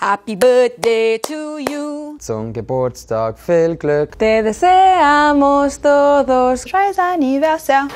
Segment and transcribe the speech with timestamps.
[0.00, 2.16] Happy birthday to you.
[2.18, 4.18] Zum Geburtstag viel Glück.
[4.18, 6.62] Te deseamos todos.
[6.62, 7.90] Feliz aniversario.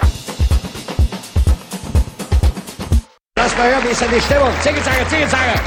[3.38, 4.50] Lass mal hören, wie ist denn die Stimmung?
[4.60, 5.60] Zicke-Zacke, Zicke-Zacke.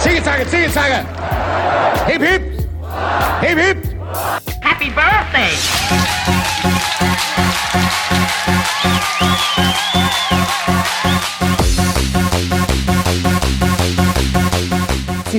[0.00, 1.04] Zicke-Zacke, Zicke-Zacke.
[2.06, 2.42] Hip, hip.
[3.42, 3.84] Hip, hip.
[4.62, 5.52] Happy birthday!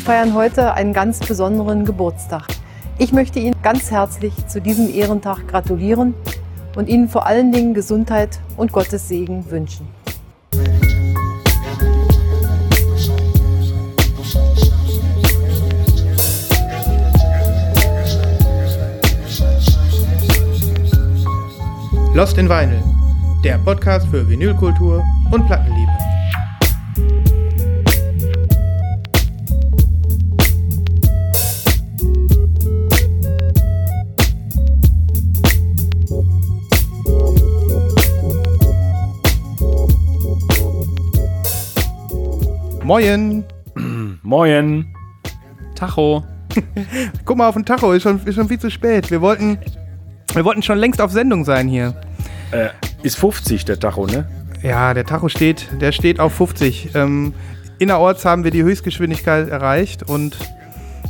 [0.10, 2.48] Feiern heute einen ganz besonderen Geburtstag.
[2.98, 6.16] Ich möchte Ihnen ganz herzlich zu diesem Ehrentag gratulieren
[6.76, 9.88] und Ihnen vor allen Dingen Gesundheit und Gottes Segen wünschen.
[22.16, 22.82] Lost in Vinyl,
[23.44, 25.89] der Podcast für Vinylkultur und Plattenliebe.
[42.90, 43.44] Moin!
[44.24, 44.96] Moin.
[45.76, 46.24] Tacho.
[47.24, 49.12] Guck mal auf den Tacho, ist schon, ist schon viel zu spät.
[49.12, 49.60] Wir wollten,
[50.34, 51.94] wir wollten schon längst auf Sendung sein hier.
[52.50, 52.70] Äh,
[53.04, 54.28] ist 50 der Tacho, ne?
[54.64, 56.96] Ja, der Tacho steht, der steht auf 50.
[56.96, 57.36] Ähm,
[57.78, 60.36] innerorts haben wir die Höchstgeschwindigkeit erreicht und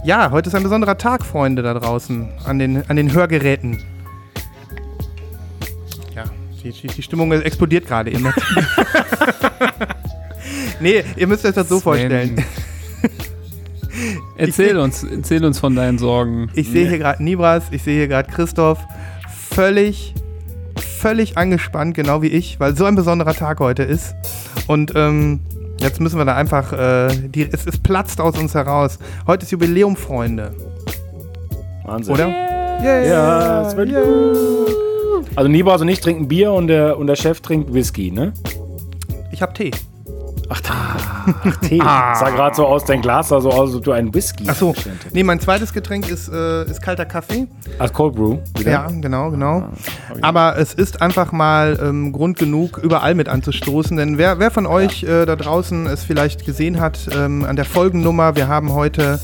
[0.03, 3.81] ja, heute ist ein besonderer Tag, Freunde da draußen an den, an den Hörgeräten.
[6.13, 6.25] Ja,
[6.61, 8.33] die, die, die Stimmung explodiert gerade immer.
[10.79, 11.83] nee, ihr müsst euch das so Sven.
[11.83, 12.45] vorstellen.
[14.37, 16.49] Erzähl uns, erzähl uns von deinen Sorgen.
[16.53, 18.79] Ich sehe hier gerade Nibras, ich sehe hier gerade Christoph,
[19.53, 20.13] völlig,
[20.77, 24.15] völlig angespannt, genau wie ich, weil so ein besonderer Tag heute ist.
[24.67, 25.41] Und ähm,
[25.79, 28.99] jetzt müssen wir da einfach, äh, die, es, es platzt aus uns heraus.
[29.27, 30.55] Heute ist Jubiläum, Freunde,
[31.83, 32.13] Wahnsinn.
[32.13, 32.27] oder?
[32.81, 33.05] Yeah.
[33.05, 33.91] Ja, es wird
[35.35, 38.31] Also Nibras und ich trinken Bier und der, und der Chef trinkt Whisky, ne?
[39.33, 39.71] Ich habe Tee.
[40.49, 40.61] Ach,
[41.43, 41.77] Ach Tee.
[41.77, 44.55] Sah gerade so aus, dein Glas sah so aus, als ob du einen Whisky Ach
[44.55, 44.73] so,
[45.13, 47.47] nee, mein zweites Getränk ist, äh, ist kalter Kaffee.
[47.77, 48.37] Als Cold Brew.
[48.57, 48.71] wieder?
[48.71, 49.69] Ja, genau, genau.
[50.09, 50.19] okay.
[50.21, 53.95] Aber es ist einfach mal ähm, Grund genug, überall mit anzustoßen.
[53.95, 57.65] Denn wer, wer von euch äh, da draußen es vielleicht gesehen hat, ähm, an der
[57.65, 59.19] Folgennummer, wir haben heute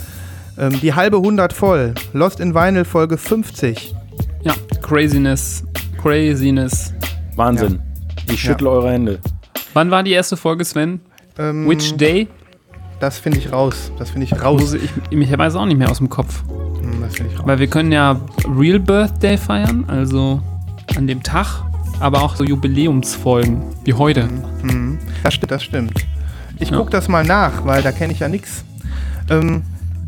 [0.60, 1.96] ähm, die halbe 100 voll.
[2.14, 3.96] Lost in Vinyl Folge 50.
[4.44, 5.64] Ja, Craziness.
[6.02, 6.94] Craziness.
[7.36, 7.82] Wahnsinn.
[8.32, 9.20] Ich schüttle eure Hände.
[9.74, 11.02] Wann war die erste Folge, Sven?
[11.38, 12.28] Ähm, Which day?
[13.00, 13.92] Das finde ich raus.
[14.00, 14.74] Das finde ich raus.
[14.74, 16.44] Ich, ich weiß auch nicht mehr aus dem Kopf.
[16.80, 17.48] Hm, Das finde ich raus.
[17.48, 18.20] Weil wir können ja
[18.58, 20.42] Real Birthday feiern, also
[20.96, 21.64] an dem Tag,
[22.00, 24.30] aber auch so Jubiläumsfolgen, wie heute.
[24.64, 24.98] Mhm.
[25.24, 25.94] Das stimmt, das stimmt.
[26.58, 26.78] Ich Ja.
[26.78, 28.64] gucke das mal nach, weil da kenne ich ja nichts.
[29.30, 29.64] Ähm,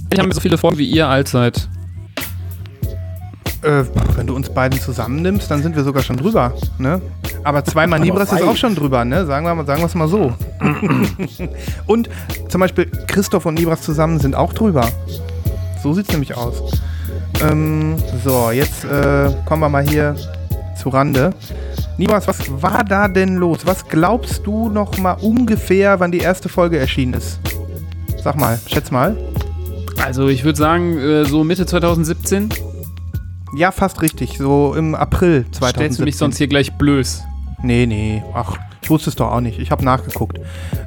[0.10, 1.68] Ich habe so viele Folgen wie ihr alt seid.
[3.64, 3.84] Äh,
[4.16, 6.54] wenn du uns beiden zusammennimmst, dann sind wir sogar schon drüber.
[6.78, 7.02] Ne?
[7.44, 9.26] Aber zweimal Nibras ist auch schon drüber, ne?
[9.26, 10.34] sagen wir sagen wir es mal so.
[11.86, 12.10] und
[12.50, 14.88] zum Beispiel Christoph und Nibras zusammen sind auch drüber.
[15.82, 16.72] So sieht es nämlich aus.
[17.42, 20.16] Ähm, so, jetzt äh, kommen wir mal hier
[20.82, 21.34] zu Rande.
[21.98, 23.66] Nibras, was war da denn los?
[23.66, 27.40] Was glaubst du noch mal ungefähr, wann die erste Folge erschienen ist?
[28.24, 29.18] Sag mal, schätz mal.
[30.04, 32.50] Also ich würde sagen, äh, so Mitte 2017.
[33.56, 34.38] Ja, fast richtig.
[34.38, 35.70] So im April 2017.
[35.70, 37.24] Stellst du mich sonst hier gleich blöß.
[37.64, 38.24] Nee, nee.
[38.34, 39.60] Ach, ich wusste es doch auch nicht.
[39.60, 40.40] Ich habe nachgeguckt.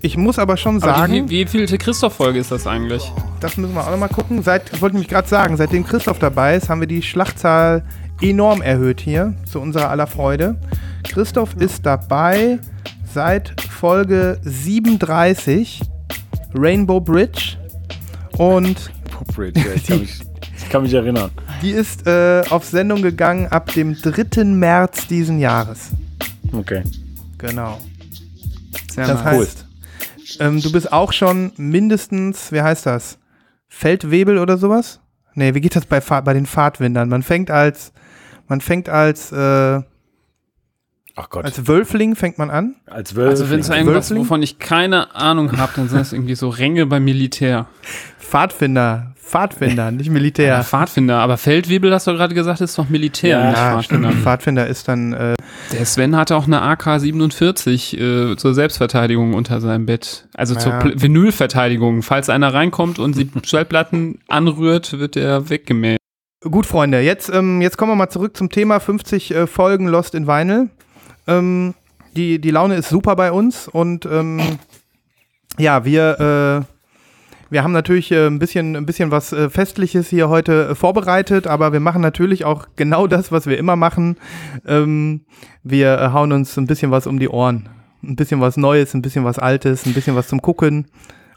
[0.00, 3.12] ich muss aber schon Aber sagen, die, wie, wie vielte Christoph-Folge ist das eigentlich?
[3.44, 4.42] Das müssen wir auch nochmal gucken.
[4.42, 7.82] Seit, ich wollte nämlich gerade sagen, seitdem Christoph dabei ist, haben wir die Schlachtzahl
[8.22, 10.56] enorm erhöht hier, zu unserer aller Freude.
[11.02, 12.58] Christoph ist dabei
[13.12, 15.82] seit Folge 37,
[16.54, 17.58] Rainbow Bridge.
[18.38, 18.90] Und
[19.36, 20.20] Bridge, ja, ich, kann mich,
[20.56, 21.30] ich kann mich erinnern.
[21.60, 24.44] die ist äh, auf Sendung gegangen ab dem 3.
[24.44, 25.90] März diesen Jahres.
[26.50, 26.82] Okay.
[27.36, 27.78] Genau.
[28.90, 29.38] Sehr Das nice.
[29.38, 29.66] heißt,
[30.40, 33.18] ähm, du bist auch schon mindestens, wie heißt das?
[33.74, 35.00] Feldwebel oder sowas?
[35.34, 37.08] Nee, wie geht das bei, bei den Pfadwindern?
[37.08, 37.92] Man fängt als,
[38.46, 39.82] man fängt als, äh,
[41.16, 41.44] Ach Gott.
[41.44, 42.76] als Wölfling fängt man an.
[42.86, 43.30] Als Wölfe.
[43.30, 44.18] Also wenn es irgendwas, Wölfling?
[44.20, 47.66] wovon ich keine Ahnung habe, dann sind das irgendwie so Ränge beim Militär.
[48.20, 50.12] Pfadfinder Pfadfinder, nicht Ja.
[50.12, 50.62] Militär.
[50.62, 53.38] Pfadfinder, aber Feldwebel, hast du gerade gesagt, ist doch Militär.
[53.38, 54.00] Ja, nicht Ja, stimmt.
[54.04, 54.22] Pfadfinder.
[54.22, 55.34] Pfadfinder ist dann, äh,
[55.72, 57.98] Der Sven hatte auch eine AK-47
[58.32, 60.28] äh, zur Selbstverteidigung unter seinem Bett.
[60.34, 60.78] Also zur Ja.
[60.80, 62.02] Pl- Vinylverteidigung.
[62.02, 65.98] Falls einer reinkommt und die Schallplatten anrührt, wird er weggemäht.
[66.42, 70.14] Gut, Freunde, jetzt, ähm, jetzt kommen wir mal zurück zum Thema 50 äh, Folgen Lost
[70.14, 70.68] in Vinyl.
[71.26, 71.74] Ähm,
[72.14, 74.40] die, die Laune ist super bei uns und ähm,
[75.58, 76.73] ja, wir, äh,
[77.54, 81.46] wir haben natürlich äh, ein, bisschen, ein bisschen was äh, Festliches hier heute äh, vorbereitet,
[81.46, 84.16] aber wir machen natürlich auch genau das, was wir immer machen.
[84.66, 85.24] Ähm,
[85.62, 87.68] wir hauen uns ein bisschen was um die Ohren.
[88.02, 90.88] Ein bisschen was Neues, ein bisschen was Altes, ein bisschen was zum Gucken.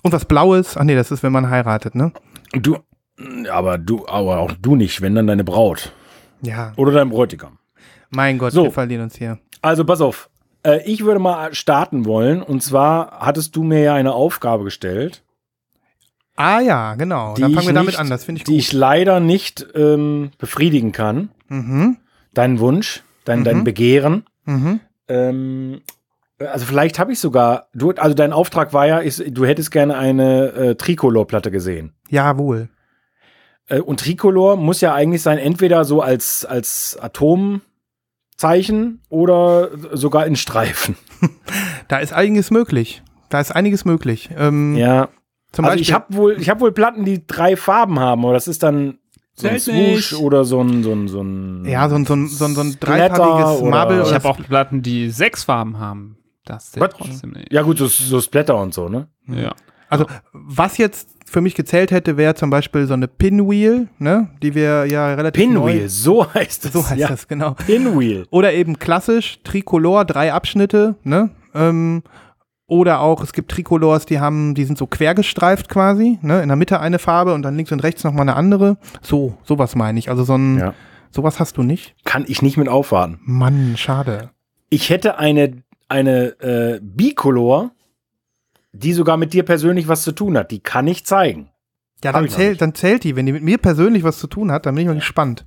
[0.01, 0.75] Und was Blaues.
[0.75, 2.11] Ach nee, das ist, wenn man heiratet, ne?
[2.53, 2.77] Du,
[3.51, 5.93] aber du, aber auch du nicht, wenn dann deine Braut
[6.41, 6.73] Ja.
[6.77, 7.59] oder dein Bräutigam.
[8.09, 8.63] Mein Gott, So.
[8.63, 9.37] wir verlieren uns hier.
[9.61, 10.29] Also pass auf.
[10.85, 12.41] Ich würde mal starten wollen.
[12.41, 15.23] Und zwar hattest du mir ja eine Aufgabe gestellt,
[16.37, 17.33] Ah ja, genau.
[17.33, 18.09] die Dann fangen wir damit nicht, an.
[18.09, 18.59] Das finde ich die gut.
[18.61, 21.29] ich leider nicht ähm, befriedigen kann.
[21.49, 21.97] mhm.
[22.33, 23.43] Deinen Wunsch, dein, Mhm.
[23.43, 24.23] dein Begehren.
[24.45, 24.79] Mhm.
[25.07, 25.81] Ähm,
[26.39, 29.97] also vielleicht habe ich sogar, du, also dein Auftrag war ja, ich, du hättest gerne
[29.97, 31.93] eine äh, Tricolor-Platte gesehen.
[32.09, 32.69] Jawohl.
[33.67, 40.35] Äh, und Tricolor muss ja eigentlich sein, entweder so als, als Atomzeichen oder sogar in
[40.35, 40.95] Streifen.
[41.87, 43.01] Da ist einiges möglich.
[43.29, 44.29] Da ist einiges möglich.
[44.37, 45.07] Ähm, Ja.
[45.57, 48.33] Zum also Beispiel, ich habe wohl, ich habe wohl Platten, die drei Farben haben, aber
[48.33, 48.99] das ist dann
[49.33, 49.59] so ein.
[49.59, 52.53] Swoosh oder so ein, so ein, so ein ja, so ein, so ein, so ein,
[52.53, 54.03] so ein dreifarbiges oder- Marble.
[54.03, 56.19] Ich habe auch Platten, die sechs Farben haben.
[56.45, 56.91] Das Was?
[56.93, 57.51] trotzdem nicht.
[57.51, 59.07] Ja gut, so, so Splatter und so, ne?
[59.25, 59.55] Ja.
[59.89, 64.29] Also, was jetzt für mich gezählt hätte, wäre zum Beispiel so eine Pinwheel, ne?
[64.43, 66.73] Die wir ja relativ Pinwheel, neu, so heißt es.
[66.73, 67.07] so heißt ja.
[67.07, 67.55] das, genau.
[67.65, 68.27] Pinwheel.
[68.29, 71.31] Oder eben klassisch, Tricolor, drei Abschnitte, ne?
[71.55, 72.03] Ähm,
[72.67, 76.41] oder auch, es gibt Tricolors, die haben, die sind so quergestreift quasi, ne?
[76.41, 78.77] In der Mitte eine Farbe und dann links und rechts nochmal eine andere.
[79.01, 80.09] So, sowas meine ich.
[80.09, 80.73] Also so ein, Ja.
[81.09, 81.95] sowas hast du nicht.
[82.03, 83.19] Kann ich nicht mit aufwarten.
[83.23, 84.31] Mann, schade.
[84.69, 87.71] Ich hätte eine, eine äh, Bicolor,
[88.73, 90.51] die sogar mit dir persönlich was zu tun hat.
[90.51, 91.49] Die kann ich zeigen.
[92.03, 93.15] Ja, dann zählt, dann zählt die.
[93.15, 95.45] Wenn die mit mir persönlich was zu tun hat, dann bin ich mal gespannt.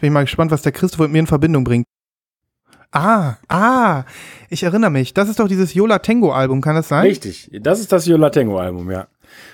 [0.00, 1.84] Bin ich mal gespannt, was der Christoph mit mir in Verbindung bringt.
[2.92, 4.04] Ah, ah,
[4.50, 5.14] ich erinnere mich.
[5.14, 7.06] Das ist doch dieses Yola Tango Album, kann das sein?
[7.06, 7.50] Richtig.
[7.60, 9.06] Das ist das Yola Tango Album, ja.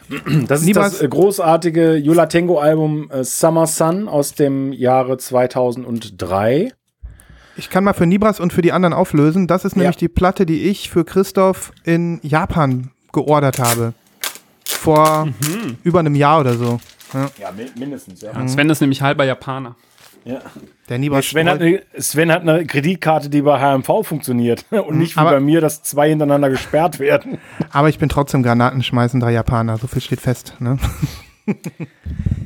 [0.49, 5.19] Das ist Nibas- das äh, großartige Yola Tango Album äh, Summer Sun aus dem Jahre
[5.19, 6.73] 2003.
[7.57, 9.47] Ich kann mal für Nibras und für die anderen auflösen.
[9.47, 10.01] Das ist nämlich Ja.
[10.01, 13.95] die Platte, die ich für Christoph in Japan geordert habe.
[14.65, 15.77] Vor Mhm.
[15.83, 16.81] über einem Jahr oder so.
[17.13, 18.33] Ja, mindestens, ja.
[18.33, 19.77] Ja, Sven ist nämlich halber Japaner.
[20.29, 20.41] Ja.
[20.89, 25.17] Der Nibras Sven, hat eine, Sven hat eine Kreditkarte, die bei HMV funktioniert und nicht
[25.17, 27.39] wie aber- bei mir, dass zwei hintereinander gesperrt werden.
[27.71, 29.79] aber ich bin trotzdem granatenschmeißender Japaner.
[29.79, 30.55] So viel steht fest.
[30.61, 30.79] Ne?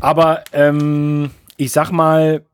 [0.01, 2.45] Aber ähm, ich sag mal,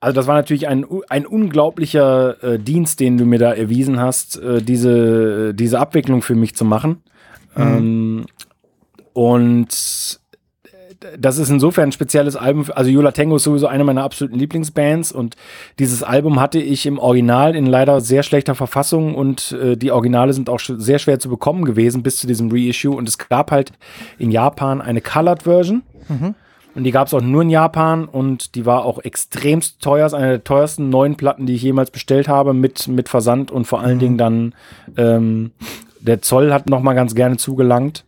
[0.00, 4.38] also das war natürlich ein, ein unglaublicher äh, Dienst, den du mir da erwiesen hast,
[4.38, 7.02] äh, diese, diese Abwicklung für mich zu machen.
[7.56, 8.26] Ähm,
[9.12, 10.20] und
[11.18, 12.66] das ist insofern ein spezielles Album.
[12.74, 15.36] Also Yola Tango ist sowieso eine meiner absoluten Lieblingsbands und
[15.78, 20.32] dieses Album hatte ich im Original in leider sehr schlechter Verfassung und äh, die Originale
[20.32, 23.50] sind auch sch- sehr schwer zu bekommen gewesen bis zu diesem Reissue und es gab
[23.50, 23.72] halt
[24.18, 25.82] in Japan eine Colored Version
[26.74, 30.06] und die gab es auch nur in Japan und die war auch extremst teuer.
[30.06, 33.66] Ist eine der teuersten neuen Platten, die ich jemals bestellt habe mit, mit Versand und
[33.66, 34.54] vor allen Dingen dann
[34.96, 35.52] ähm,
[36.00, 38.04] der Zoll hat noch mal ganz gerne zugelangt.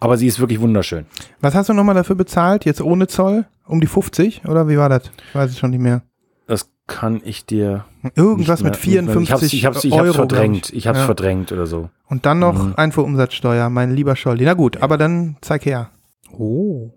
[0.00, 1.06] Aber sie ist wirklich wunderschön.
[1.40, 2.64] Was hast du nochmal dafür bezahlt?
[2.64, 3.46] Jetzt ohne Zoll?
[3.66, 4.44] Um die 50?
[4.46, 5.10] Oder wie war das?
[5.28, 6.02] Ich weiß es schon nicht mehr.
[6.46, 10.06] Das kann ich dir Irgendwas mit mehr- mehr- 54 Ich hab's, ich hab's, ich Euro.
[10.06, 10.72] hab's verdrängt.
[10.72, 11.04] Ich hab's Ja.
[11.06, 11.90] verdrängt oder so.
[12.06, 12.74] Und dann noch Mhm.
[12.76, 14.44] Einfuhrumsatzsteuer, mein lieber Scholli.
[14.44, 15.90] Na gut, aber dann zeig her.
[16.32, 16.90] Oh.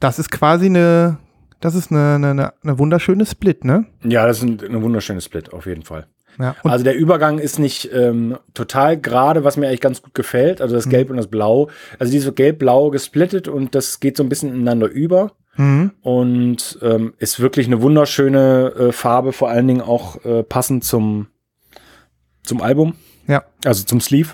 [0.00, 1.18] Das ist quasi eine,
[1.60, 3.86] das ist eine, eine- eine, eine wunderschöne Split, ne?
[4.02, 6.06] Ja, das ist ein, ein wunderschönes Split, auf jeden Fall.
[6.38, 6.56] Ja.
[6.64, 10.60] Also der Übergang ist nicht ähm, total gerade, was mir eigentlich ganz gut gefällt.
[10.60, 10.78] Also Mhm.
[10.78, 11.68] das Gelb und das Blau.
[11.98, 15.32] Also dieses Gelb-Blau gesplittet und das geht so ein bisschen ineinander über.
[15.56, 15.92] mhm.
[16.00, 21.26] Und ähm, ist wirklich eine wunderschöne äh, Farbe, vor allen Dingen auch äh, passend zum,
[22.42, 22.94] zum Album,
[23.28, 23.42] ja.
[23.64, 24.30] also zum Sleeve.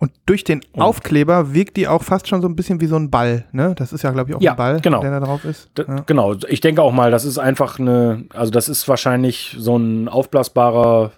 [0.00, 3.10] Und durch den Aufkleber wirkt die auch fast schon so ein bisschen wie so ein
[3.10, 3.74] Ball, ne?
[3.76, 5.00] Das ist ja, glaube ich, auch Ja, ein Ball, genau.
[5.00, 5.70] der da drauf ist.
[5.76, 6.04] D Ja.
[6.06, 10.06] Genau, ich denke auch mal, das ist einfach eine, also das ist wahrscheinlich so ein
[10.08, 11.10] aufblasbarer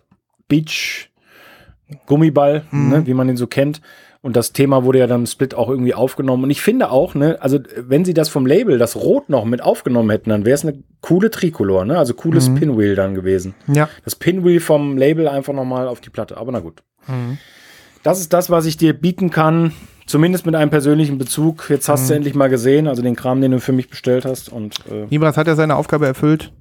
[0.50, 2.88] Beach-Gummiball, Mhm.
[2.90, 3.80] ne, wie man ihn so kennt.
[4.22, 6.44] Und das Thema wurde ja dann im Split auch irgendwie aufgenommen.
[6.44, 9.62] Und ich finde auch, ne, also wenn sie das vom Label, das Rot noch mit
[9.62, 11.96] aufgenommen hätten, dann wäre es eine coole Tricolor, ne?
[11.96, 12.54] Also cooles Mhm.
[12.56, 13.54] Pinwheel dann gewesen.
[13.66, 13.88] Ja.
[14.04, 16.36] Das Pinwheel vom Label einfach nochmal auf die Platte.
[16.36, 16.82] Aber na gut.
[17.08, 17.38] Mhm.
[18.02, 19.72] Das ist das, was ich dir bieten kann
[20.04, 21.70] zumindest mit einem persönlichen Bezug.
[21.70, 22.08] Jetzt hast Mhm.
[22.08, 24.50] du endlich mal gesehen, also den Kram, den du für mich bestellt hast.
[24.50, 26.52] Und äh, Nibras hat ja seine Aufgabe erfüllt.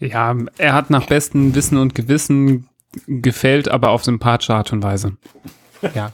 [0.00, 2.66] Ja, er hat nach bestem Wissen und Gewissen
[3.06, 5.16] gefällt, aber auf sympathische Art und Weise.
[5.94, 6.12] Ja.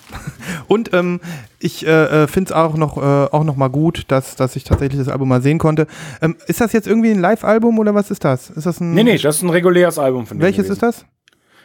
[0.67, 1.21] Und ähm,
[1.61, 4.99] ich äh, finde es auch noch, äh, auch noch mal gut, dass, dass ich tatsächlich
[4.99, 5.87] das Album mal sehen konnte.
[6.21, 8.51] Ähm, ist das jetzt irgendwie ein Live-Album oder was ist das?
[8.51, 8.95] Ist das ein.
[8.95, 10.73] nee, nee, das ist ein reguläres Album von Welches gewesen.
[10.73, 11.05] ist das?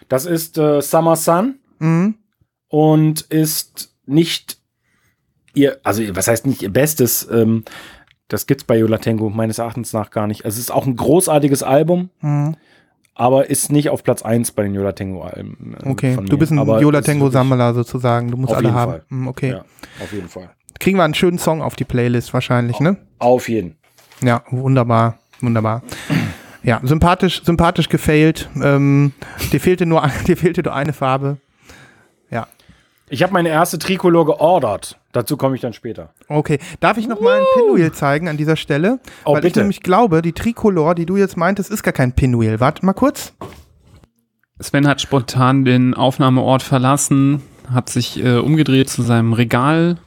[0.07, 2.15] Das ist äh, Summer Sun Mhm.
[2.67, 4.57] und ist nicht
[5.55, 7.63] ihr, also was heißt nicht ihr Bestes, ähm,
[8.27, 10.45] das gibt's bei Yola Tango meines Erachtens nach gar nicht.
[10.45, 12.55] Also es ist auch ein großartiges Album, Mhm.
[13.15, 15.75] Aber ist nicht auf Platz 1 bei den Yola Tango Alben.
[15.83, 18.29] äh, Okay, du bist ein Aber Yola Tango Sammler sozusagen.
[18.29, 18.91] Du musst Auf alle jeden haben.
[18.91, 19.03] Fall.
[19.09, 19.49] Mhm, okay.
[19.51, 19.65] Ja,
[20.03, 20.49] auf jeden Fall.
[20.79, 22.97] Kriegen wir einen schönen Song auf die Playlist wahrscheinlich, ne?
[23.19, 23.77] Auf jeden.
[24.21, 25.81] Ja, wunderbar, wunderbar.
[26.63, 28.49] Ja, sympathisch, sympathisch gefailt.
[28.61, 29.13] Ähm,
[29.51, 31.37] dir fehlte nur, dir fehlte nur eine Farbe.
[33.09, 34.99] Ich habe meine erste Tricolor geordert.
[35.11, 36.09] Dazu komme ich dann später.
[36.27, 38.99] Okay, darf ich noch mal ein Pinwheel zeigen an dieser Stelle?
[39.25, 39.59] Oh, Weil ich bitte.
[39.59, 42.59] nämlich glaube, die Tricolor, die du jetzt meintest, ist gar kein Pinwheel.
[42.59, 43.33] Warte mal kurz.
[44.59, 49.97] Sven hat spontan den Aufnahmeort verlassen, hat sich äh, umgedreht zu seinem Regal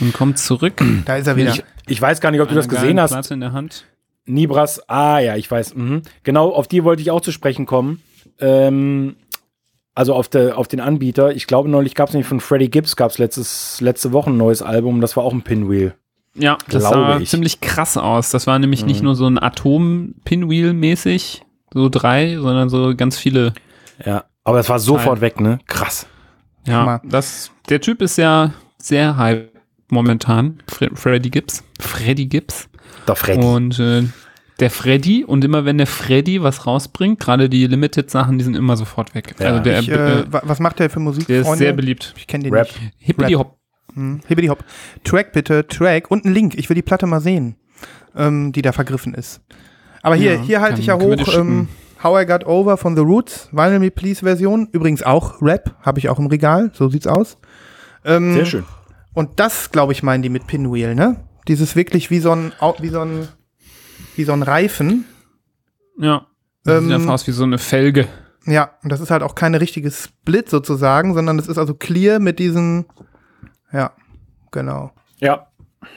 [0.00, 0.74] und kommt zurück.
[1.06, 1.50] Da ist er wieder.
[1.52, 3.12] Ich, ich weiß gar nicht, ob du das gesehen hast.
[3.12, 3.86] Platte in der Hand.
[4.26, 5.74] Nibras, ah ja, ich weiß.
[5.74, 6.02] Mhm.
[6.22, 8.02] Genau, auf die wollte ich auch zu sprechen kommen.
[8.40, 9.16] Ähm,
[9.98, 11.34] also auf, der, auf den Anbieter.
[11.34, 14.62] Ich glaube, neulich gab es nämlich von Freddie Gibbs, gab es letzte Woche ein neues
[14.62, 15.00] Album.
[15.00, 15.92] Das war auch ein Pinwheel.
[16.36, 17.28] Ja, das sah ich.
[17.28, 18.30] ziemlich krass aus.
[18.30, 19.06] Das war nämlich nicht Mhm.
[19.06, 21.42] nur so ein Atom-Pinwheel-mäßig,
[21.74, 23.54] so drei, sondern so ganz viele.
[24.06, 25.20] Ja, aber das war sofort Nein.
[25.20, 25.58] weg, ne?
[25.66, 26.06] Krass.
[26.64, 29.50] Ja, das, der Typ ist ja sehr hype
[29.90, 30.60] momentan.
[30.68, 31.64] Fre Freddy Gibbs.
[31.80, 32.68] Freddy Gibbs.
[33.08, 33.44] Der Freddy.
[33.44, 34.04] Und äh,
[34.60, 38.76] der Freddy, und immer wenn der Freddy was rausbringt, gerade die Limited-Sachen, die sind immer
[38.76, 39.34] sofort weg.
[39.38, 39.46] Ja.
[39.48, 41.26] Also der, ich, äh, äh, wa- was macht der für Musik?
[41.28, 41.64] der ist Freunde?
[41.64, 42.14] sehr beliebt.
[42.16, 42.66] Ich kenne den Rap.
[42.66, 42.94] nicht.
[42.98, 43.56] Hippity Hop.
[43.94, 44.20] Hm.
[44.26, 44.64] Hibbidi hopp.
[45.02, 46.54] Track bitte, Track und ein Link.
[46.56, 47.56] Ich will die Platte mal sehen,
[48.14, 49.40] ähm, die da vergriffen ist.
[50.02, 51.68] Aber hier, Ja, hier halte ich ja hoch ähm,
[52.02, 54.68] How I Got Over von The Roots, Vinyl Me Please Version.
[54.72, 56.70] Übrigens auch Rap, habe ich auch im Regal.
[56.74, 57.38] So sieht's aus.
[58.04, 58.64] Ähm, Sehr schön.
[59.14, 61.16] Und das, glaube ich, meinen die mit Pinwheel, ne?
[61.48, 63.26] Dieses wirklich wie so ein, wie so ein,
[64.18, 65.04] wie so ein Reifen.
[65.98, 66.26] Ja.
[66.64, 68.06] Das Ähm, sieht einfach aus wie so eine Felge.
[68.46, 72.18] Ja, und das ist halt auch keine richtige Split sozusagen, sondern das ist also clear
[72.18, 72.86] mit diesen,
[73.72, 73.92] ja,
[74.50, 74.92] genau.
[75.18, 75.46] Ja.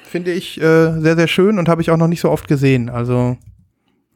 [0.03, 2.89] Finde ich äh, sehr, sehr schön und habe ich auch noch nicht so oft gesehen.
[2.89, 3.37] Also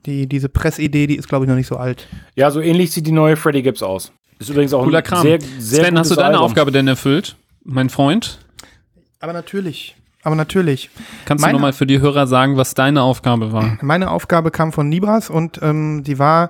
[0.06, 2.08] die, diese Pressidee, die ist, glaube ich, noch nicht so alt.
[2.36, 4.12] Ja, so ähnlich sieht die neue Freddie Gibbs aus.
[4.38, 5.22] Ist übrigens auch Cooler ein Kram.
[5.24, 6.44] sehr, sehr Sven, hast du deine Album.
[6.44, 8.40] Aufgabe denn erfüllt, mein Freund?
[9.20, 9.96] Aber natürlich,
[10.26, 10.90] aber natürlich.
[11.26, 13.78] Kannst Meine- du nochmal für die Hörer sagen, was deine Aufgabe war?
[13.82, 16.50] Meine Aufgabe kam von Nibras und ähm, die war,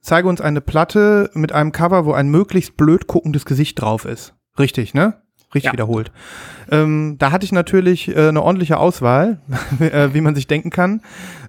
[0.00, 4.34] zeige uns eine Platte mit einem Cover, wo ein möglichst blöd guckendes Gesicht drauf ist.
[4.58, 5.14] Richtig, ne?
[5.54, 5.72] Richtig Ja.
[5.72, 6.12] wiederholt.
[6.70, 9.40] Ähm, da hatte ich natürlich äh, eine ordentliche Auswahl,
[9.80, 11.00] äh, wie man sich denken kann.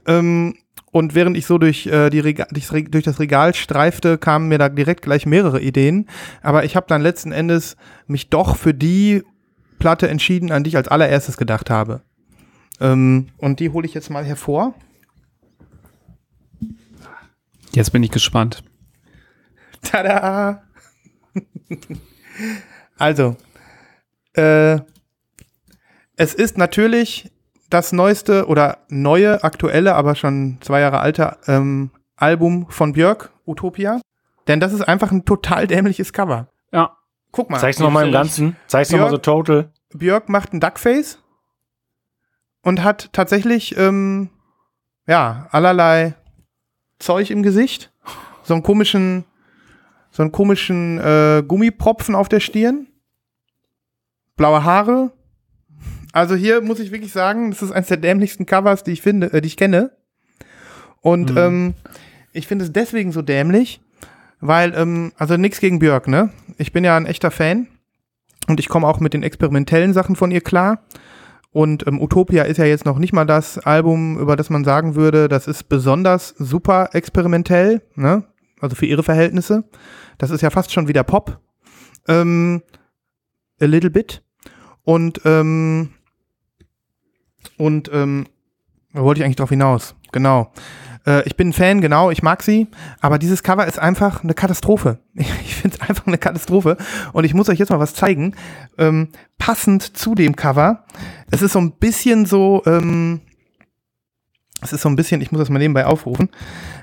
[0.08, 0.56] Ähm,
[0.92, 4.70] und während ich so durch, äh, die Rega durch das Regal streifte, kamen mir da
[4.70, 6.08] direkt gleich mehrere Ideen.
[6.42, 7.76] Aber ich habe dann letzten Endes
[8.08, 9.22] mich doch für die
[9.80, 12.02] Platte entschieden, an die ich als allererstes gedacht habe.
[12.80, 14.76] Ähm, und die hole ich jetzt mal hervor.
[17.74, 18.64] Jetzt bin ich gespannt.
[19.82, 20.64] Tada!
[22.98, 23.38] also,
[24.34, 24.80] äh,
[26.16, 27.32] es ist natürlich
[27.70, 34.02] das neueste oder neue, aktuelle, aber schon zwei Jahre alte ähm, Album von Björk, Utopia.
[34.48, 36.48] Denn das ist einfach ein total dämliches Cover.
[36.72, 36.98] Ja.
[37.32, 37.60] Guck mal.
[37.60, 38.56] Zeig's nochmal im Ganzen.
[38.68, 39.72] Zeig's nochmal so total.
[39.94, 41.20] Björk macht ein Duckface
[42.62, 44.30] und hat tatsächlich, ähm,
[45.08, 46.16] ja, allerlei
[47.00, 47.92] Zeug im Gesicht.
[48.44, 49.26] So einen komischen,
[50.12, 52.88] so einen komischen äh, Gummipropfen auf der Stirn.
[54.36, 55.12] Blaue Haare.
[56.14, 59.32] Also hier muss ich wirklich sagen, das ist eines der dämlichsten Covers, die ich finde,
[59.34, 59.92] äh, die ich kenne.
[61.02, 61.76] Und ähm,
[62.34, 63.82] ich finde es deswegen so dämlich,
[64.42, 66.32] weil, ähm, also nichts gegen Björk, ne?
[66.58, 67.68] Ich bin ja ein echter Fan.
[68.48, 70.84] Und ich komme auch mit den experimentellen Sachen von ihr klar.
[71.52, 74.96] Und ähm, Utopia ist ja jetzt noch nicht mal das Album, über das man sagen
[74.96, 78.24] würde, das ist besonders super experimentell, ne?
[78.60, 79.64] Also für ihre Verhältnisse.
[80.18, 81.40] Das ist ja fast schon wieder Pop.
[82.08, 82.62] Ähm,
[83.62, 84.22] a little bit.
[84.84, 85.92] Und, ähm,
[87.58, 88.28] und, ähm,
[88.92, 89.96] wo wollte ich eigentlich drauf hinaus?
[90.12, 90.52] Genau.
[91.10, 92.68] Äh, ich bin ein Fan, genau, ich mag sie,
[93.02, 95.00] aber dieses Cover ist einfach eine Katastrophe.
[95.44, 96.78] Ich finde es einfach eine Katastrophe.
[97.12, 98.36] Und ich muss euch jetzt mal was zeigen.
[98.78, 100.86] Ähm, passend zu dem Cover.
[101.32, 103.20] Es ist so ein bisschen so, ähm,
[104.62, 106.30] es ist so ein bisschen, ich muss das mal nebenbei aufrufen.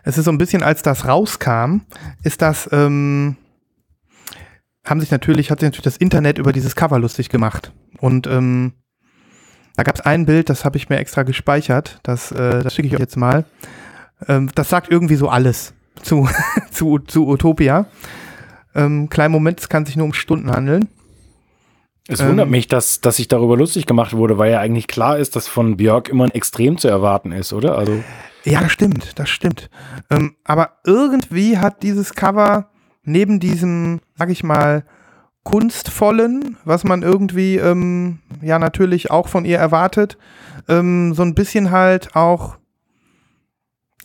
[0.02, 1.83] Es ist so ein bisschen, als das rauskam,
[2.23, 3.37] ist das, ähm,
[4.85, 7.73] haben sich natürlich, hat sich natürlich das Internet über dieses Cover lustig gemacht.
[7.99, 8.73] Und ähm,
[9.76, 12.00] da gab es ein Bild, das habe ich mir extra gespeichert.
[12.02, 13.45] Das, äh, das schicke ich euch jetzt mal.
[14.28, 16.28] Ähm, das sagt irgendwie so alles zu,
[16.70, 17.87] zu, zu Utopia.
[18.75, 20.88] Ähm, kleinen Moment, es kann sich nur um Stunden handeln.
[22.08, 25.18] Es wundert Ähm, mich, dass, dass sich darüber lustig gemacht wurde, weil ja eigentlich klar
[25.18, 27.76] ist, dass von Björk immer ein Extrem zu erwarten ist, oder?
[27.76, 28.02] Also,
[28.44, 29.70] Ja, das stimmt, das stimmt.
[30.11, 32.68] Ähm, aber irgendwie hat dieses Cover
[33.02, 34.85] neben diesem, sag ich mal,
[35.42, 40.18] kunstvollen, was man irgendwie ähm, ja natürlich auch von ihr erwartet,
[40.68, 42.56] ähm, so ein bisschen halt auch,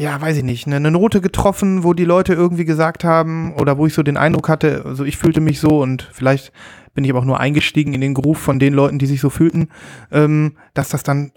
[0.02, 3.78] ja, weiß ich nicht, eine, eine Note getroffen, wo die Leute irgendwie gesagt haben oder
[3.78, 6.52] wo ich so den Eindruck hatte, also ich fühlte mich so und vielleicht
[6.96, 9.30] bin ich aber auch nur eingestiegen in den Groove von den Leuten, die sich so
[9.30, 9.70] fühlten,
[10.12, 11.34] ähm, dass das dann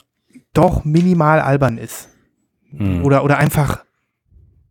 [0.55, 2.09] doch minimal albern ist.
[2.71, 3.05] hm.
[3.05, 3.85] Oder, oder einfach,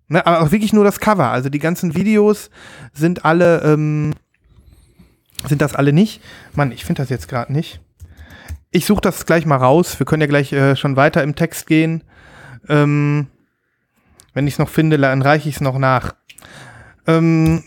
[0.08, 1.30] ne, aber auch wirklich nur das Cover.
[1.30, 2.50] Also die ganzen Videos
[2.94, 4.16] sind alle, ähm,
[5.48, 6.20] sind das alle nicht.
[6.56, 7.80] Mann, ich finde das jetzt gerade nicht.
[8.72, 10.00] Ich suche das gleich mal raus.
[10.00, 12.04] Wir können ja gleich äh, schon weiter im Text gehen.
[12.68, 13.28] Ähm,
[14.34, 16.16] wenn ich es noch finde, dann reiche ich es noch nach.
[17.08, 17.64] Ähm,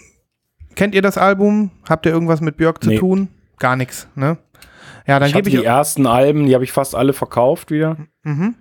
[0.75, 1.71] kennt ihr das Album?
[1.89, 2.99] Habt ihr irgendwas mit Björk zu Nee.
[2.99, 3.29] tun?
[3.59, 4.39] Gar nichts, ne?
[5.07, 5.55] Ja, dann gebe ich.
[5.55, 7.97] die ersten Alben, die habe ich fast alle verkauft wieder.
[8.25, 8.57] Mhm.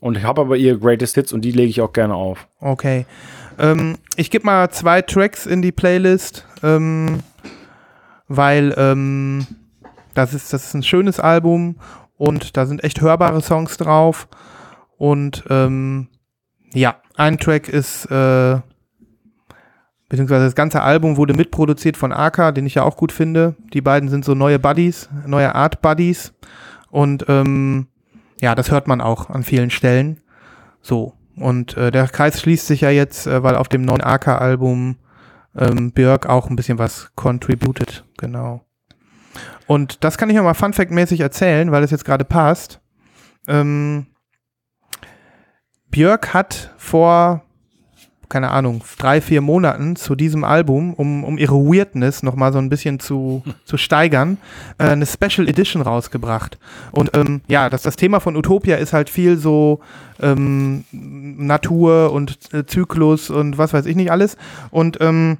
[0.00, 2.48] Und ich habe aber ihre Greatest Hits und die lege ich auch gerne auf.
[2.60, 3.06] Okay.
[3.58, 7.20] Ähm, ich gebe mal zwei Tracks in die Playlist, ähm,
[8.26, 9.46] weil ähm,
[10.14, 11.76] das, ist, das ist ein schönes Album
[12.16, 14.28] und da sind echt hörbare Songs drauf.
[14.96, 16.08] Und ähm,
[16.74, 18.60] ja, ein Track ist, äh,
[20.08, 23.56] beziehungsweise das ganze Album wurde mitproduziert von Aka, den ich ja auch gut finde.
[23.72, 26.34] Die beiden sind so neue Buddies, neue Art Buddies.
[26.90, 27.88] Und ähm,
[28.40, 30.20] ja, das hört man auch an vielen Stellen.
[30.80, 31.14] So.
[31.36, 34.96] Und äh, der Kreis schließt sich ja jetzt, äh, weil auf dem neuen AK-Album
[35.56, 38.64] ähm, Björk auch ein bisschen was contributed, genau.
[39.66, 42.80] Und das kann ich nochmal Fun Fact-mäßig erzählen, weil das jetzt gerade passt.
[43.48, 44.06] Ähm,
[45.92, 47.42] Björk hat vor,
[48.30, 52.70] keine Ahnung, drei, vier Monaten zu diesem Album, um, um ihre Weirdness nochmal so ein
[52.70, 54.38] bisschen zu, zu steigern,
[54.78, 56.58] äh, eine Special Edition rausgebracht.
[56.92, 59.80] Und ähm, ja, das, das Thema von Utopia ist halt viel so
[60.18, 64.38] ähm, Natur und äh, Zyklus und was weiß ich nicht alles.
[64.70, 65.36] Und ähm,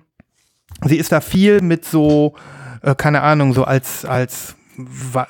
[0.85, 2.35] sie ist da viel mit so,
[2.83, 4.55] äh, keine Ahnung, so als, als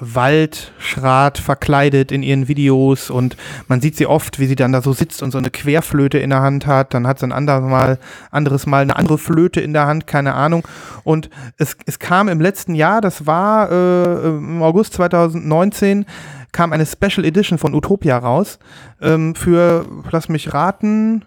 [0.00, 3.36] Waldschrat verkleidet in ihren Videos und
[3.68, 6.30] man sieht sie oft, wie sie dann da so sitzt und so eine Querflöte in
[6.30, 6.94] der Hand hat.
[6.94, 7.98] Dann hat sie ein anderes Mal,
[8.30, 10.66] anderes Mal eine andere Flöte in der Hand, keine Ahnung.
[11.04, 16.06] Und es, es kam im letzten Jahr, das war äh, im August 2019,
[16.52, 18.58] kam eine Special Edition von Utopia raus
[19.00, 21.24] ähm, für, lass mich raten,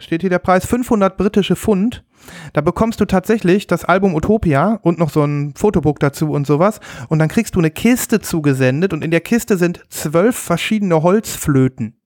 [0.00, 2.04] steht hier der Preis, 500 britische Pfund.
[2.52, 6.80] Da bekommst du tatsächlich das Album Utopia und noch so ein Fotobook dazu und sowas.
[7.08, 11.96] Und dann kriegst du eine Kiste zugesendet und in der Kiste sind zwölf verschiedene Holzflöten.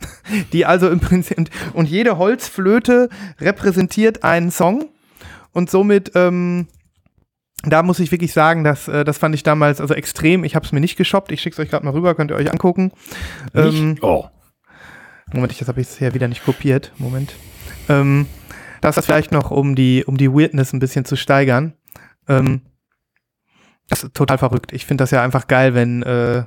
[0.52, 3.08] Die also im Prinzip, und, jede Holzflöte
[3.40, 4.86] repräsentiert einen Song
[5.52, 6.66] und somit, ähm,
[7.62, 10.44] da muss ich wirklich sagen, dass, äh, das fand ich damals also extrem.
[10.44, 11.32] Ich habe es mir nicht geshoppt.
[11.32, 12.92] Ich schicke es euch gerade mal rüber, könnt ihr euch angucken.
[13.54, 13.96] Ähm?
[14.02, 14.26] Oh.
[15.34, 16.92] Moment, ich, das habe ich ja wieder nicht kopiert.
[16.98, 17.34] Moment.
[17.88, 18.26] Ähm,
[18.80, 21.74] das ist vielleicht noch, um die, um die Weirdness ein bisschen zu steigern.
[22.28, 22.62] Ähm,
[23.88, 24.72] das ist total verrückt.
[24.72, 26.44] Ich finde das ja einfach geil, wenn, äh,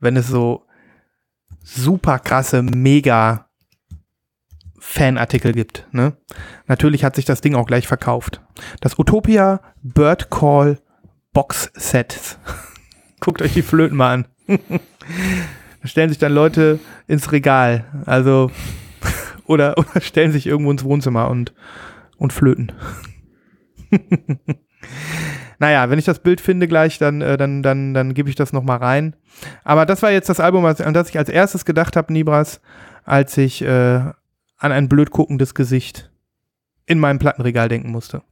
[0.00, 0.66] wenn es so
[1.62, 3.48] super krasse, mega
[4.78, 5.86] Fanartikel gibt.
[5.92, 6.16] Ne?
[6.66, 8.40] Natürlich hat sich das Ding auch gleich verkauft.
[8.80, 10.78] Das Utopia Bird Call
[11.32, 12.38] Box Set.
[13.20, 14.28] Guckt euch die Flöten mal an.
[15.84, 17.84] Stellen sich dann Leute ins Regal.
[18.06, 18.50] Also,
[19.46, 21.52] oder, oder stellen sich irgendwo ins Wohnzimmer und,
[22.18, 22.72] und flöten.
[25.58, 28.52] naja, wenn ich das Bild finde gleich, dann, äh, dann, dann, dann gebe ich das
[28.52, 29.16] nochmal rein.
[29.64, 32.60] Aber das war jetzt das Album, an das ich als erstes gedacht habe, Nibras,
[33.04, 36.10] als ich äh, an ein blöd guckendes Gesicht
[36.86, 38.22] in meinem Plattenregal denken musste.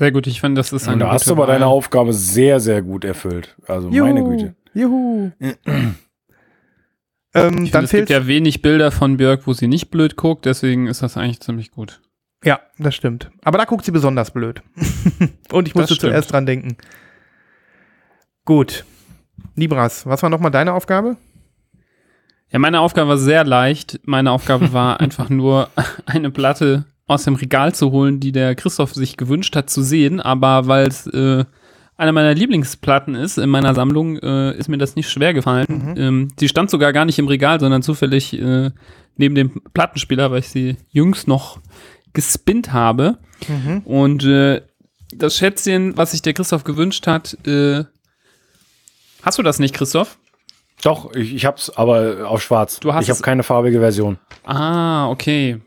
[0.00, 1.66] Sehr gut, ich fand, das ist Und eine da hast du gute aber deine.
[1.66, 3.56] Aufgabe sehr, sehr gut erfüllt.
[3.66, 4.54] Also meine Güte.
[4.74, 5.32] Juhu.
[7.34, 10.16] ähm, Ich dann es fehlt gibt ja wenig Bilder von Björk, wo sie nicht blöd
[10.16, 12.00] guckt, deswegen ist das eigentlich ziemlich gut.
[12.44, 13.30] Ja, das stimmt.
[13.42, 14.62] Aber da guckt sie besonders blöd.
[15.52, 16.76] Und ich musste zuerst dran denken.
[18.44, 18.84] Gut.
[19.56, 21.16] Libras, was war nochmal deine Aufgabe?
[22.50, 24.00] Ja, meine Aufgabe war sehr leicht.
[24.04, 25.68] Meine Aufgabe war einfach nur
[26.06, 30.20] eine Platte aus dem Regal zu holen, die der Christoph sich gewünscht hat zu sehen.
[30.20, 31.44] Aber weil es äh,
[32.00, 35.94] eine meiner Lieblingsplatten ist in meiner Sammlung, äh, ist mir das nicht schwer gefallen.
[35.96, 38.70] Ähm, die stand sogar gar nicht im Regal, sondern zufällig äh,
[39.16, 41.60] neben dem Plattenspieler, weil ich sie jüngst noch
[42.12, 43.18] gespinnt habe.
[43.84, 44.62] Und äh,
[45.14, 47.84] das Schätzchen, was sich der Christoph gewünscht hat, äh,
[49.22, 50.18] Hast du das nicht, Christoph?
[50.82, 52.80] Doch, ich, ich hab's aber auf schwarz.
[52.80, 54.18] Du hast ich habe keine farbige Version.
[54.44, 55.60] Ah, okay.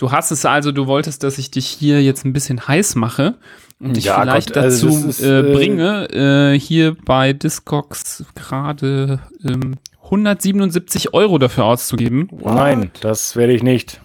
[0.00, 3.34] Du hast es also, du wolltest, dass ich dich hier jetzt ein bisschen heiß mache
[3.78, 6.08] und dich Ja, vielleicht Gott, also dazu ist, äh, äh, bringe,
[6.54, 12.30] äh, hier bei Discogs gerade ähm, 177 Euro dafür auszugeben.
[12.42, 14.00] Nein, das werde ich nicht.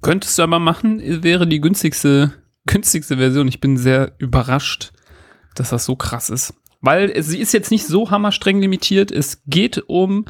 [0.00, 2.32] Könntest du aber machen, wäre die günstigste,
[2.64, 3.48] günstigste Version.
[3.48, 4.92] Ich bin sehr überrascht,
[5.56, 6.54] dass das so krass ist.
[6.80, 9.10] Weil sie ist jetzt nicht so hammerstreng limitiert.
[9.10, 10.24] Es geht um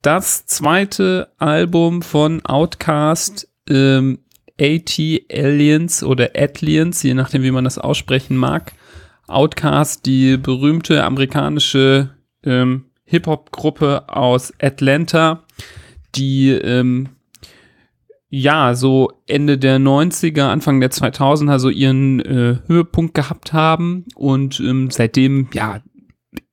[0.00, 4.18] das zweite Album von Outcast, ähm,
[4.60, 4.98] AT
[5.32, 8.72] Aliens oder Atlians, je nachdem, wie man das aussprechen mag.
[9.26, 12.10] Outcast, die berühmte amerikanische
[12.42, 15.44] ähm, Hip-Hop-Gruppe aus Atlanta,
[16.14, 17.10] die ähm,
[18.30, 24.60] ja, so Ende der 90er, Anfang der 2000er so ihren äh, Höhepunkt gehabt haben und
[24.60, 25.80] ähm, seitdem ja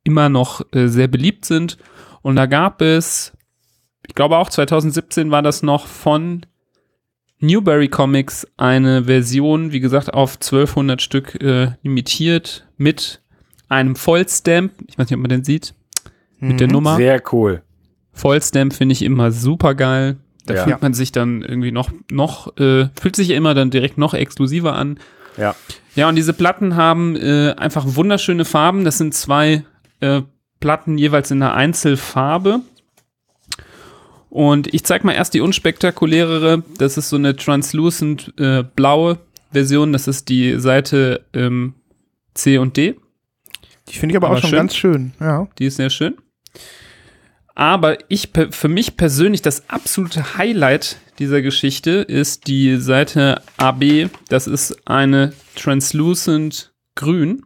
[0.04, 1.78] immer noch äh, sehr beliebt sind.
[2.22, 3.34] Und da gab es,
[4.08, 6.46] ich glaube auch 2017 war das noch von
[7.40, 13.22] Newberry Comics eine Version, wie gesagt, auf 1200 Stück äh, limitiert mit
[13.70, 14.72] einem Vollstamp.
[14.88, 15.74] Ich weiß nicht, ob man den sieht.
[16.40, 16.96] Mit der Nummer.
[16.98, 17.62] Sehr cool.
[18.14, 20.18] Vollstamp finde ich immer super geil.
[20.46, 20.64] Da Ja.
[20.64, 24.74] fühlt man sich dann irgendwie noch, noch, äh, fühlt sich immer dann direkt noch exklusiver
[24.76, 25.00] an.
[25.38, 25.56] Ja.
[25.96, 28.86] Ja, und diese Platten haben äh, einfach wunderschöne Farben.
[28.86, 29.64] Das sind zwei
[30.02, 30.22] äh,
[30.60, 32.62] Platten jeweils in einer Einzelfarbe.
[34.36, 36.62] Und ich zeig mal erst die unspektakulärere.
[36.78, 39.20] Das ist so eine translucent äh, blaue
[39.54, 39.94] Version.
[39.94, 41.74] Das ist die Seite ähm,
[42.34, 42.96] C und D.
[43.88, 44.58] Die finde ich aber, Aber auch schon schön.
[44.58, 45.14] ganz schön.
[45.22, 45.48] Ja.
[45.58, 46.16] Die ist sehr schön.
[47.54, 54.10] Aber ich, für mich persönlich, das absolute Highlight dieser Geschichte ist die Seite AB.
[54.28, 57.46] Das ist eine Translucent Grün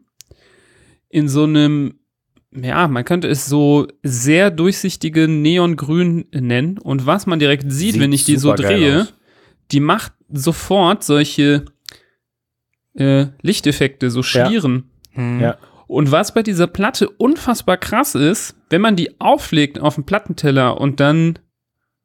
[1.09, 1.98] in so einem,
[2.51, 6.77] ja, man könnte es so sehr durchsichtige Neongrün nennen.
[6.77, 9.13] Und was man direkt sieht, Sieht wenn ich die so drehe, aus.
[9.71, 11.65] die macht sofort solche
[12.95, 14.23] äh, Lichteffekte, so Ja.
[14.47, 14.89] Schlieren.
[15.15, 15.57] Ja.
[15.87, 20.79] Und was bei dieser Platte unfassbar krass ist, wenn man die auflegt auf den Plattenteller
[20.79, 21.39] und dann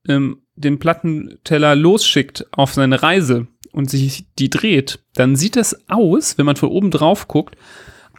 [0.09, 6.39] ähm, den Plattenteller losschickt auf seine Reise und sich die dreht, dann sieht das aus,
[6.39, 7.57] wenn man von oben drauf guckt,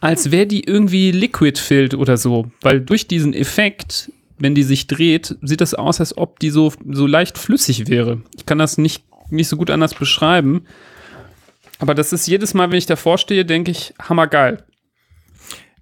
[0.06, 2.52] als wäre die irgendwie liquid filled oder so.
[2.62, 6.72] Weil durch diesen Effekt, wenn die sich dreht, sieht das aus, als ob die so,
[6.92, 8.22] so leicht flüssig wäre.
[8.38, 10.66] Ich kann das nicht, nicht so gut anders beschreiben.
[11.80, 14.64] Aber das ist jedes Mal, wenn ich davor stehe, denke ich, hammergeil.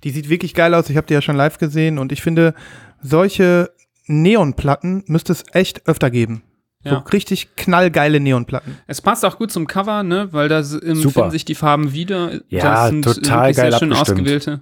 [0.06, 0.90] Die sieht wirklich geil aus.
[0.90, 2.56] Ich habe die ja schon live gesehen und ich finde,
[3.02, 3.72] solche
[4.08, 6.44] Neonplatten müsste es echt öfter geben.
[6.84, 6.98] So Ja.
[7.14, 8.78] richtig knallgeile Neonplatten.
[8.88, 10.28] Es passt auch gut zum Cover, ne?
[10.32, 12.42] Weil da ähm, finden sich die Farben wieder.
[12.50, 14.20] Ja, das total wirklich geil sehr schön abgestimmt.
[14.20, 14.62] ausgewählte,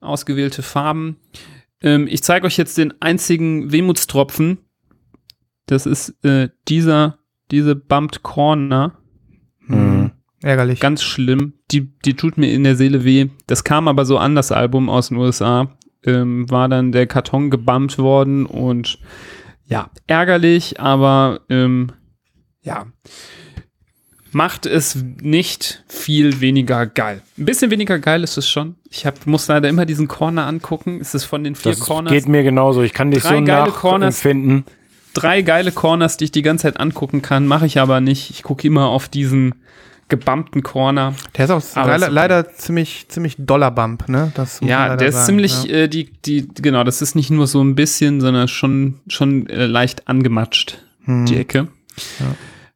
[0.00, 1.16] ausgewählte Farben.
[1.80, 4.58] Ähm, ich zeige euch jetzt den einzigen Wehmutstropfen.
[5.66, 7.18] Das ist äh, dieser,
[7.50, 8.98] diese Bumped Corner.
[9.60, 10.12] Mhm.
[10.42, 10.78] Ärgerlich.
[10.80, 11.54] Ganz schlimm.
[11.70, 13.28] Die, die tut mir in der Seele weh.
[13.46, 15.76] Das kam aber so an, das Album aus den USA.
[16.04, 18.98] Ähm, war dann der Karton gebumpt worden und
[19.68, 21.92] ja, ärgerlich, aber ähm,
[22.62, 22.86] ja,
[24.32, 27.22] macht es nicht viel weniger geil.
[27.38, 28.76] Ein bisschen weniger geil ist es schon.
[28.90, 30.98] Ich hab, muss leider immer diesen Corner angucken.
[31.00, 32.82] Es ist von den vier Das Corners geht mir genauso.
[32.82, 34.16] Ich kann dich Drei so geile Corners.
[34.16, 34.64] nachempfinden.
[35.14, 38.30] drei geile Corners, die ich die ganze Zeit angucken kann, mache ich aber nicht.
[38.30, 39.54] Ich gucke immer auf diesen
[40.08, 41.14] gebumpten Corner.
[41.36, 44.32] Der ist auch leider, leider ziemlich, ziemlich Dollar-Bump, ne?
[44.34, 45.74] Das muss man Ja, der ist sagen, ziemlich, ja.
[45.76, 49.66] äh, die, die, genau, das ist nicht nur so ein bisschen, sondern schon, schon äh,
[49.66, 51.26] leicht angematscht, Hm.
[51.26, 51.68] die Ecke.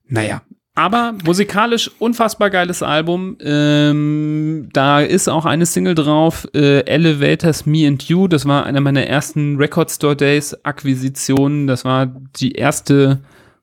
[0.08, 0.42] Naja.
[0.76, 3.36] Aber musikalisch unfassbar geiles Album.
[3.42, 8.28] Ähm, da ist auch eine Single drauf, äh, Elevators Me and You.
[8.28, 11.66] Das war einer meiner ersten Record Store Days Akquisitionen.
[11.66, 13.20] Das war die erste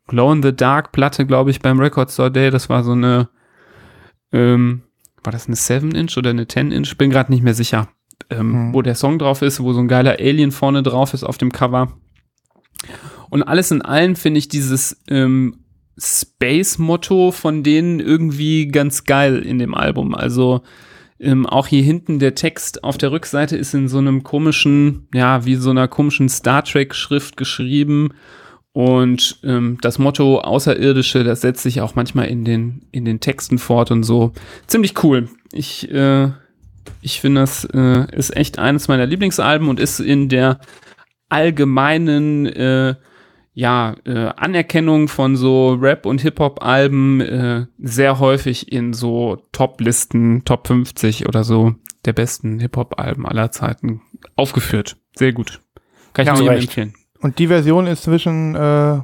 [0.08, 2.52] Glow in the Dark Platte, glaube ich, beim Record Store Day.
[2.52, 3.30] Das war so eine,
[4.32, 4.84] ähm,
[5.24, 6.98] war das eine 7-Inch oder eine 10-Inch?
[6.98, 7.90] Bin gerade nicht mehr sicher,
[8.30, 8.74] ähm, Hm.
[8.74, 11.52] wo der Song drauf ist, wo so ein geiler Alien vorne drauf ist auf dem
[11.52, 11.94] Cover.
[13.30, 15.66] Und alles in allem finde ich dieses ähm,
[15.98, 20.14] Space-Motto von denen irgendwie ganz geil in dem Album.
[20.14, 20.62] Also
[21.20, 25.46] ähm, auch hier hinten der Text auf der Rückseite ist in so einem komischen, ja,
[25.46, 28.10] wie so einer komischen Star Trek-Schrift geschrieben.
[28.78, 33.58] Und ähm, das Motto Außerirdische, das setzt sich auch manchmal in den, in den Texten
[33.58, 34.34] fort und so.
[34.68, 35.30] Ziemlich cool.
[35.52, 36.30] Ich, äh,
[37.02, 40.60] ich finde, das äh, ist echt eines meiner Lieblingsalben und ist in der
[41.28, 42.94] allgemeinen äh,
[43.56, 50.68] ja, äh, Anerkennung von so Rap- und Hip-Hop-Alben äh, sehr häufig in so Top-Listen, Top
[50.68, 51.74] 50 oder so
[52.06, 54.02] der besten Hip-Hop-Alben aller Zeiten
[54.36, 54.98] aufgeführt.
[55.16, 55.62] Sehr gut.
[56.14, 56.94] Kann ich Ja, nur empfehlen.
[57.22, 59.00] Und die Version ist zwischen äh,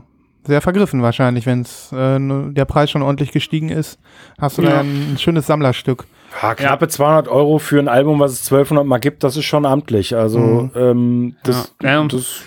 [0.45, 3.99] sehr vergriffen wahrscheinlich, wenn äh, der Preis schon ordentlich gestiegen ist.
[4.39, 4.79] Hast du da Ja.
[4.81, 6.05] ein, schönes Sammlerstück.
[6.41, 9.65] Ja, knappe 200 Euro für ein Album, was es 1200 Mal gibt, das ist schon
[9.65, 10.15] amtlich.
[10.15, 10.71] Also, Mhm.
[10.75, 12.01] ähm, das, Ja.
[12.01, 12.07] Ja.
[12.07, 12.41] das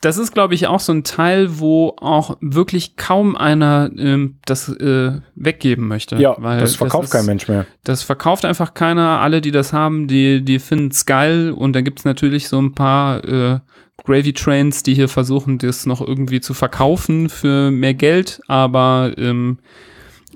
[0.00, 4.68] Das ist, glaube ich, auch so ein Teil, wo auch wirklich kaum einer ähm, das
[4.68, 6.16] äh, weggeben möchte.
[6.16, 7.66] ja, weil das verkauft ist- kein Mensch mehr.
[7.84, 9.20] Das verkauft einfach keiner.
[9.20, 11.50] Alle, die das haben, die, die finden es geil.
[11.52, 13.58] Und dann gibt's natürlich so ein paar äh,
[14.04, 18.40] Gravy Trains, die hier versuchen, das noch irgendwie zu verkaufen für mehr Geld.
[18.48, 19.58] Aber ähm,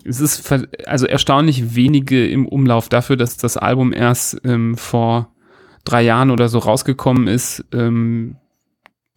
[0.05, 0.51] es ist
[0.87, 5.29] also erstaunlich wenige im Umlauf dafür, dass das Album erst ähm, vor
[5.85, 7.65] drei Jahren oder so rausgekommen ist.
[7.73, 8.37] Ähm,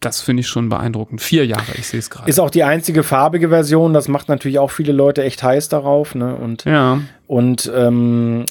[0.02, 1.20] das finde ich schon beeindruckend.
[1.22, 2.28] Vier Jahre, ich sehe es gerade.
[2.28, 6.14] Ist auch die einzige farbige Version, das macht natürlich auch viele Leute echt heiß darauf.
[6.14, 6.34] Ne?
[6.36, 8.44] Und, Ja, und ähm,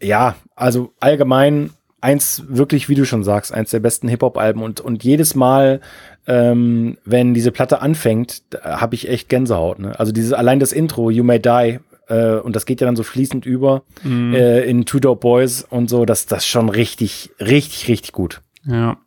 [0.00, 4.62] ja, also allgemein eins wirklich, wie du schon sagst, eins der besten Hip-Hop-Alben.
[4.62, 5.80] Und, und jedes Mal,
[6.28, 9.80] ähm, wenn diese Platte anfängt, habe ich echt Gänsehaut.
[9.80, 9.98] Ne?
[9.98, 13.02] Also dieses allein das Intro, You May Die, äh, und das geht ja dann so
[13.02, 14.32] fließend über Mhm.
[14.34, 18.42] äh, in Two Dope Boys und so, das das ist schon richtig, richtig, richtig gut.
[18.64, 18.98] Ja.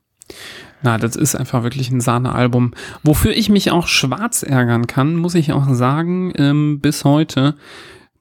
[0.83, 2.73] Na, das ist einfach wirklich ein Sahnealbum.
[3.03, 7.55] Wofür ich mich auch schwarz ärgern kann, muss ich auch sagen, ähm, bis heute.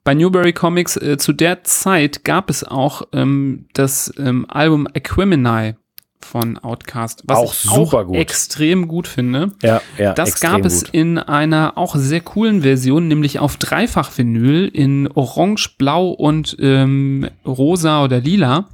[0.03, 5.75] Bei Newberry Comics äh, zu der Zeit gab es auch ähm, das ähm, Album Equimini
[6.23, 8.15] von Outcast, was Auch ich super auch gut.
[8.15, 9.51] extrem gut finde.
[9.61, 10.13] Ja, ja.
[10.13, 10.93] Das gab es gut.
[10.93, 18.03] in einer auch sehr coolen Version, nämlich auf Dreifach-Vinyl in Orange, Blau und ähm, Rosa
[18.03, 18.69] oder Lila.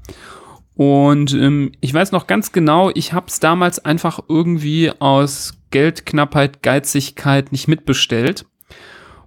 [0.77, 6.61] Und ähm, ich weiß noch ganz genau, ich habe es damals einfach irgendwie aus Geldknappheit,
[6.61, 8.45] Geizigkeit nicht mitbestellt.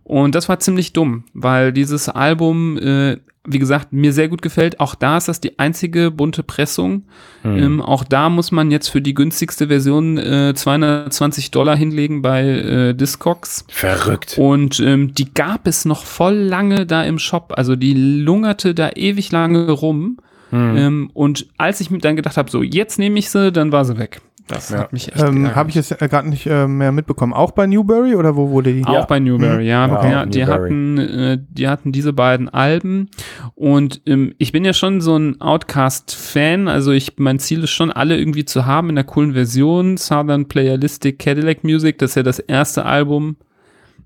[0.05, 4.79] Und das war ziemlich dumm, weil dieses Album, äh, wie gesagt, mir sehr gut gefällt.
[4.79, 7.05] Auch da ist das die einzige bunte Pressung.
[7.43, 12.45] Ähm, auch da muss man jetzt für die günstigste Version äh, 220 Dollar hinlegen bei
[12.45, 13.65] äh, Discogs.
[13.69, 14.37] Verrückt.
[14.39, 17.55] Und ähm, die gab es noch voll lange da im Shop.
[17.57, 20.19] Also die lungerte da ewig lange rum.
[20.53, 23.85] Ähm, und als ich mir dann gedacht habe, so jetzt nehme ich sie, dann war
[23.85, 24.21] sie weg.
[24.49, 25.55] Das hat mich echt Ähm.
[25.55, 27.33] Habe ich jetzt äh, gerade nicht äh, mehr mitbekommen.
[27.33, 28.85] Auch bei Newberry oder wo wurde die?
[28.85, 29.05] Auch Ja.
[29.05, 29.87] bei Newberry, ja.
[29.87, 30.63] Ja, ja die, Newberry.
[30.65, 33.11] hatten, äh, die hatten diese beiden Alben.
[33.55, 36.67] Und ähm, ich bin ja schon so ein Outcast-Fan.
[36.67, 39.97] Also ich, mein Ziel ist schon, alle irgendwie zu haben in der coolen Version.
[39.97, 43.37] Southern Playalistic Cadillac Music, das ist ja das erste Album.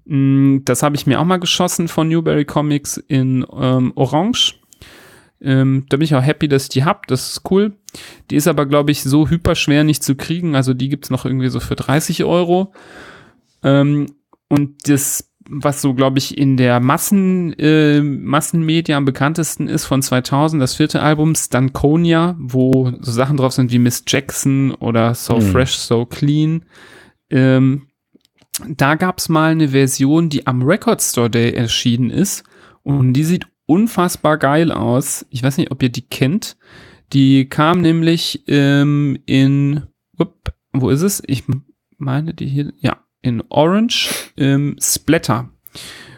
[0.05, 4.57] Mm, Das habe ich mir auch mal geschossen von Newberry Comics in ähm, Orange.
[5.45, 7.07] Ähm, da bin ich auch happy, dass ich die hab.
[7.07, 7.73] Das ist cool.
[8.31, 10.57] Die ist aber, glaube ich, so hyperschwer nicht zu kriegen.
[10.57, 12.73] Also die gibt's noch irgendwie so für 30 Euro.
[13.63, 14.07] Ähm,
[14.49, 20.01] und das, was so, glaube ich, in der Massen, äh, Massenmedia am bekanntesten ist von
[20.01, 25.41] 2000, das vierte Album, Stankonia, wo so Sachen drauf sind wie Miss Jackson oder So
[25.41, 26.65] Fresh, So Clean.
[27.29, 27.89] Ähm,
[28.69, 32.45] da gab's mal eine Version, die am Record Store Day erschienen ist.
[32.83, 35.27] Und die sieht unfassbar geil aus.
[35.31, 36.57] Ich weiß nicht, ob ihr die kennt.
[37.13, 39.83] Die kam nämlich ähm, in,
[40.19, 41.23] upp, wo ist es?
[41.27, 41.45] Ich
[41.99, 45.49] meine die hier, ja, in Orange ähm, Splatter.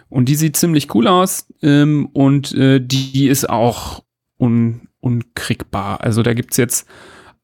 [0.09, 4.03] Und die sieht ziemlich cool aus ähm, und äh, die ist auch
[4.39, 6.01] un, unkriegbar.
[6.01, 6.87] Also da gibt's jetzt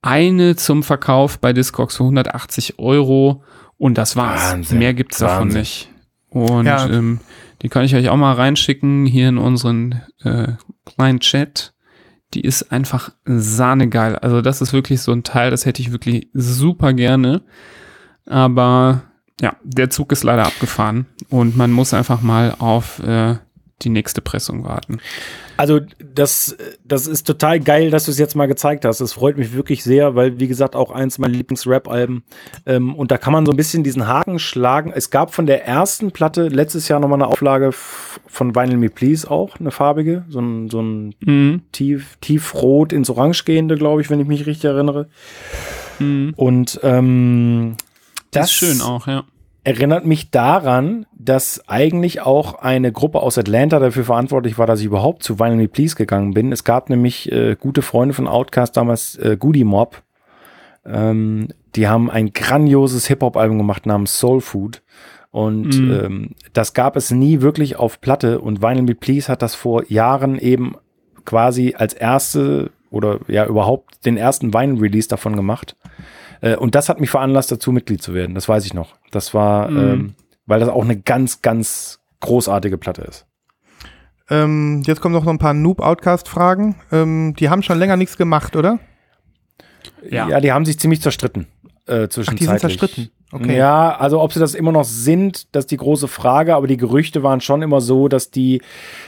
[0.00, 3.42] eine zum Verkauf bei Discogs für 180 Euro
[3.78, 4.52] und das war's.
[4.52, 4.78] Wahnsinn.
[4.78, 5.60] Mehr gibt's davon Wahnsinn.
[5.60, 5.90] nicht.
[6.30, 6.88] Und Ja.
[6.88, 7.20] ähm,
[7.62, 10.52] die kann ich euch auch mal reinschicken hier in unseren äh,
[10.84, 11.72] kleinen Chat.
[12.34, 14.16] Die ist einfach sahnegeil.
[14.16, 17.42] Also das ist wirklich so ein Teil, das hätte ich wirklich super gerne.
[18.26, 19.02] Aber
[19.40, 23.36] ja, der Zug ist leider abgefahren und man muss einfach mal auf äh,
[23.84, 24.98] die nächste Pressung warten.
[25.56, 25.80] Also
[26.14, 29.00] das, das ist total geil, dass du es jetzt mal gezeigt hast.
[29.00, 32.24] Das freut mich wirklich sehr, weil wie gesagt auch eins meiner Lieblings-Rap-Alben.
[32.66, 34.92] Ähm, und da kann man so ein bisschen diesen Haken schlagen.
[34.94, 39.30] Es gab von der ersten Platte letztes Jahr nochmal eine Auflage von Vinyl Me Please
[39.30, 41.62] auch, eine farbige, so ein, so ein Mhm.
[41.72, 45.08] tief, tiefrot ins Orange gehende, glaube ich, wenn ich mich richtig erinnere.
[45.98, 46.32] Mhm.
[46.36, 47.76] Und ähm,
[48.30, 49.24] Das ist schön auch, ja.
[49.64, 54.86] erinnert mich daran, dass eigentlich auch eine Gruppe aus Atlanta dafür verantwortlich war, dass ich
[54.86, 56.50] überhaupt zu Vinyl Me Please gegangen bin.
[56.52, 60.02] Es gab nämlich äh, gute Freunde von Outkast, damals äh, Goody Mob.
[60.84, 64.82] Ähm, die haben ein grandioses Hip-Hop-Album gemacht namens Soul Food.
[65.30, 65.90] Und Mhm.
[65.92, 68.40] ähm, das gab es nie wirklich auf Platte.
[68.40, 70.74] Und Vinyl Me Please hat das vor Jahren eben
[71.24, 75.76] quasi als erste oder ja überhaupt den ersten Vinyl-Release davon gemacht.
[76.42, 78.34] Äh, und das hat mich veranlasst, dazu Mitglied zu werden.
[78.34, 78.96] Das weiß ich noch.
[79.12, 79.78] Das war, Mhm.
[79.78, 80.14] ähm,
[80.46, 83.26] weil das auch eine ganz, ganz großartige Platte ist.
[84.30, 86.76] Ähm, jetzt kommen noch so ein paar Noob-Outcast-Fragen.
[86.90, 88.78] Ähm, die haben schon länger nichts gemacht, oder?
[90.08, 90.28] Ja.
[90.28, 90.40] Ja.
[90.40, 91.46] die haben sich ziemlich zerstritten.
[91.86, 93.10] Äh, Ach, die sind zerstritten.
[93.34, 93.56] Okay.
[93.56, 96.76] Ja, also ob sie das immer noch sind, das ist die große Frage, aber die
[96.76, 98.60] Gerüchte waren schon immer so, dass die,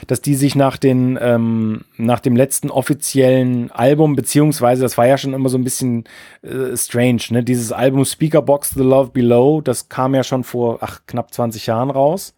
[0.07, 5.19] dass die sich nach den, ähm, nach dem letzten offiziellen Album, beziehungsweise das war ja
[5.19, 6.05] schon immer so ein bisschen
[6.41, 7.43] äh, strange, ne?
[7.43, 11.91] Dieses Album Speakerbox The Love Below, das kam ja schon vor ach, knapp 20 Jahren
[11.91, 12.33] raus.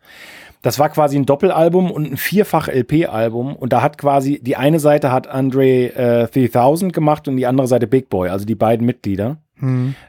[0.61, 3.55] Das war quasi ein Doppelalbum und ein Vierfach-LP-Album.
[3.55, 7.67] Und da hat quasi, die eine Seite hat Andre äh, 3000 gemacht und die andere
[7.67, 9.37] Seite Big Boy, also die beiden Mitglieder.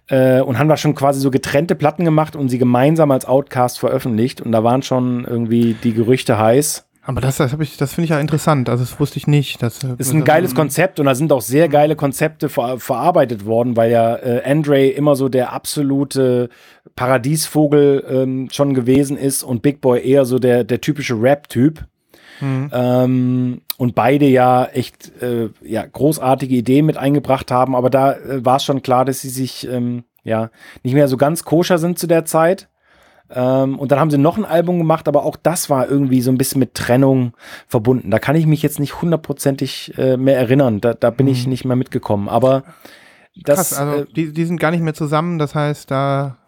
[0.08, 3.78] Äh, und haben da schon quasi so getrennte Platten gemacht und sie gemeinsam als Outcast
[3.78, 4.40] veröffentlicht.
[4.40, 6.84] Und da waren schon irgendwie die Gerüchte heiß.
[7.02, 8.68] Aber das, das, hab ich- das finde ich ja interessant.
[8.68, 9.62] Also das wusste ich nicht.
[9.62, 13.78] Das Ist ein geiles Konzept und da sind auch sehr geile Konzepte ver verarbeitet worden,
[13.78, 16.50] weil ja äh, Andre immer so der absolute
[16.96, 21.84] Paradiesvogel ähm, schon gewesen ist und Big Boy eher so der, der typische Rap-Typ.
[22.72, 28.44] Ähm, und beide ja echt äh, ja, großartige Ideen mit eingebracht haben, aber da äh,
[28.44, 30.50] war es schon klar, dass sie sich ähm, ja
[30.82, 32.68] nicht mehr so ganz koscher sind zu der Zeit.
[33.30, 36.32] Ähm, und dann haben sie noch ein Album gemacht, aber auch das war irgendwie so
[36.32, 37.34] ein bisschen mit Trennung
[37.68, 38.10] verbunden.
[38.10, 40.80] Da kann ich mich jetzt nicht hundertprozentig äh, mehr erinnern.
[40.80, 42.28] Da, da bin ich nicht mehr mitgekommen.
[42.28, 42.64] Aber
[43.36, 45.38] das Krass, also äh, die, die sind gar nicht mehr zusammen.
[45.38, 46.38] Das heißt, da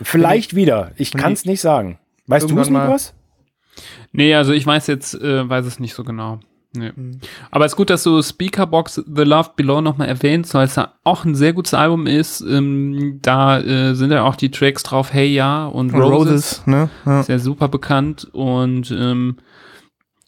[0.00, 0.92] vielleicht wieder.
[0.96, 1.98] Ich kann es nicht sagen.
[2.26, 3.12] Weißt du es, Niklas?
[4.12, 6.40] Nee, also ich weiß jetzt, äh, weiß es nicht so genau.
[6.72, 6.92] Nee.
[7.50, 10.92] Aber es ist gut, dass du Speakerbox The Love Below nochmal erwähnst, weil es ja
[11.02, 12.42] auch ein sehr gutes Album ist.
[12.42, 16.12] Ähm, da äh, sind ja auch die Tracks drauf, Hey Ja und Roses.
[16.12, 16.90] Roses, ne?
[17.04, 17.20] Ja.
[17.20, 19.38] Ist ja super bekannt und ähm,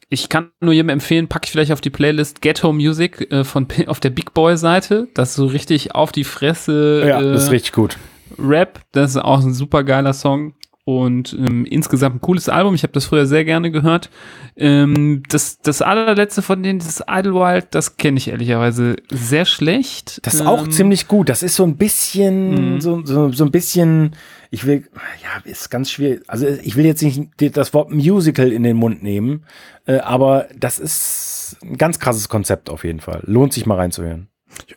[0.08, 3.66] ich kann nur jedem empfehlen, packe ich vielleicht auf die Playlist Ghetto Music äh, von
[3.86, 5.08] auf der Big Boy Seite.
[5.14, 7.96] Das ist so richtig auf die Fresse Ja, äh, das ist richtig gut.
[8.38, 8.80] Rap.
[8.92, 12.74] Das ist auch ein super geiler Song und ähm, insgesamt ein cooles Album.
[12.74, 14.10] Ich habe das früher sehr gerne gehört.
[14.56, 20.18] Ähm, das, das allerletzte von denen, dieses Idlewild, das kenne ich ehrlicherweise sehr schlecht.
[20.26, 21.28] Das ist auch Ähm, ziemlich gut.
[21.28, 22.80] Das ist so ein bisschen, Mhm.
[22.80, 24.16] so, so, so ein bisschen,
[24.50, 24.88] ich will,
[25.22, 26.22] ja, ist ganz schwierig.
[26.26, 29.44] Also ich will jetzt nicht das Wort Musical in den Mund nehmen,
[29.86, 33.22] äh, aber das ist ein ganz krasses Konzept auf jeden Fall.
[33.24, 34.28] Lohnt sich mal reinzuhören.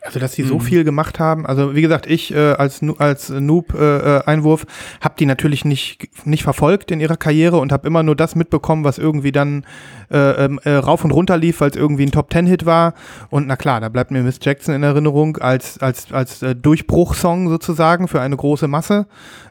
[0.02, 1.46] Also, dass die so viel gemacht haben.
[1.46, 4.66] Also, wie gesagt, ich äh, als, als Noob-Einwurf
[5.00, 8.84] habe die natürlich nicht, nicht verfolgt in ihrer Karriere und habe immer nur das mitbekommen,
[8.84, 9.64] was irgendwie dann
[10.10, 12.94] äh, ähm, äh, rauf und runter lief, weil es irgendwie ein Top-Ten-Hit war.
[13.30, 17.48] Und na klar, da bleibt mir Miss Jackson in Erinnerung als, als, als äh, Durchbruchsong
[17.48, 19.06] sozusagen für eine große Masse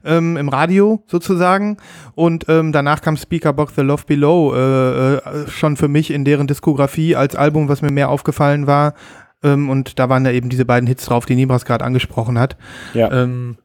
[0.05, 1.77] ähm, im Radio sozusagen.
[2.15, 6.47] Und ähm, danach kam Speakerbox The Love Below äh, äh, schon für mich in deren
[6.47, 8.93] Diskografie als Album, was mir mehr aufgefallen war.
[9.45, 12.57] Ähm, und da waren da eben diese beiden Hits drauf, die Nibras gerade angesprochen hat.
[12.93, 13.11] Ja.
[13.11, 13.57] Ähm,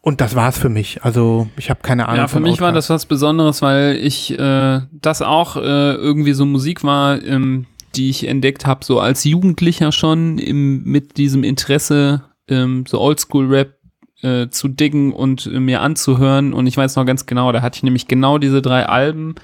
[0.00, 1.02] und das war's für mich.
[1.04, 2.20] Also ich habe keine Ahnung.
[2.20, 2.90] Ja, für mich war Outkast.
[2.90, 8.10] das was Besonderes, weil ich äh, das auch äh, irgendwie so Musik war, ähm, die
[8.10, 13.74] ich entdeckt habe, so als Jugendlicher schon im, mit diesem Interesse, ähm, so Oldschool-Rap
[14.22, 16.52] äh, zu diggen und äh, mir anzuhören.
[16.52, 19.36] Und ich weiß noch ganz genau, da hatte ich nämlich genau diese drei Alben,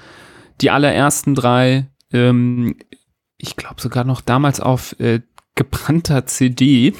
[0.61, 2.75] die allerersten drei, ähm,
[3.37, 5.21] ich glaube sogar noch damals auf äh,
[5.55, 6.93] gebrannter CD,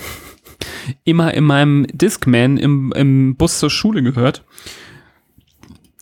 [1.04, 4.44] immer in meinem Discman im, im Bus zur Schule gehört.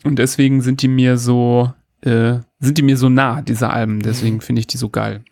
[0.04, 4.02] Und deswegen sind die mir so, äh, sind die mir so nah, diese Alben.
[4.02, 5.24] Deswegen finde ich die so geil.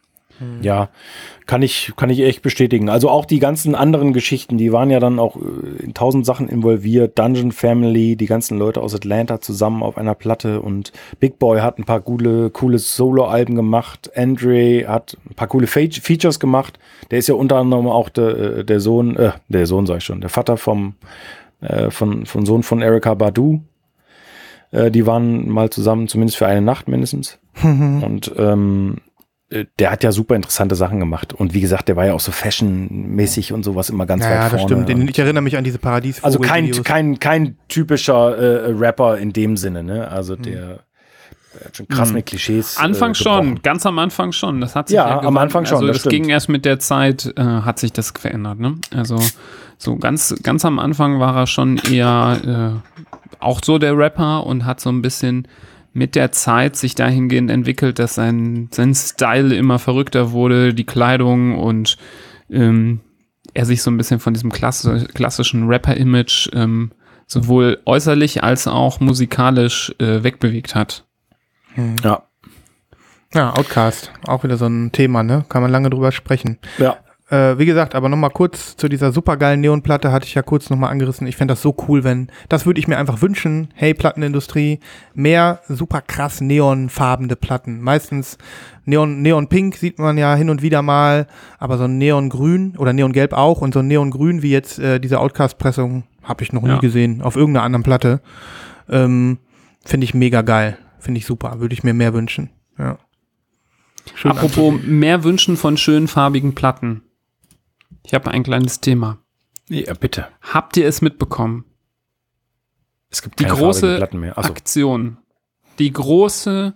[0.61, 0.89] Ja,
[1.45, 2.89] kann ich, kann ich echt bestätigen.
[2.89, 6.49] Also auch die ganzen anderen Geschichten, die waren ja dann auch äh, in tausend Sachen
[6.49, 7.17] involviert.
[7.19, 11.77] Dungeon Family, die ganzen Leute aus Atlanta zusammen auf einer Platte und Big Boy hat
[11.77, 14.11] ein paar coole, coole Solo-Alben gemacht.
[14.15, 16.79] Andre hat ein paar coole Fe Features gemacht.
[17.09, 20.03] Der ist ja unter anderem auch der, äh, der Sohn, äh, der Sohn sag ich
[20.03, 20.95] schon, der Vater vom,
[21.61, 23.61] äh, von, von Sohn von Erika Badu.
[24.71, 27.39] Äh, die waren mal zusammen, zumindest für eine Nacht mindestens.
[27.63, 29.10] Und ähm, äh,
[29.79, 31.33] der hat ja super interessante Sachen gemacht.
[31.33, 34.35] Und wie gesagt, der war ja auch so fashionmäßig und sowas immer ganz Ja, weit
[34.35, 34.75] ja, vorne.
[34.85, 35.09] das stimmt.
[35.09, 39.57] Ich erinnere mich an diese paradies also kein, kein, kein typischer äh, Rapper in dem
[39.57, 40.07] Sinne, ne?
[40.07, 40.79] Also der,
[41.53, 42.77] der hat schon krass mit Klischees.
[42.77, 44.61] Anfang äh, schon, ganz am Anfang schon.
[44.61, 45.35] Das hat sich Ja, ja, am.
[45.37, 46.13] Anfang schon, Also das das, stimmt.
[46.23, 48.59] ging erst mit der Zeit, äh, hat sich das verändert.
[48.59, 48.75] Ne?
[48.95, 49.19] Also
[49.77, 52.99] so ganz, ganz am Anfang war er schon eher äh,
[53.39, 55.47] auch so der Rapper und hat so ein bisschen
[55.93, 61.57] mit der Zeit sich dahingehend entwickelt, dass sein, sein Style immer verrückter wurde, die Kleidung
[61.57, 61.97] und
[62.49, 63.01] ähm,
[63.53, 66.91] er sich so ein bisschen von diesem klassi klassischen Rapper-Image ähm,
[67.27, 71.05] sowohl äußerlich als auch musikalisch äh, wegbewegt hat.
[72.03, 72.23] Ja.
[73.33, 74.11] Ja, Outcast.
[74.27, 75.45] Auch wieder so ein Thema, ne?
[75.47, 76.57] Kann man lange drüber sprechen.
[76.77, 76.97] Ja.
[77.31, 80.91] Äh, wie gesagt, aber nochmal kurz zu dieser supergeilen Neonplatte hatte ich ja kurz nochmal
[80.91, 81.25] angerissen.
[81.27, 84.79] Ich fände das so cool, wenn, das würde ich mir einfach wünschen, hey Plattenindustrie,
[85.13, 87.79] mehr super krass neonfarbene Platten.
[87.79, 88.37] Meistens
[88.83, 91.25] Neon, Neonpink sieht man ja hin und wieder mal,
[91.57, 95.19] aber so ein Neongrün oder Neongelb auch und so ein Neongrün wie jetzt äh, diese
[95.19, 96.73] Outcast-Pressung habe ich noch Ja.
[96.75, 98.19] nie gesehen, auf irgendeiner anderen Platte.
[98.89, 99.37] Ähm,
[99.85, 100.77] Finde ich mega geil.
[100.99, 101.59] Finde ich super.
[101.61, 102.49] Würde ich mir mehr wünschen.
[102.77, 102.97] Ja.
[104.15, 107.03] Schön Apropos mehr Wünschen von schönen farbigen Platten.
[108.03, 109.17] Ich habe ein kleines Thema.
[109.69, 110.27] Ja, bitte.
[110.41, 111.65] Habt ihr es mitbekommen?
[113.09, 114.01] Es gibt Die keine große
[114.35, 115.17] Aktion.
[115.79, 116.73] Die große,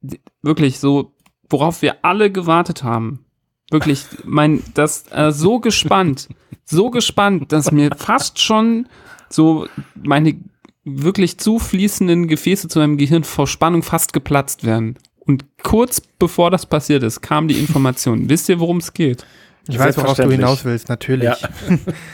[0.00, 1.14] die- wirklich so,
[1.50, 3.24] worauf wir alle gewartet haben.
[3.70, 6.28] Wirklich, mein, das äh, so gespannt,
[6.64, 8.88] so gespannt, dass mir fast schon
[9.28, 10.40] so meine
[10.84, 14.98] wirklich zufließenden Gefäße zu meinem Gehirn vor Spannung fast geplatzt werden.
[15.20, 18.30] Und kurz bevor das passiert ist, kam die Information.
[18.30, 19.26] Wisst ihr, worum es geht?
[19.68, 21.24] Ich weiß, worauf du hinaus willst, natürlich.
[21.24, 21.36] Ja.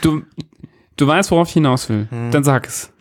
[0.01, 0.23] Du,
[0.97, 2.07] du weißt, worauf ich hinaus will.
[2.11, 2.31] Hm.
[2.31, 2.93] Dann sag es.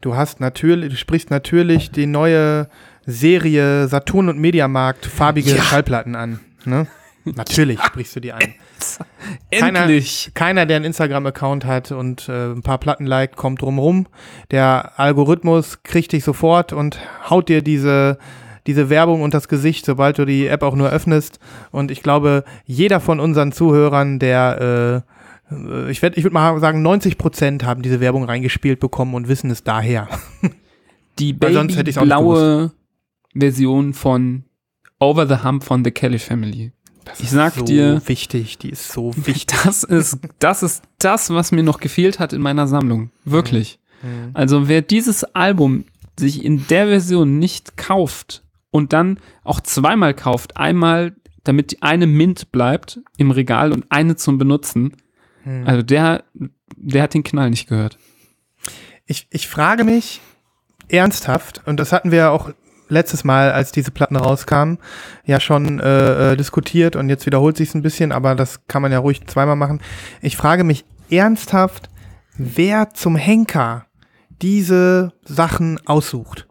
[0.00, 2.68] Du hast natürlich, du sprichst natürlich die neue
[3.06, 6.40] Serie Saturn und Mediamarkt farbige Schallplatten an.
[6.64, 6.86] Ne?
[7.24, 8.40] Natürlich sprichst du die an.
[9.50, 10.30] Keiner- Endlich!
[10.34, 14.06] Keiner, der einen Instagram-Account hat und äh, ein paar Platten liked, kommt drumrum.
[14.52, 18.18] Der Algorithmus kriegt dich sofort und haut dir diese,
[18.66, 21.38] diese Werbung und das Gesicht, sobald du die App auch nur öffnest.
[21.70, 25.04] Und ich glaube, jeder von unseren Zuhörern, der,
[25.50, 29.28] äh, ich, werd- ich würde mal sagen, 90 Prozent haben diese Werbung reingespielt bekommen und
[29.28, 30.08] wissen es daher.
[31.18, 32.72] Die babyblaue
[33.34, 34.44] Version von
[34.98, 36.72] Over the Hump von The Kelly Family.
[37.18, 39.46] ich sag so dir, wichtig, die ist so wichtig.
[39.64, 43.10] das ist, das ist das, was mir noch gefehlt hat in meiner Sammlung.
[43.24, 43.78] Wirklich.
[44.02, 44.30] Mhm.
[44.34, 45.84] Also wer dieses Album
[46.18, 48.42] sich in der Version nicht kauft
[48.76, 51.14] und dann auch zweimal kauft, einmal
[51.44, 54.96] damit die eine Mint bleibt im Regal und eine zum Benutzen,
[55.46, 55.66] Mhm.
[55.66, 56.24] also der,
[56.76, 57.98] der hat den Knall nicht gehört.
[59.06, 60.20] Ich, ich frage mich
[60.88, 62.50] ernsthaft, und das hatten wir ja auch
[62.88, 64.78] letztes Mal, als diese Platten rauskamen,
[65.24, 68.92] ja schon äh, äh, diskutiert und jetzt wiederholt sich ein bisschen, aber das kann man
[68.92, 69.80] ja ruhig zweimal machen.
[70.20, 71.88] Ich frage mich ernsthaft,
[72.36, 73.86] wer zum Henker
[74.42, 76.46] diese Sachen aussucht.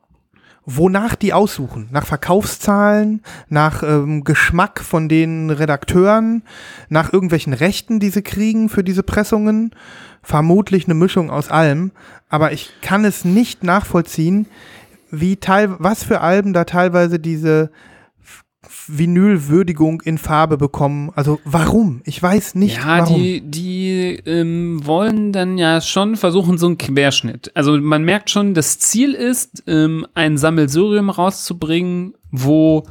[0.66, 1.90] Wonach die aussuchen?
[1.92, 6.42] Nach Verkaufszahlen, nach ähm, Geschmack von den Redakteuren,
[6.90, 9.72] nach irgendwelchen Rechten, die sie kriegen für diese Pressungen?
[10.24, 11.92] Vermutlich eine Mischung aus allem,
[12.30, 14.48] aber ich kann es nicht nachvollziehen,
[15.12, 17.70] wie teil, was für Alben da teilweise diese
[18.88, 21.12] Vinylwürdigung in Farbe bekommen.
[21.16, 22.02] Also warum?
[22.06, 23.16] Ich weiß nicht Ja, warum.
[23.16, 27.52] die, die ähm, wollen dann ja schon versuchen, so einen Querschnitt.
[27.56, 32.84] Also man merkt schon, das Ziel ist, ähm, ein Sammelsurium rauszubringen, wo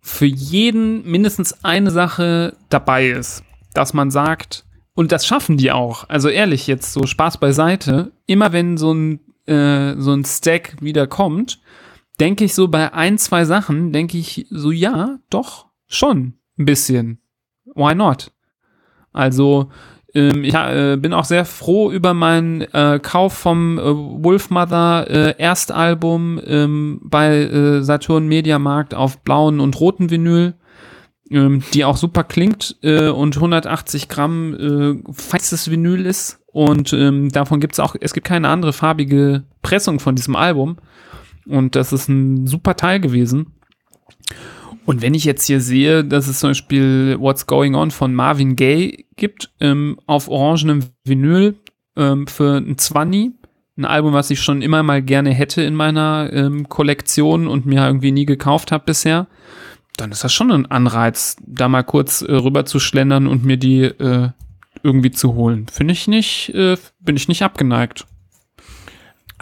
[0.00, 3.44] für jeden mindestens eine Sache dabei ist.
[3.74, 4.64] Dass man sagt,
[4.94, 6.08] und das schaffen die auch.
[6.08, 8.12] Also ehrlich, jetzt so Spaß beiseite.
[8.26, 11.60] Immer wenn so ein, äh, so ein Stack wieder kommt,
[12.20, 17.20] denke ich so bei ein, zwei Sachen, denke ich so, ja, doch, schon ein bisschen.
[17.74, 18.32] Why not?
[19.12, 19.70] Also,
[20.14, 25.34] ähm, ich äh, bin auch sehr froh über meinen äh, Kauf vom äh, Wolfmother äh,
[25.38, 30.54] Erstalbum ähm, bei äh, Saturn Mediamarkt auf blauen und roten Vinyl,
[31.30, 36.40] ähm, die auch super klingt äh, und 180 Gramm feistes Vinyl ist.
[36.46, 40.76] Und ähm, davon gibt es auch, es gibt keine andere farbige Pressung von diesem Album.
[41.46, 43.52] Und das ist ein super Teil gewesen.
[44.84, 48.56] Und wenn ich jetzt hier sehe, dass es zum Beispiel What's Going On von Marvin
[48.56, 51.54] Gaye gibt, ähm, auf orangenem Vinyl
[51.96, 53.32] ähm, für ein 20,
[53.76, 57.86] ein Album, was ich schon immer mal gerne hätte in meiner ähm, Kollektion und mir
[57.86, 59.28] irgendwie nie gekauft habe bisher,
[59.96, 63.56] dann ist das schon ein Anreiz, da mal kurz äh, rüber zu schlendern und mir
[63.56, 64.30] die äh,
[64.82, 65.66] irgendwie zu holen.
[65.68, 68.06] Finde ich nicht, äh, bin ich nicht abgeneigt.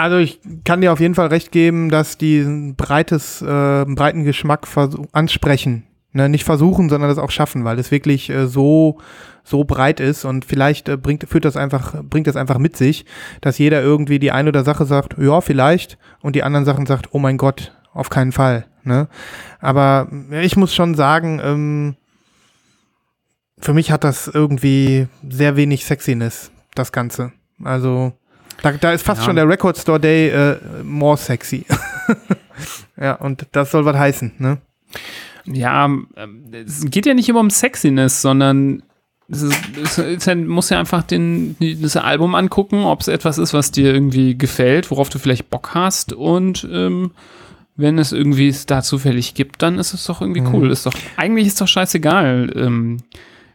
[0.01, 4.67] Also ich kann dir auf jeden Fall recht geben, dass die breites, äh, breiten Geschmack
[5.13, 5.85] ansprechen.
[6.13, 8.99] Ne, nicht versuchen, sondern das auch schaffen, weil es wirklich äh, so
[9.45, 13.05] so breit ist und vielleicht äh, bringt führt das einfach bringt das einfach mit sich,
[13.43, 17.11] dass jeder irgendwie die eine oder Sache sagt, ja vielleicht und die anderen Sachen sagt,
[17.13, 18.67] oh mein Gott, auf keinen Fall.
[18.83, 19.07] Ne?
[19.61, 21.97] Aber ja, ich muss schon sagen, ähm,
[23.59, 27.33] für mich hat das irgendwie sehr wenig Sexiness, das Ganze.
[27.63, 28.15] Also
[28.63, 29.25] da, da ist fast Ja.
[29.27, 31.65] schon der Record Store Day äh, more sexy.
[33.01, 34.59] ja, und das soll was heißen, ne?
[35.47, 36.09] Ja, ähm,
[36.53, 38.83] es geht ja nicht immer um Sexiness, sondern
[39.29, 43.71] es, ist, es muss ja einfach den, das Album angucken, ob es etwas ist, was
[43.71, 47.13] dir irgendwie gefällt, worauf du vielleicht Bock hast und ähm,
[47.77, 50.71] wenn es irgendwie es da zufällig gibt, dann ist es doch irgendwie cool.
[50.71, 52.99] Ist doch, eigentlich ist doch scheißegal, ähm,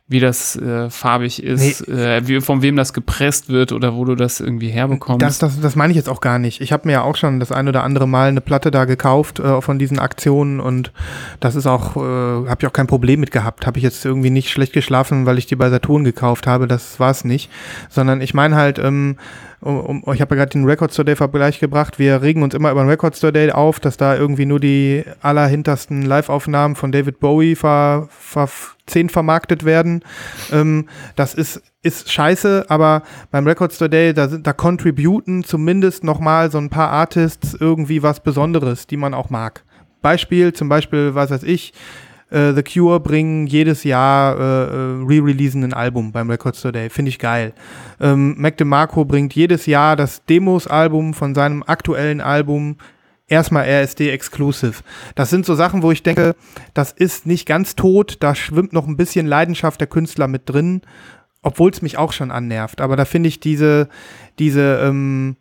[0.08, 4.14] wie das äh, farbig ist, äh, wie, von wem das gepresst wird oder wo du
[4.14, 5.24] das irgendwie herbekommst.
[5.24, 6.62] Das, das, das meine ich jetzt auch gar nicht.
[6.62, 9.40] Ich habe mir ja auch schon das ein oder andere Mal eine Platte da gekauft
[9.40, 10.92] äh, von diesen Aktionen und
[11.40, 13.66] das ist auch, äh, habe ich auch kein Problem mit gehabt.
[13.66, 16.68] Habe ich jetzt irgendwie nicht schlecht geschlafen, weil ich die bei Saturn gekauft habe.
[16.68, 17.50] Das war es nicht.
[17.90, 19.18] Sondern ich meine halt, ähm,
[19.66, 21.98] um, um, ich habe ja gerade den Record Store Day Vergleich gebracht.
[21.98, 25.04] Wir regen uns immer über den Record Store Day auf, dass da irgendwie nur die
[25.22, 28.48] allerhintersten Live-Aufnahmen von David Bowie ver, ver,
[28.86, 30.04] zehn vermarktet werden.
[30.52, 33.02] Ähm, das ist, ist scheiße, aber
[33.32, 38.20] beim Record Store Day, da, da contributen zumindest nochmal so ein paar Artists irgendwie was
[38.20, 39.64] Besonderes, die man auch mag.
[40.04, 41.74] Beispiel, zum Beispiel, was weiß ich,
[42.36, 46.90] äh, The Cure bringen jedes Jahr äh, äh, re-releasen ein Album beim Record Store Day.
[46.90, 47.54] Finde ich geil.
[48.00, 52.76] Ähm, Mac DeMarco bringt jedes Jahr das Demos-Album von seinem aktuellen Album
[53.28, 54.84] erstmal RSD Exclusive.
[55.16, 56.36] Das sind so Sachen, wo ich denke,
[56.74, 60.82] das ist nicht ganz tot, da schwimmt noch ein bisschen Leidenschaft der Künstler mit drin,
[61.42, 62.82] obwohl es mich auch schon annervt.
[62.82, 63.88] Aber da finde ich diese,
[64.40, 65.38] diese, ähm,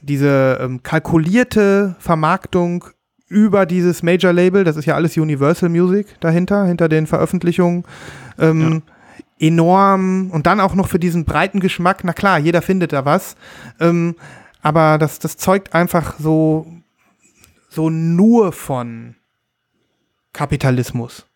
[0.00, 2.86] diese ähm, kalkulierte Vermarktung
[3.32, 7.84] über dieses Major Label, das ist ja alles Universal Music dahinter, hinter den Veröffentlichungen,
[8.38, 8.82] ähm,
[9.38, 13.36] enorm und dann auch noch für diesen breiten Geschmack, na klar, jeder findet da was,
[13.80, 14.14] ähm,
[14.60, 16.66] aber das, das zeugt einfach so,
[17.68, 19.16] so nur von
[20.32, 21.26] Kapitalismus.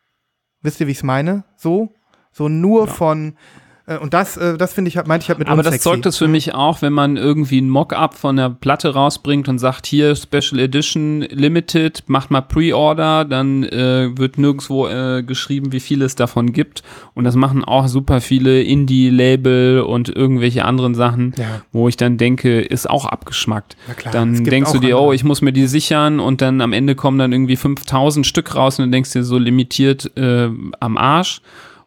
[0.63, 1.45] Wisst ihr, wie ich es meine?
[1.57, 1.93] So?
[2.31, 3.66] So nur von, äh,
[4.01, 5.85] und das, äh, das finde ich, meinte ich halt mit Aber das unsexy.
[5.91, 9.59] zeugt es für mich auch, wenn man irgendwie ein Mock-up von der Platte rausbringt und
[9.61, 15.79] sagt, hier Special Edition Limited, macht mal Pre-Order, dann äh, wird nirgendwo äh, geschrieben, wie
[15.79, 16.83] viel es davon gibt.
[17.15, 21.63] Und das machen auch super viele Indie-Label und irgendwelche anderen Sachen, Ja.
[21.73, 23.77] wo ich dann denke, ist auch abgeschmackt.
[23.97, 25.11] Klar, dann denkst du dir, andere.
[25.11, 28.55] oh, ich muss mir die sichern und dann am Ende kommen dann irgendwie 5000 Stück
[28.57, 30.49] raus und dann denkst du dir so limitiert äh,
[30.81, 31.41] am Arsch.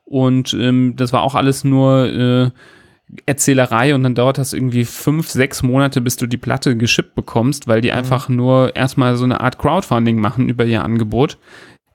[0.10, 2.50] Und ähm, das war auch alles nur äh,
[3.26, 7.68] Erzählerei und dann dauert das irgendwie fünf, sechs Monate, bis du die Platte geschippt bekommst,
[7.68, 7.82] weil Mhm.
[7.84, 11.38] die einfach nur erstmal so eine Art Crowdfunding machen über ihr Angebot.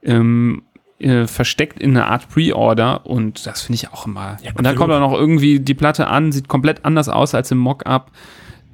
[0.03, 0.62] Ähm,
[1.01, 4.37] äh, versteckt in einer Art Pre-Order und das finde ich auch immer.
[4.57, 7.59] und dann kommt auch noch irgendwie die Platte an, sieht komplett anders aus als im
[7.59, 8.11] Mock-up.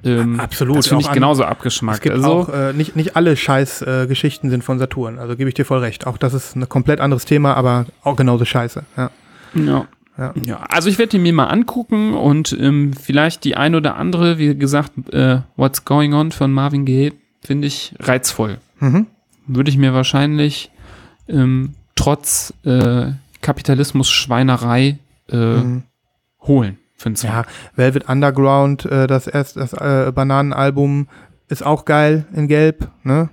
[0.05, 2.03] Ähm, Absolut, Das finde ich an- genauso Es abgeschmackt.
[2.03, 5.19] gibt Also, auch, äh, nicht, nicht alle Scheiß-Geschichten äh, sind von Saturn.
[5.19, 6.07] Also gebe ich dir voll recht.
[6.07, 8.83] Auch das ist ein komplett anderes Thema, aber auch genauso scheiße.
[8.97, 9.11] Ja.
[9.55, 9.87] Ja.
[10.19, 10.35] Ja.
[10.45, 10.57] Ja.
[10.69, 14.55] also ich werde die mir mal angucken und ähm, vielleicht die ein oder andere, wie
[14.55, 18.59] gesagt, äh, What's Going On von Marvin Gaye, finde ich reizvoll.
[18.81, 19.07] Mhm.
[19.47, 20.71] Würde ich mir wahrscheinlich
[21.29, 24.99] ähm, trotz äh, Kapitalismus-Schweinerei
[25.31, 25.83] äh, Mhm.
[26.43, 26.77] holen.
[27.23, 27.45] Ja,
[27.77, 31.09] Velvet Underground, äh, das erst das äh, Bananenalbum
[31.49, 33.31] ist auch geil in Gelb, ne?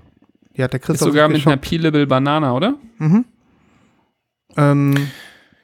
[0.56, 1.70] Die hat der Ist Christoph sogar sich mit einer geshoppt.
[1.70, 2.76] Peelable Banana, oder?
[4.56, 4.96] ähm,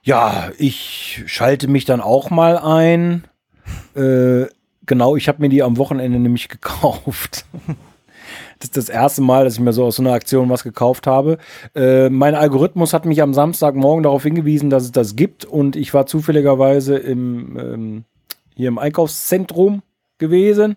[0.06, 3.24] Ja, ich schalte mich dann auch mal ein.
[3.95, 4.47] Äh,
[4.86, 7.45] genau, ich habe mir die am Wochenende nämlich gekauft.
[8.60, 11.08] Das ist das erste Mal, dass ich mir so aus so einer Aktion was gekauft
[11.08, 11.38] habe.
[11.74, 15.93] Äh, mein Algorithmus hat mich am Samstagmorgen darauf hingewiesen, dass es das gibt und ich
[15.93, 18.04] war zufälligerweise im, ähm,
[18.56, 19.84] hier im Einkaufszentrum
[20.18, 20.76] gewesen.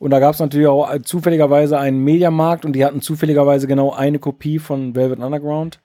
[0.00, 3.92] Und da gab es natürlich auch äh, zufälligerweise einen Mediamarkt und die hatten zufälligerweise genau
[3.92, 5.80] eine Kopie von Velvet Underground.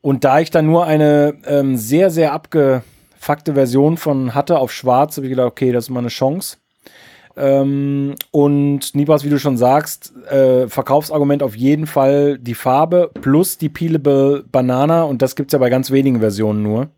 [0.00, 5.16] Und da ich dann nur eine ähm, sehr, sehr abgefuckte Version von hatte auf schwarz,
[5.16, 6.58] habe ich gedacht, okay, das ist mal eine Chance.
[7.36, 13.58] Ähm, und Nibas, wie du schon sagst, äh, Verkaufsargument auf jeden Fall die Farbe plus
[13.58, 16.90] die Peelable Banana und das gibt es ja bei ganz wenigen Versionen nur.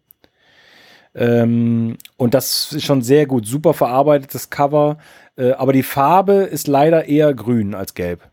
[1.15, 4.97] Ähm, und das ist schon sehr gut, super verarbeitetes Cover,
[5.37, 8.31] äh, aber die Farbe ist leider eher grün als gelb.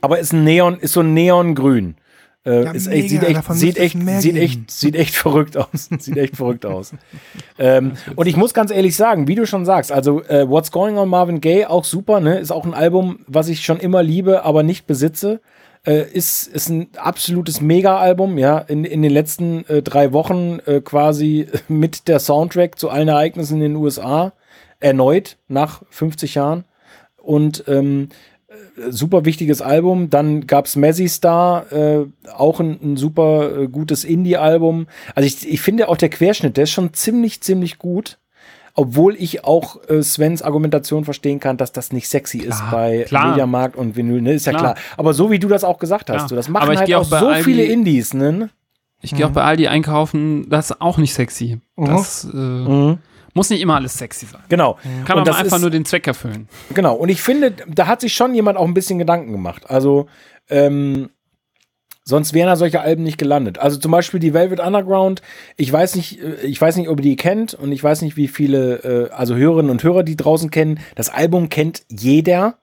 [0.00, 1.96] aber ist ein Neon, ist so ein Neongrün.
[2.44, 5.88] Äh, Ja, ist echt, sieht echt, sieht echt, sieht echt, sieht echt verrückt aus.
[5.98, 6.92] sieht echt verrückt aus.
[7.58, 10.98] ähm, und ich muss ganz ehrlich sagen, wie du schon sagst, also äh, What's Going
[10.98, 12.38] on Marvin Gaye, auch super, ne?
[12.38, 15.40] Ist auch ein Album, was ich schon immer liebe, aber nicht besitze.
[15.86, 18.58] Äh, ist, ist ein absolutes Mega-Album, ja.
[18.58, 23.54] In, in den letzten äh, drei Wochen äh, quasi mit der Soundtrack zu allen Ereignissen
[23.56, 24.32] in den USA
[24.80, 26.64] erneut nach 50 Jahren.
[27.16, 28.33] Und ähm, äh,
[28.90, 30.10] super wichtiges Album.
[30.10, 34.86] Dann gab's Mazzy Star, äh, auch ein, ein super äh, gutes Indie-Album.
[35.14, 38.18] Also ich, ich finde auch der Querschnitt, der ist schon ziemlich, ziemlich gut.
[38.76, 43.28] Obwohl ich auch äh, Svens Argumentation verstehen kann, dass das nicht sexy ist bei klar.
[43.28, 44.32] Mediamarkt und Vinyl, ne?
[44.32, 44.74] Ist ja Klar.
[44.74, 44.84] klar.
[44.96, 47.02] Aber so wie du das auch gesagt hast, so, das machen Aber ich halt auch
[47.02, 48.50] auch so Aldi- viele Indies, ne?
[49.00, 51.60] Ich gehe auch bei Aldi einkaufen, das ist auch nicht sexy.
[51.76, 52.96] Das äh,
[53.34, 54.40] muss nicht immer alles sexy sein.
[54.48, 54.78] Genau.
[55.04, 56.48] Kann mal einfach ist- nur den Zweck erfüllen.
[56.72, 59.68] Genau, und ich finde, da hat sich schon jemand auch ein bisschen Gedanken gemacht.
[59.68, 60.06] Also,
[60.48, 61.10] ähm,
[62.06, 63.56] Sonst wären da solche Alben nicht gelandet.
[63.58, 65.22] Also zum Beispiel die Velvet Underground.
[65.56, 68.18] Ich weiß nicht, äh, ich weiß nicht, ob ihr die kennt und ich weiß nicht,
[68.18, 70.80] wie viele, äh, also Hörerinnen und Hörer die draußen kennen.
[70.96, 72.58] Das Album kennt jeder,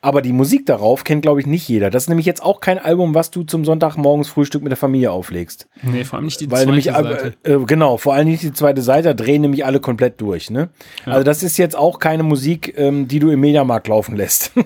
[0.00, 1.90] aber die Musik darauf kennt, glaube ich, nicht jeder.
[1.90, 5.10] Das ist nämlich jetzt auch kein Album, was du zum Sonntagmorgens Frühstück mit der Familie
[5.12, 5.68] auflegst.
[5.82, 7.34] Nee, vor allem nicht die Weil zweite nämlich, Seite.
[7.44, 10.50] äh, äh, genau, vor allem nicht die zweite Seite, da drehen nämlich alle komplett durch.
[10.50, 10.68] Ne?
[11.06, 14.52] Also das ist jetzt auch keine Musik, ähm, die du im Mediamarkt laufen lässt.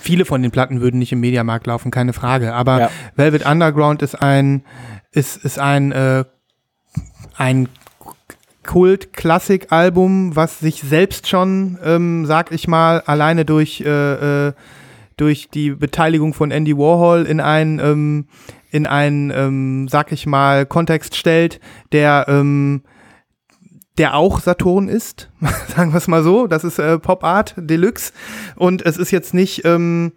[0.00, 2.54] Viele von den Platten würden nicht im Mediamarkt laufen, keine Frage.
[2.54, 2.90] Aber Ja.
[3.16, 4.62] Velvet Underground ist ein,
[5.10, 6.24] ist, ist ein, äh,
[7.36, 7.68] ein
[8.66, 14.52] Kult-Klassik-Album, was sich selbst schon, ähm, sag ich mal, alleine durch, äh, äh,
[15.16, 18.26] durch die Beteiligung von Andy Warhol in einen, ähm,
[18.70, 21.60] in einen, ähm, sag ich mal, Kontext stellt,
[21.92, 22.82] der, ähm,
[23.96, 25.30] der auch Saturn ist,
[25.74, 26.46] sagen wir es mal so.
[26.46, 28.12] Das ist äh, Pop Art Deluxe
[28.56, 30.12] und es ist jetzt nicht, ähm,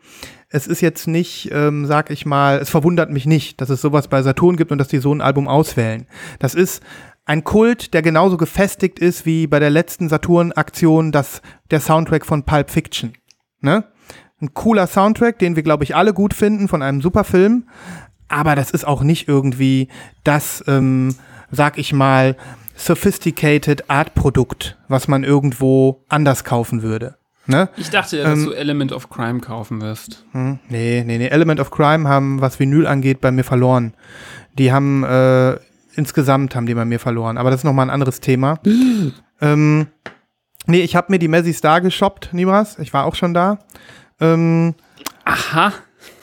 [0.50, 4.08] es ist jetzt nicht, ähm, sag ich mal, es verwundert mich nicht, dass es sowas
[4.08, 6.08] bei Saturn gibt und dass die so ein Album auswählen.
[6.40, 6.82] Das ist
[7.30, 12.44] ein Kult, der genauso gefestigt ist wie bei der letzten Saturn-Aktion, das der Soundtrack von
[12.44, 13.14] Pulp Fiction.
[13.62, 13.84] Ne?
[14.42, 17.68] Ein cooler Soundtrack, den wir, glaube ich, alle gut finden von einem super Film.
[18.30, 19.90] Aber das ist auch nicht irgendwie
[20.24, 21.14] das, ähm,
[21.52, 22.36] sag ich mal,
[22.76, 27.18] sophisticated Art-Produkt, was man irgendwo anders kaufen würde.
[27.46, 27.70] Ne?
[27.78, 30.26] Ich dachte ja, dass Ähm, du Element of Crime kaufen wirst.
[30.32, 31.28] Hm, nee, nee, nee.
[31.28, 33.94] Element of Crime haben, was Vinyl angeht, bei mir verloren.
[34.58, 35.58] Die haben, äh,
[36.00, 37.38] insgesamt haben die bei mir verloren.
[37.38, 38.60] Aber das ist nochmal ein anderes Thema.
[39.42, 39.88] ähm,
[40.66, 42.80] nee, ich habe mir die Messi Star geshoppt, Nibras.
[42.80, 43.60] Ich war auch schon da.
[44.22, 44.76] Ähm,
[45.26, 45.74] Aha.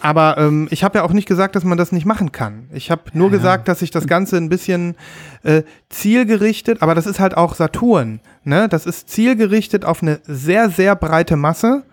[0.01, 2.68] aber ähm, ich habe ja auch nicht gesagt, dass man das nicht machen kann.
[2.72, 4.97] Ich habe nur gesagt, dass ich das Ganze ein bisschen
[5.43, 8.20] äh, zielgerichtet, aber das ist halt auch Saturn.
[8.45, 8.68] Ne?
[8.68, 11.85] Das ist zielgerichtet auf eine sehr, sehr breite Masse.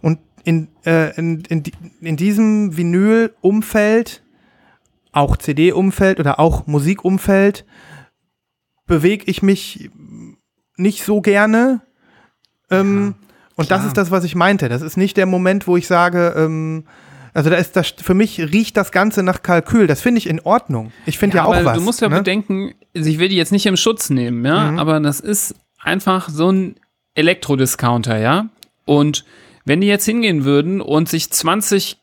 [0.00, 1.62] Und in, äh, in, in,
[2.00, 4.21] in diesem Vinyl-Umfeld,
[5.12, 7.64] auch CD-Umfeld oder auch Musikumfeld,
[8.86, 9.90] bewege ich mich
[10.76, 11.82] nicht so gerne.
[12.70, 13.14] Ähm,
[13.56, 14.68] und das ist das, was ich meinte.
[14.68, 16.84] Das ist nicht der Moment, wo ich sage, ähm,
[17.34, 19.86] also da ist das, für mich riecht das Ganze nach Kalkül.
[19.86, 20.92] Das finde ich in Ordnung.
[21.06, 21.78] Ich finde ja, auch aber was.
[21.78, 22.16] du musst ja ne?
[22.18, 24.78] bedenken, also ich will die jetzt nicht im Schutz nehmen, ja, Mhm.
[24.78, 26.76] aber das ist einfach so ein
[27.14, 28.48] Elektrodiscounter, ja.
[28.84, 29.24] Und
[29.64, 31.98] wenn die jetzt hingehen würden und sich 20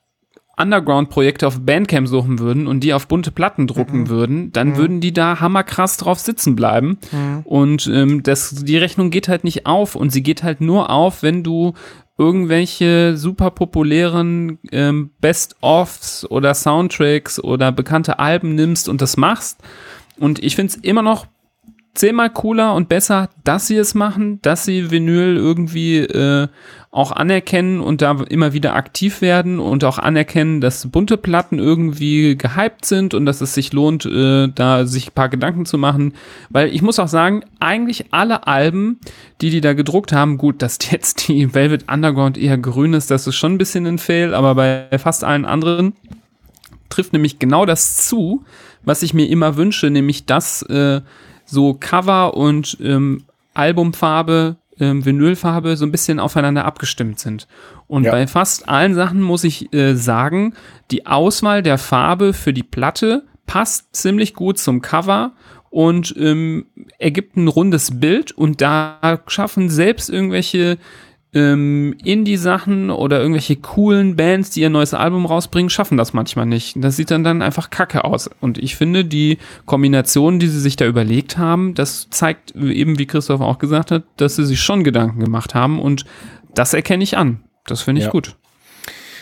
[0.60, 4.10] Underground-Projekte auf Bandcamp suchen würden und die auf bunte Platten drucken Mhm.
[4.10, 6.98] würden, dann würden die da hammerkrass drauf sitzen bleiben.
[7.12, 7.42] Mhm.
[7.46, 11.24] Und ähm, das, die Rechnung geht halt nicht auf und sie geht halt nur auf,
[11.24, 11.74] wenn du
[12.18, 19.60] irgendwelche super populären ähm, Best-ofs oder Soundtracks oder bekannte Alben nimmst und das machst.
[20.20, 21.28] Und ich finde es immer noch
[21.94, 26.48] zehnmal cooler und besser, dass sie es machen, dass sie Vinyl irgendwie äh,
[26.92, 32.36] auch anerkennen und da immer wieder aktiv werden und auch anerkennen, dass bunte Platten irgendwie
[32.36, 36.14] gehypt sind und dass es sich lohnt, äh, da sich ein paar Gedanken zu machen.
[36.50, 39.00] Weil ich muss auch sagen, eigentlich alle Alben,
[39.42, 43.28] die die da gedruckt haben, gut, dass jetzt die Velvet Underground eher grün ist, das
[43.28, 45.94] ist schon ein bisschen ein Fail, aber bei fast allen anderen
[46.90, 48.44] trifft nämlich genau das zu,
[48.84, 51.02] was ich mir immer wünsche, nämlich dass äh,
[51.50, 53.24] so Cover und ähm,
[53.54, 57.48] Albumfarbe, ähm, Vinylfarbe so ein bisschen aufeinander abgestimmt sind.
[57.88, 58.12] Und Ja.
[58.12, 60.54] bei fast allen Sachen muss ich äh, sagen,
[60.92, 65.32] die Auswahl der Farbe für die Platte passt ziemlich gut zum Cover
[65.72, 66.66] und ähm,
[66.98, 70.78] ergibt ein rundes Bild und da schaffen selbst irgendwelche
[71.34, 76.76] ähm, Indie-Sachen oder irgendwelche coolen Bands, die ihr neues Album rausbringen, schaffen das manchmal nicht.
[76.78, 78.30] Das sieht dann dann einfach kacke aus.
[78.42, 83.06] Und ich finde, die Kombination, die sie sich da überlegt haben, das zeigt eben, wie
[83.06, 86.06] Christoph auch gesagt hat, dass sie sich schon Gedanken gemacht haben und
[86.56, 87.44] das erkenne ich an.
[87.68, 88.12] Das finde ich Ja.
[88.12, 88.36] gut.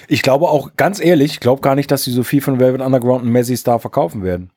[0.08, 2.80] Ich glaube auch, ganz ehrlich, ich glaube gar nicht, dass sie so viel von Velvet
[2.80, 4.52] Underground und Messi Star verkaufen werden.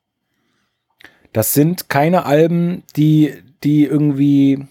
[1.33, 3.33] Das sind keine Alben, die,
[3.63, 4.65] die irgendwie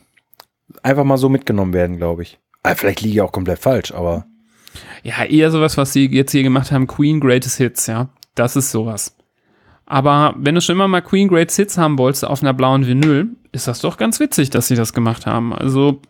[0.83, 2.40] einfach mal so mitgenommen werden, glaube ich.
[2.63, 4.27] Ah, vielleicht liege ich auch komplett falsch, aber
[5.03, 8.09] Ja, eher sowas, was sie jetzt hier gemacht haben, Queen Greatest Hits, ja.
[8.35, 9.17] Das ist sowas.
[9.87, 13.29] Aber wenn du schon immer mal Queen Greatest Hits haben wolltest auf einer blauen Vinyl,
[13.53, 15.53] ist das doch ganz witzig, dass sie das gemacht haben.
[15.53, 16.01] Also,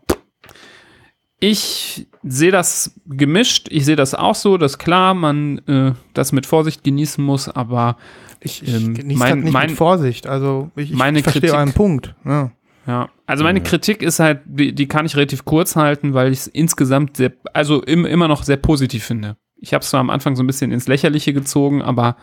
[1.38, 3.68] ich sehe das gemischt.
[3.70, 7.96] Ich sehe das auch so, dass klar, man äh, das mit Vorsicht genießen muss, aber
[8.40, 10.26] ich, ich ähm, genieße mein- das nicht mein- mit Vorsicht.
[10.26, 12.14] Also ich, ich meine verstehe Kritik- euren Punkt.
[12.26, 12.51] Ja.
[12.87, 16.41] Ja, also meine Kritik ist halt, die, die kann ich relativ kurz halten, weil ich
[16.41, 19.37] es insgesamt sehr, also im, immer noch sehr positiv finde.
[19.57, 22.16] Ich habe es zwar am Anfang so ein bisschen ins Lächerliche gezogen, aber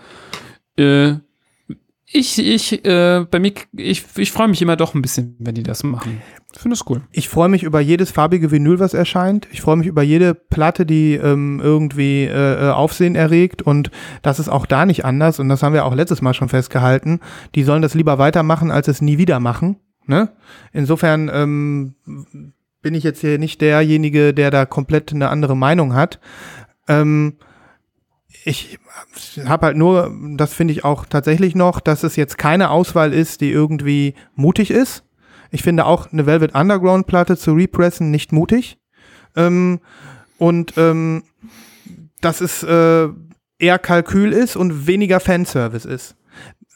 [0.78, 1.16] äh,
[2.10, 5.64] Ich, ich, äh, bei mir, ich, ich freue mich immer doch ein bisschen, wenn die
[5.64, 6.22] das machen.
[6.54, 7.02] Ich finde es cool.
[7.12, 9.46] Ich freue mich über jedes farbige Vinyl, was erscheint.
[9.52, 13.62] Ich freue mich über jede Platte, die ähm, irgendwie äh, äh, Aufsehen erregt.
[13.62, 13.92] Und
[14.22, 15.40] das ist auch da nicht anders.
[15.40, 17.20] Und das haben wir auch letztes Mal schon festgehalten.
[17.56, 19.76] Die sollen das lieber weitermachen, als es nie wieder machen.
[20.08, 20.30] Ne?
[20.74, 21.96] Insofern ähm,
[22.82, 26.20] bin ich jetzt hier nicht derjenige, der da komplett eine andere Meinung hat.
[26.88, 27.36] Ähm,
[28.46, 28.80] ich
[29.46, 33.42] habe halt nur, das finde ich auch tatsächlich noch, dass es jetzt keine Auswahl ist,
[33.42, 35.04] die irgendwie mutig ist.
[35.52, 38.78] Ich finde auch eine Velvet Underground Platte zu repressen nicht mutig.
[39.36, 39.80] Ähm,
[40.38, 41.24] und ähm,
[42.22, 43.10] dass es äh,
[43.60, 46.16] eher Kalkül ist und weniger Fanservice ist.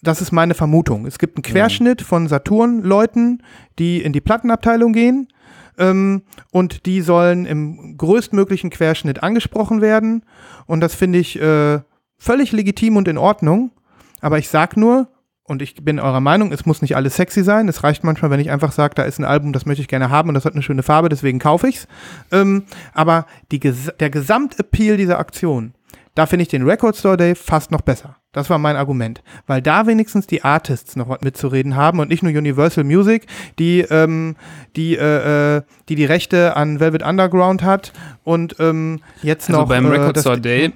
[0.01, 1.05] Das ist meine Vermutung.
[1.05, 3.43] Es gibt einen Querschnitt von Saturn-Leuten,
[3.77, 5.27] die in die Plattenabteilung gehen
[5.77, 10.23] ähm, und die sollen im größtmöglichen Querschnitt angesprochen werden.
[10.65, 11.79] Und das finde ich äh,
[12.17, 13.71] völlig legitim und in Ordnung.
[14.21, 15.07] Aber ich sag nur,
[15.43, 17.67] und ich bin eurer Meinung, es muss nicht alles sexy sein.
[17.67, 20.09] Es reicht manchmal, wenn ich einfach sage, da ist ein Album, das möchte ich gerne
[20.09, 21.87] haben und das hat eine schöne Farbe, deswegen kaufe ich's.
[22.31, 25.73] Ähm, aber die, der Gesamtappeal dieser Aktion,
[26.15, 28.17] da finde ich den Record Store Day fast noch besser.
[28.33, 29.21] Das war mein Argument.
[29.45, 33.27] Weil da wenigstens die Artists noch was mitzureden haben und nicht nur Universal Music,
[33.59, 34.35] die ähm,
[34.75, 37.91] die, äh, äh, die, die Rechte an Velvet Underground hat
[38.23, 39.67] und ähm, jetzt Also noch.
[39.67, 40.71] beim äh, Record Store Day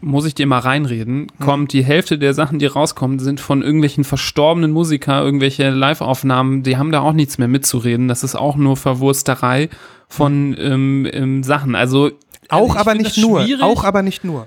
[0.00, 4.04] muss ich dir mal reinreden, kommt die Hälfte der Sachen, die rauskommen, sind von irgendwelchen
[4.04, 8.06] verstorbenen Musiker, irgendwelche Live-Aufnahmen, die haben da auch nichts mehr mitzureden.
[8.06, 9.70] Das ist auch nur Verwursterei
[10.06, 11.74] von ähm, ähm, Sachen.
[11.74, 12.10] Also
[12.50, 13.46] Auch ich aber nicht nur.
[13.62, 14.46] Auch aber nicht nur.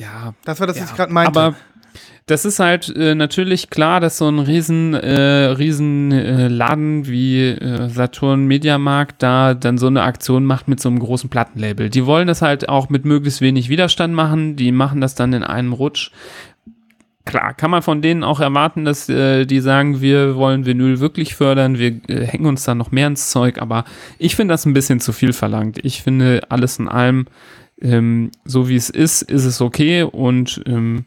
[0.00, 1.38] Ja, Das war das, was Ja, ich gerade meinte.
[1.38, 1.56] Aber
[2.26, 7.48] das ist halt äh, natürlich klar, dass so ein riesen, äh, riesen äh, Laden wie
[7.48, 11.90] äh, Saturn Mediamarkt da dann so eine Aktion macht mit so einem großen Plattenlabel.
[11.90, 14.56] Die wollen das halt auch mit möglichst wenig Widerstand machen.
[14.56, 16.12] Die machen das dann in einem Rutsch.
[17.26, 21.34] Klar, kann man von denen auch erwarten, dass äh, die sagen, wir wollen Vinyl wirklich
[21.34, 23.84] fördern, wir äh, hängen uns da noch mehr ins Zeug, aber
[24.18, 25.78] ich finde das ein bisschen zu viel verlangt.
[25.84, 27.26] Ich finde alles in allem,
[27.82, 31.04] ähm, so wie es ist, ist es okay und ähm,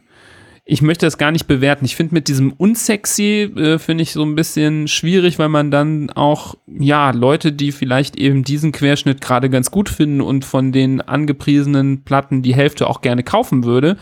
[0.65, 1.83] ich möchte das gar nicht bewerten.
[1.83, 6.09] Ich finde mit diesem unsexy, äh, finde ich so ein bisschen schwierig, weil man dann
[6.11, 11.01] auch, ja, Leute, die vielleicht eben diesen Querschnitt gerade ganz gut finden und von den
[11.01, 13.97] angepriesenen Platten die Hälfte auch gerne kaufen würde,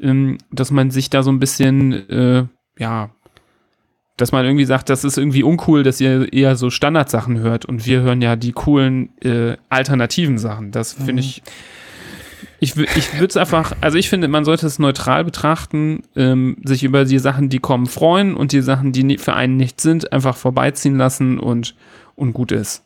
[0.00, 2.44] ähm, dass man sich da so ein bisschen, äh,
[2.78, 3.10] ja,
[4.16, 7.86] dass man irgendwie sagt, das ist irgendwie uncool, dass ihr eher so Standardsachen hört und
[7.86, 10.70] wir hören ja die coolen äh, alternativen Sachen.
[10.70, 11.42] Das finde ich
[12.64, 16.82] ich, ich würde es einfach, also ich finde, man sollte es neutral betrachten, ähm, sich
[16.82, 20.36] über die Sachen, die kommen, freuen und die Sachen, die für einen nicht sind, einfach
[20.36, 21.76] vorbeiziehen lassen und,
[22.16, 22.82] und gut ist.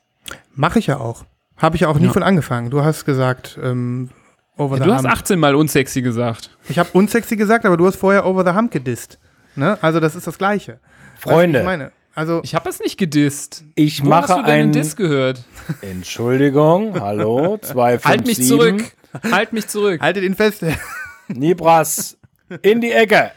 [0.55, 1.25] Mache ich ja auch.
[1.57, 2.13] Habe ich ja auch nie Ja.
[2.13, 2.71] von angefangen.
[2.71, 4.11] Du hast gesagt, ähm,
[4.57, 5.13] over Ja, the du hast hump.
[5.13, 6.51] 18 Mal unsexy gesagt.
[6.69, 9.19] Ich habe unsexy gesagt, aber du hast vorher over the hump gedisst.
[9.57, 9.77] Ne?
[9.83, 10.73] Also das ist das Gleiche.
[10.73, 11.59] Weißt du, Freunde.
[11.59, 13.65] was Ich meine, also Ich habe es nicht gedisst.
[13.75, 14.73] Ich Wo hast mache du denn den einen.
[14.73, 15.43] Diss gehört?
[15.83, 18.05] Entschuldigung, hallo, 257.
[18.09, 18.85] Halt mich zurück.
[19.31, 20.01] Halt mich zurück.
[20.01, 20.65] haltet ihn fest.
[21.29, 22.19] Nibras
[22.63, 23.33] in die Ecke.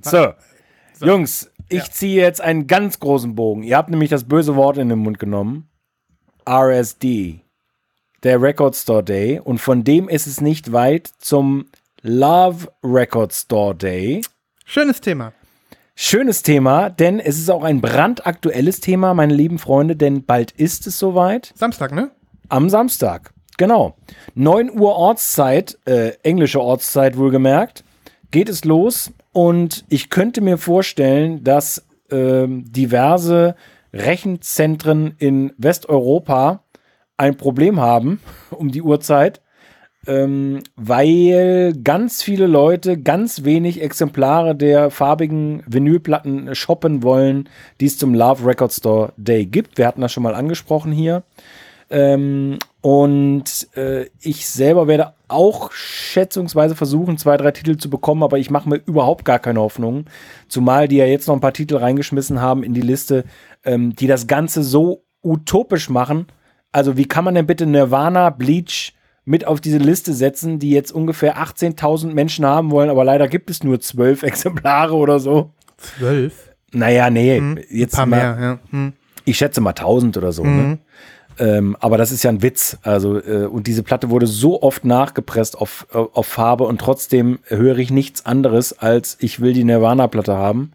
[0.00, 0.32] So,
[1.00, 3.62] Jungs, ich ziehe jetzt einen ganz großen Bogen.
[3.62, 5.68] Ihr habt nämlich das böse Wort in den Mund genommen.
[6.48, 7.40] RSD,
[8.22, 9.40] der Record Store Day.
[9.40, 11.66] Und von dem ist es nicht weit zum
[12.02, 14.22] Love Record Store Day.
[14.64, 15.32] Schönes Thema.
[15.94, 20.86] Schönes Thema, denn es ist auch ein brandaktuelles Thema, meine lieben Freunde, denn bald ist
[20.86, 21.52] es soweit.
[21.54, 22.10] Samstag, ne?
[22.48, 23.32] Am Samstag,
[23.62, 23.94] genau.
[24.34, 27.84] 9 Uhr Ortszeit, äh, englische Ortszeit wohlgemerkt,
[28.32, 33.54] geht es los und ich könnte mir vorstellen, dass ähm, diverse
[33.92, 36.64] Rechenzentren in Westeuropa
[37.16, 39.40] ein Problem haben um die Uhrzeit,
[40.08, 47.48] ähm, weil ganz viele Leute ganz wenig Exemplare der farbigen Vinylplatten shoppen wollen,
[47.80, 49.78] die es zum Love Record Store Day gibt.
[49.78, 51.22] Wir hatten das schon mal angesprochen hier.
[51.92, 58.38] Ähm, und äh, ich selber werde auch schätzungsweise versuchen, zwei, drei Titel zu bekommen, aber
[58.38, 60.06] ich mache mir überhaupt gar keine Hoffnung.
[60.48, 63.24] Zumal die ja jetzt noch ein paar Titel reingeschmissen haben in die Liste,
[63.62, 66.26] ähm, die das Ganze so utopisch machen.
[66.72, 68.94] Also wie kann man denn bitte Nirvana, Bleach
[69.26, 73.50] mit auf diese Liste setzen, die jetzt ungefähr 18.000 Menschen haben wollen, aber leider gibt
[73.50, 75.50] es nur zwölf Exemplare oder so.
[75.76, 76.54] Zwölf.
[76.72, 78.58] Naja, nee, Ein jetzt paar mal, mehr, ja.
[78.70, 78.94] Hm.
[79.26, 80.42] ich schätze mal 1000 oder so.
[80.42, 80.78] Ne?
[81.38, 82.78] Ähm, aber das ist ja ein Witz.
[82.82, 87.38] Also, äh, und diese Platte wurde so oft nachgepresst auf, äh, auf Farbe und trotzdem
[87.46, 90.72] höre ich nichts anderes als ich will die Nirvana-Platte haben.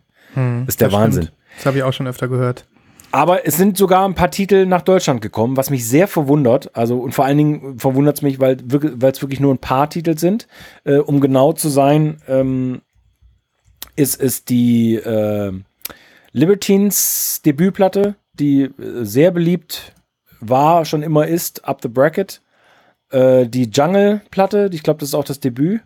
[0.68, 1.24] ist der Das Wahnsinn.
[1.24, 1.38] stimmt.
[1.58, 2.66] Das habe ich auch schon öfter gehört.
[3.12, 6.76] Aber es sind sogar ein paar Titel nach Deutschland gekommen, was mich sehr verwundert.
[6.76, 10.18] Also, und vor allen Dingen verwundert es mich, weil es wirklich nur ein paar Titel
[10.18, 10.48] sind.
[10.84, 12.82] Äh, um genau zu sein, ähm,
[13.96, 15.52] ist es die äh,
[16.34, 18.72] Libertines Debütplatte, die äh,
[19.04, 19.94] sehr beliebt
[20.40, 22.42] war, schon immer ist, Up the Bracket.
[23.10, 25.82] Äh, die Jungle-Platte, ich glaube, das ist auch das Debüt.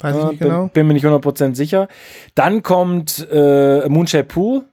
[0.00, 0.64] Weiß ich nicht genau.
[0.64, 1.88] bin, bin mir nicht 100% sicher.
[2.34, 4.64] Dann kommt äh, Moonshine Pool,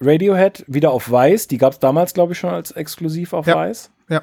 [0.00, 1.48] Radiohead, wieder auf Weiß.
[1.48, 3.56] Die gab es damals, glaube ich, schon als exklusiv auf Ja.
[3.56, 3.90] Weiß.
[4.08, 4.20] Ja.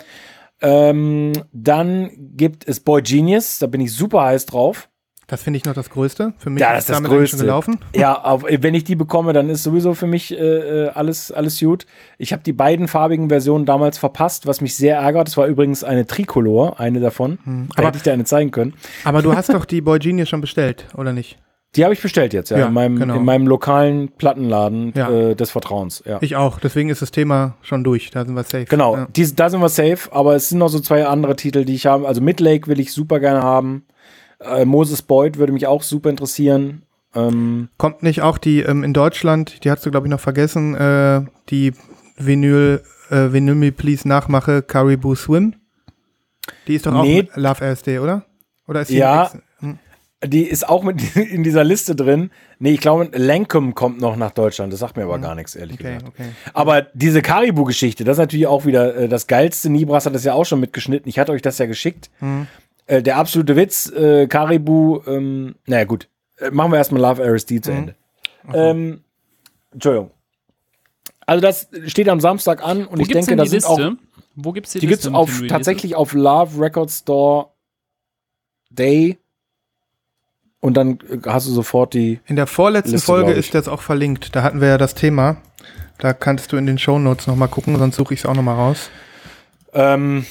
[0.61, 4.89] Ähm, dann gibt es Boy Genius, da bin ich super heiß drauf.
[5.34, 6.34] Das finde ich noch das Größte.
[6.38, 7.38] Für mich Ja, ist das ist das damit Größte.
[7.38, 7.79] schon gelaufen.
[7.95, 10.36] Ja, auf, wenn ich die bekomme, dann ist sowieso für mich äh,
[10.86, 11.88] äh, alles, alles gut.
[12.19, 15.27] Ich habe die beiden farbigen Versionen damals verpasst, was mich sehr ärgert.
[15.27, 17.39] Das war übrigens eine Tricolor, eine davon.
[17.43, 18.75] Da Hm, aber- hätte ich dir eine zeigen können.
[19.05, 21.39] Aber du hast doch die Boy Genius schon bestellt, oder nicht?
[21.75, 23.15] Die habe ich bestellt jetzt, ja, Ja, in, meinem, genau.
[23.15, 25.09] in meinem lokalen Plattenladen Ja.
[25.09, 26.03] äh, des Vertrauens.
[26.05, 26.19] Ja.
[26.21, 26.59] Ich auch.
[26.59, 28.11] Deswegen ist das Thema schon durch.
[28.11, 28.65] Da sind wir safe.
[28.65, 29.07] Genau, Ja.
[29.15, 31.88] dies, da sind wir safe, aber es sind noch so zwei andere Titel, die ich
[31.88, 32.07] habe.
[32.07, 33.86] Also Midlake will ich super gerne haben.
[34.46, 36.84] Äh, Moses Boyd würde mich auch super interessieren.
[37.16, 40.76] Ähm, Kommt nicht auch die ähm, in Deutschland, die hast du, glaube ich, noch vergessen,
[40.76, 41.74] äh, die
[42.18, 45.54] Vinyl, äh, Vinyl Me Please Nachmache Caribou Swim?
[46.68, 47.24] Die ist doch auch Nee.
[47.24, 48.26] mit Love RSD, oder?
[48.68, 49.32] Oder ist die Ja.
[49.60, 49.78] Hm.
[50.26, 52.32] die ist auch mit in dieser Liste drin.
[52.60, 54.72] Nee, ich glaube, Lankum kommt noch nach Deutschland.
[54.74, 56.08] Das sagt mir aber gar nichts, ehrlich Okay, gesagt.
[56.08, 56.30] okay.
[56.54, 59.70] Aber diese Caribou-Geschichte, das ist natürlich auch wieder äh, das Geilste.
[59.70, 61.10] Nibras hat das ja auch schon mitgeschnitten.
[61.10, 62.10] Ich hatte euch das ja geschickt.
[62.22, 62.48] Mhm.
[62.86, 66.09] Äh, der absolute Witz, äh, Caribou, ähm, naja gut.
[66.38, 67.77] Äh, machen wir erstmal Love RSD zu Mhm.
[67.77, 67.95] Ende.
[68.53, 69.03] Ähm,
[69.71, 70.11] Entschuldigung.
[71.25, 73.79] Also das steht am Samstag an und Wo ich denke, die das sind auch?
[74.36, 74.95] Wo gibt's die, die Liste?
[75.03, 75.47] gibt's den auf, Releases?
[75.49, 77.47] tatsächlich auf Love Record Store
[78.69, 79.17] Day
[80.59, 83.81] und dann äh, hast du sofort die, In der vorletzten Liste, Folge ist das auch
[83.81, 84.36] verlinkt.
[84.36, 85.38] Da hatten wir ja das Thema.
[85.99, 88.89] Da kannst du in den Shownotes nochmal gucken, sonst suche ich es auch nochmal raus.
[89.73, 90.25] Ähm,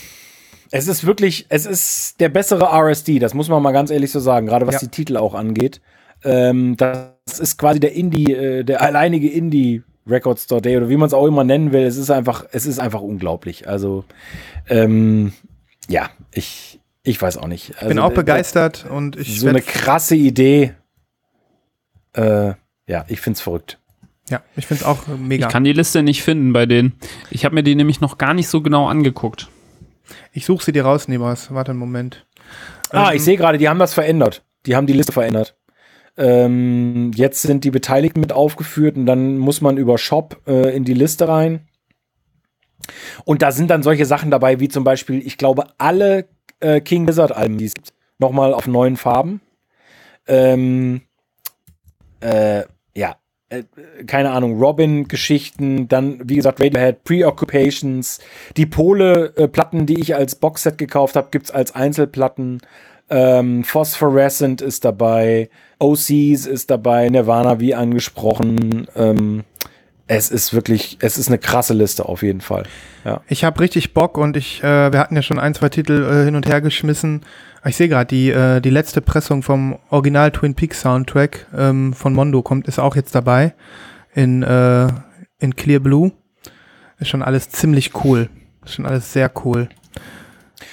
[0.73, 4.21] es ist wirklich, es ist der bessere RSD, das muss man mal ganz ehrlich so
[4.21, 4.81] sagen, gerade was Ja.
[4.81, 5.81] die Titel auch angeht.
[6.25, 10.97] Ähm, das ist quasi der Indie, äh, der alleinige Indie Record Store Day oder wie
[10.97, 11.83] man es auch immer nennen will.
[11.83, 13.69] Es ist einfach, es ist einfach unglaublich.
[13.69, 14.05] Also,
[14.69, 15.33] ähm,
[15.89, 17.75] ja, ich, ich weiß auch nicht.
[17.77, 20.75] Also, Bin auch äh, begeistert und ich So eine krasse Idee.
[22.15, 22.55] Äh,
[22.87, 23.79] ja, ich find's verrückt.
[24.31, 25.47] ja, ich finde es auch mega.
[25.47, 26.95] Ich kann die Liste nicht finden bei denen.
[27.31, 29.49] Ich habe mir die nämlich noch gar nicht so genau angeguckt.
[30.33, 31.53] Ich suche sie dir raus, Nebras.
[31.53, 32.27] Warte einen Moment.
[32.91, 34.45] Ah, Ähm, ich sehe gerade, die haben das verändert.
[34.67, 35.57] Die haben die Liste verändert.
[36.17, 40.85] Ähm, jetzt sind die Beteiligten mit aufgeführt und dann muss man über Shop äh, in
[40.85, 41.67] die Liste rein.
[43.25, 46.27] Und da sind dann solche Sachen dabei, wie zum Beispiel, ich glaube, alle
[46.61, 49.41] äh, King Lizard Alben, die es gibt, nochmal auf neuen Farben.
[50.27, 51.03] Ähm,
[52.21, 53.17] äh, ja,
[53.53, 58.19] äh, keine Ahnung, Robin-Geschichten, dann, wie gesagt, Radiohead, Preoccupations,
[58.57, 62.61] die Pole-Platten, die ich als Boxset gekauft habe, gibt's als Einzelplatten.
[63.11, 68.87] Ähm, Phosphorescent ist dabei, OCs ist dabei, Nirvana wie angesprochen.
[68.97, 69.45] Ähm,
[70.07, 72.65] es ist wirklich, es ist eine krasse Liste auf jeden Fall.
[73.05, 73.21] Ja.
[73.29, 76.25] Ich habe richtig Bock und ich, äh, wir hatten ja schon ein, zwei Titel äh,
[76.25, 77.23] hin und her geschmissen.
[77.65, 82.13] Ich sehe gerade, die, äh, die letzte Pressung vom Original Twin Peaks Soundtrack ähm, von
[82.13, 83.55] Mondo kommt, ist auch jetzt dabei
[84.15, 84.89] in, äh,
[85.39, 86.13] in Clear Blue.
[86.99, 88.29] Ist schon alles ziemlich cool.
[88.65, 89.69] Ist schon alles sehr cool.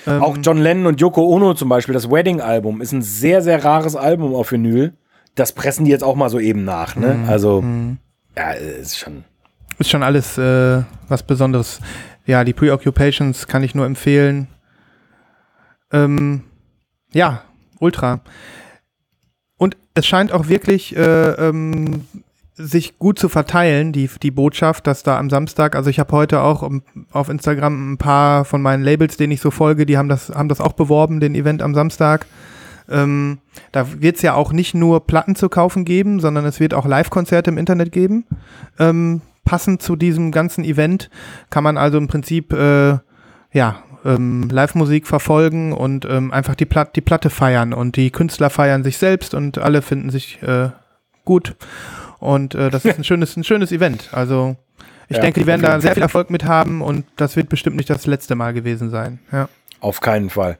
[0.08, 3.64] Ähm, Auch John Lennon und Yoko Ono zum Beispiel, das Wedding-Album, ist ein sehr, sehr
[3.64, 4.94] rares Album auf Vinyl.
[5.36, 7.16] Das pressen die jetzt auch mal so eben nach, ne?
[7.16, 7.30] Mhm.
[7.30, 7.64] Also,
[8.36, 9.24] ja, ist schon.
[9.78, 11.80] Ist schon alles äh, was Besonderes.
[12.26, 14.48] Ja, die Preoccupations kann ich nur empfehlen.
[15.92, 16.44] Ähm,
[17.14, 17.44] ja,
[17.80, 18.22] ultra.
[19.58, 22.06] Und es scheint auch wirklich äh, ähm,
[22.56, 26.42] sich gut zu verteilen, die, die Botschaft, dass da am Samstag, also ich habe heute
[26.42, 30.10] auch um, auf Instagram ein paar von meinen Labels, denen ich so folge, die haben
[30.10, 32.26] das, haben das auch beworben, den Event am Samstag.
[32.90, 33.40] Ähm,
[33.72, 36.86] da wird es ja auch nicht nur Platten zu kaufen geben, sondern es wird auch
[36.86, 38.26] Live-Konzerte im Internet geben.
[38.78, 41.10] Ähm, passend zu diesem ganzen Event
[41.50, 42.98] kann man also im Prinzip äh,
[43.54, 48.50] ja ähm, Live-Musik verfolgen und ähm, einfach die, Plat die Platte feiern und die Künstler
[48.50, 50.70] feiern sich selbst und alle finden sich äh,
[51.26, 51.56] gut
[52.20, 54.10] und äh, das ist ein schönes ein schönes Event.
[54.14, 54.56] Also
[55.10, 57.78] ich Ja, denke, die werden da sehr viel Erfolg mit haben und das wird bestimmt
[57.78, 59.20] nicht das letzte Mal gewesen sein.
[59.32, 59.50] Ja.
[59.80, 60.58] Auf keinen Fall.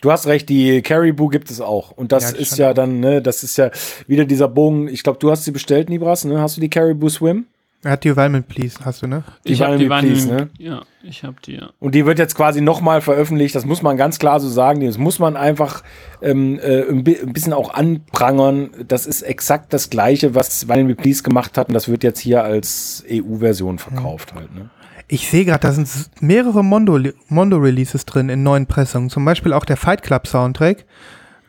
[0.00, 1.92] Du hast recht, die Caribou gibt es auch.
[1.92, 3.70] Und das Ja, ist ja dann, ne, das ist ja
[4.08, 4.88] wieder dieser Bogen.
[4.88, 6.40] Ich glaube, du hast sie bestellt, Nibras, ne?
[6.40, 7.46] Hast du die Caribou Swim?
[7.84, 9.22] Er hat die Environment Please, hast du, ne?
[9.46, 10.48] Die ich habe die Please, ne?
[10.58, 11.68] Ja, ich habe die, ja.
[11.80, 13.54] Und die wird jetzt quasi nochmal veröffentlicht.
[13.54, 14.80] Das muss man ganz klar so sagen.
[14.80, 15.82] Das muss man einfach
[16.22, 18.70] ähm, äh, ein, bi ein bisschen auch anprangern.
[18.88, 21.68] Das ist exakt das Gleiche, was Me Please gemacht hat.
[21.68, 24.70] Und das wird jetzt hier als EU-Version verkauft halt, ne?
[25.06, 25.86] Ich sehe gerade, da sind
[26.22, 29.10] mehrere Mondo- Mondo-Releases drin in neuen Pressungen.
[29.10, 30.86] Zum Beispiel auch der Fight Club Soundtrack.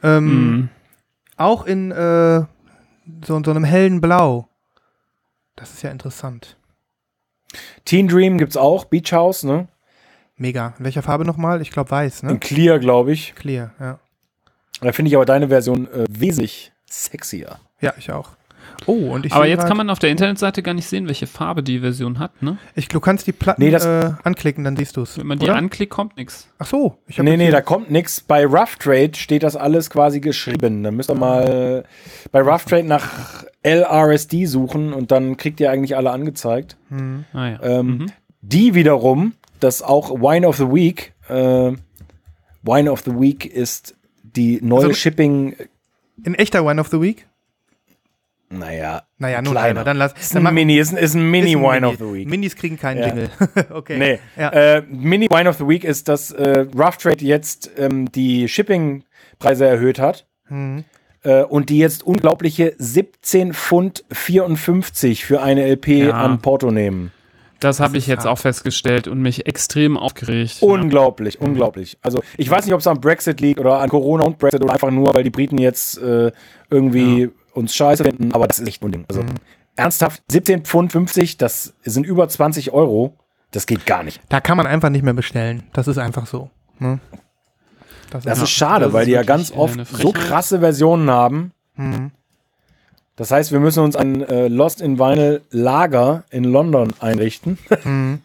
[0.03, 0.69] Ähm, Mhm.
[1.37, 2.41] Auch in, äh,
[3.25, 4.49] so, so einem hellen Blau.
[5.55, 6.57] Das ist ja interessant.
[7.85, 9.67] Teen Dream gibt's auch, Beach House, ne?
[10.37, 10.73] Mega.
[10.77, 11.61] In welcher Farbe nochmal?
[11.61, 12.31] Ich glaube weiß, ne?
[12.31, 13.35] In Clear, glaube ich.
[13.35, 13.99] Clear, ja.
[14.81, 17.59] Da finde ich aber deine Version äh, wesentlich sexier.
[17.79, 18.31] Ja, ich auch.
[18.87, 21.27] Oh, und ich Aber jetzt grad- kann man auf der Internetseite gar nicht sehen, welche
[21.27, 22.57] Farbe die Version hat, ne?
[22.75, 25.17] Ich, du kannst die Platten Nee, das- äh, anklicken, dann siehst du es.
[25.17, 26.47] Wenn man die anklickt, kommt nichts.
[26.59, 26.97] Ach so.
[27.07, 28.21] Ich Nee, nee, da kommt nix.
[28.21, 30.83] Bei Rough Trade steht das alles quasi geschrieben.
[30.83, 31.83] Da müsst ihr mal
[32.31, 36.77] bei Rough Trade nach LRSD suchen und dann kriegt ihr eigentlich alle angezeigt.
[37.33, 37.59] Ah, ja.
[37.63, 38.11] Ähm,
[38.41, 41.71] Die wiederum, das auch Wine of the Week, äh,
[42.61, 45.55] Wine of the Week ist die neue Also- Shipping,
[46.23, 47.25] In echter Wine of the Week?
[48.49, 49.67] Naja, Naja, nun kleiner.
[49.69, 49.83] einer.
[49.83, 50.13] Dann lass.
[50.19, 51.85] ist dann ein Mini, ist, ein- ist ein Mini ist ein Wine Mini.
[51.93, 52.27] of the Week.
[52.29, 53.07] Minis kriegen keinen Ja.
[53.07, 53.29] Jingle.
[53.71, 53.97] okay.
[53.97, 54.49] Nee, Ja.
[54.49, 59.65] äh, Mini Wine of the Week ist, dass äh, Rough Trade jetzt ähm, die Shipping-Preise
[59.65, 60.83] erhöht hat Mhm.
[61.23, 66.11] äh, und die jetzt unglaubliche 17 Pfund 54 für eine LP Ja.
[66.11, 67.11] an Porto nehmen.
[67.61, 68.27] Das habe ich jetzt hart.
[68.27, 70.57] auch festgestellt und mich extrem aufgeregt.
[70.59, 71.97] Unglaublich, unglaublich.
[72.01, 74.73] Also ich weiß nicht, ob es am Brexit liegt oder an Corona und Brexit oder
[74.73, 76.31] einfach nur, weil die Briten jetzt äh,
[76.69, 79.05] irgendwie uns scheiße finden, aber das ist echt unding.
[79.07, 79.23] Also
[79.75, 83.17] ernsthaft, 17 Pfund 50, das sind über 20 Euro.
[83.51, 84.19] Das geht gar nicht.
[84.29, 85.63] Da kann man einfach nicht mehr bestellen.
[85.73, 86.49] Das ist einfach so.
[86.79, 86.99] Ne?
[88.09, 91.51] Das Ja, ist schade, das weil ist die ja ganz oft so krasse Versionen haben.
[91.75, 92.11] Mhm.
[93.15, 97.57] Das heißt, wir müssen uns ein äh, Lost in Vinyl Lager in London einrichten.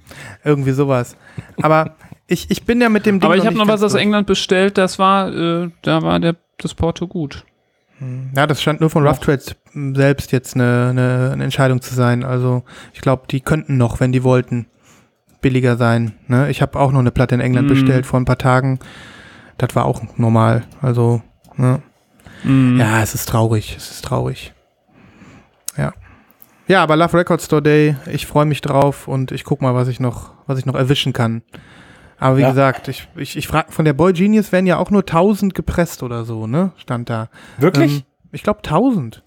[0.44, 1.16] Irgendwie sowas.
[1.62, 1.94] Aber
[2.26, 3.94] ich, ich bin ja mit dem Ding Aber ich habe noch was aus.
[3.94, 7.44] England bestellt, das war, äh, da war der, das Porto gut.
[8.34, 12.24] Ja, das scheint nur von Rough Trades selbst jetzt eine, eine, eine Entscheidung zu sein.
[12.24, 12.62] Also
[12.94, 14.66] ich glaube, die könnten noch, wenn die wollten,
[15.42, 16.14] billiger sein.
[16.26, 16.50] Ne?
[16.50, 17.74] Ich habe auch noch eine Platte in England Mhm.
[17.74, 18.78] bestellt vor ein paar Tagen.
[19.58, 20.64] Das war auch normal.
[20.80, 21.22] Also,
[21.56, 21.82] ne?
[22.44, 22.78] Mhm.
[22.80, 23.74] ja, es ist traurig.
[23.76, 24.54] Es ist traurig.
[25.76, 25.92] Ja.
[26.68, 29.88] Ja, aber Love Record Store Day, ich freue mich drauf und ich guck mal, was
[29.88, 31.42] ich noch, was ich noch erwischen kann.
[32.20, 32.50] Aber wie Ja.
[32.50, 36.02] gesagt, ich, ich, ich frage, von der Boy Genius werden ja auch nur 1000 gepresst
[36.02, 36.72] oder so, ne?
[36.76, 37.28] Stand da.
[37.58, 37.96] Wirklich?
[37.98, 38.02] Ähm,
[38.32, 39.24] ich glaube 1000.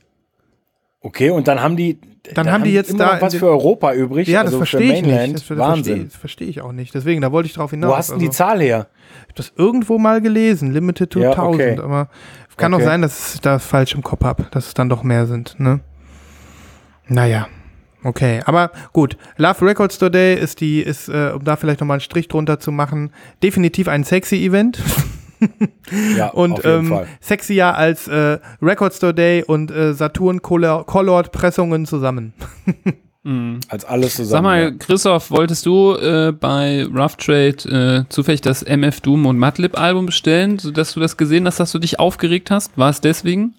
[1.02, 2.00] Okay, und dann haben die,
[2.34, 4.28] Dann haben die jetzt immer da was für Europa übrig.
[4.30, 5.12] Ja, das also verstehe ich nicht.
[5.18, 6.06] Das, das verstehe Wahnsinn.
[6.06, 6.94] das verstehe ich auch nicht.
[6.96, 7.92] Deswegen, da wollte ich drauf hinaus.
[7.92, 8.88] Wo hast du die Also, Zahl her?
[9.16, 11.54] Ich habe das irgendwo mal gelesen, Limited to Ja, 1000.
[11.62, 11.80] okay.
[11.84, 12.08] Aber
[12.56, 12.86] kann auch Okay.
[12.86, 15.60] sein, dass ich das falsch im Kopf habe, dass es dann doch mehr sind.
[15.60, 15.82] Ne?
[17.08, 17.48] Naja,
[18.04, 18.42] okay.
[18.46, 22.02] Aber gut, Love Record Store Day ist die, ist, äh, um da vielleicht nochmal einen
[22.02, 24.80] Strich drunter zu machen, definitiv ein sexy Event.
[26.16, 27.08] Ja, und auf jeden ähm, Fall.
[27.20, 32.32] sexier als äh, Record Store Day und äh, Saturn Color Colored Pressungen zusammen.
[33.26, 33.62] Mhm.
[33.70, 34.44] Als alles Sag zusammen.
[34.44, 39.80] mal, Christoph, wolltest du äh, bei Rough Trade äh, zufällig das MF Doom und Madlib
[39.80, 42.78] Album bestellen, sodass du das gesehen hast, dass du dich aufgeregt hast?
[42.78, 43.54] War es deswegen?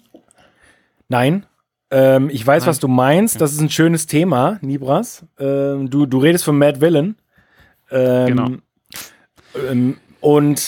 [1.09, 1.45] Nein.
[1.91, 2.69] Ähm, ich weiß, Nein.
[2.69, 3.39] was du meinst.
[3.41, 5.23] Das ist ein schönes Thema, Nibras.
[5.39, 7.15] Ähm, du, du redest von Mad Villain.
[7.91, 8.49] Ähm, Genau.
[9.69, 10.59] Ähm, und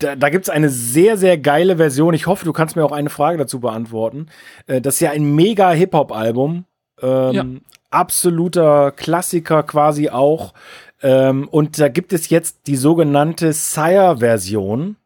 [0.00, 2.12] da, da gibt es eine sehr, sehr geile Version.
[2.12, 4.26] Ich hoffe, du kannst mir auch eine Frage dazu beantworten.
[4.66, 6.64] Äh, das ist ja ein mega Hip-Hop-Album.
[7.00, 7.44] Ähm, Ja.
[7.90, 10.54] Absoluter Klassiker quasi auch.
[11.02, 14.96] Ähm, und da gibt es jetzt die sogenannte Sire-Version.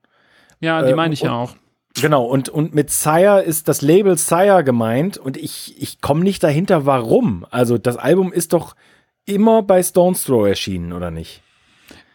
[0.61, 1.57] Ja, die Äh, meine ich ja und- auch.
[2.01, 6.43] Genau, und, und mit Sire ist das Label Sire gemeint und ich, ich komme nicht
[6.43, 7.47] dahinter, warum.
[7.51, 8.77] Also das Album ist doch
[9.25, 11.43] immer bei Stone's Throw erschienen, oder nicht?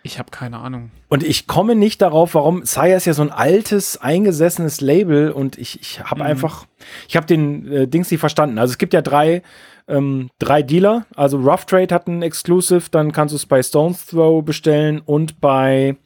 [0.03, 0.89] Ich habe keine Ahnung.
[1.09, 2.65] Und ich komme nicht darauf, warum.
[2.65, 6.65] Sire ist ja so ein altes, eingesessenes Label und ich, ich habe einfach,
[7.07, 8.57] ich habe den äh, Dings nicht verstanden.
[8.57, 9.43] Also es gibt ja drei,
[9.87, 11.05] ähm, drei Dealer.
[11.15, 15.39] Also Rough Trade hat einen Exclusive, dann kannst du es bei Stone's Throw bestellen und
[15.39, 15.97] bei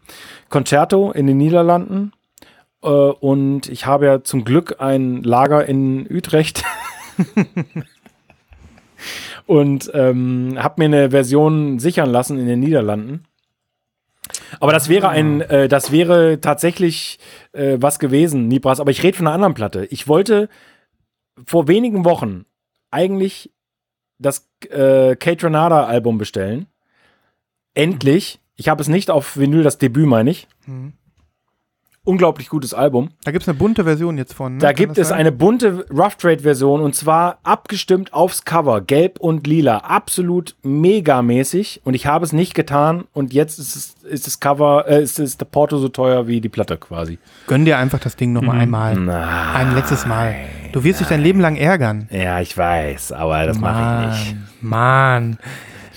[0.50, 2.12] Concerto in den Niederlanden.
[2.86, 6.64] Äh, und ich habe ja zum Glück ein Lager in Utrecht.
[9.46, 13.26] und ähm, habe mir eine Version sichern lassen in den Niederlanden.
[14.60, 17.20] Aber das wäre ein, äh, das wäre tatsächlich
[17.52, 18.80] äh, was gewesen, Nibras.
[18.80, 19.86] Aber ich rede von einer anderen Platte.
[19.86, 20.50] Ich wollte
[21.46, 22.46] vor wenigen Wochen
[22.92, 23.52] eigentlich
[24.18, 26.68] das äh, Kate Renata Album bestellen.
[27.74, 28.40] Endlich.
[28.56, 30.48] Ich habe es nicht auf Vinyl, das Debüt meine ich.
[30.66, 30.94] Mhm.
[32.06, 33.10] Unglaublich gutes Album.
[33.26, 34.54] Da gibt es eine bunte Version jetzt von.
[34.54, 34.60] Ne?
[34.60, 35.18] Da Kann gibt es sein?
[35.20, 41.82] eine bunte Rough Trade Version und zwar abgestimmt aufs Cover, gelb und lila, absolut megamäßig
[41.84, 45.18] und ich habe es nicht getan und jetzt ist es ist das Cover äh, ist,
[45.20, 47.18] ist der Porto so teuer wie die Platte quasi.
[47.48, 48.34] Gönn dir einfach das Ding Mhm.
[48.36, 48.96] nochmal einmal.
[48.96, 50.36] Na, Ein letztes Mal.
[50.74, 52.08] Du wirst dich dein Leben lang ärgern.
[52.12, 54.38] ja, ich weiß, aber das mache ich nicht.
[54.62, 55.38] Mann.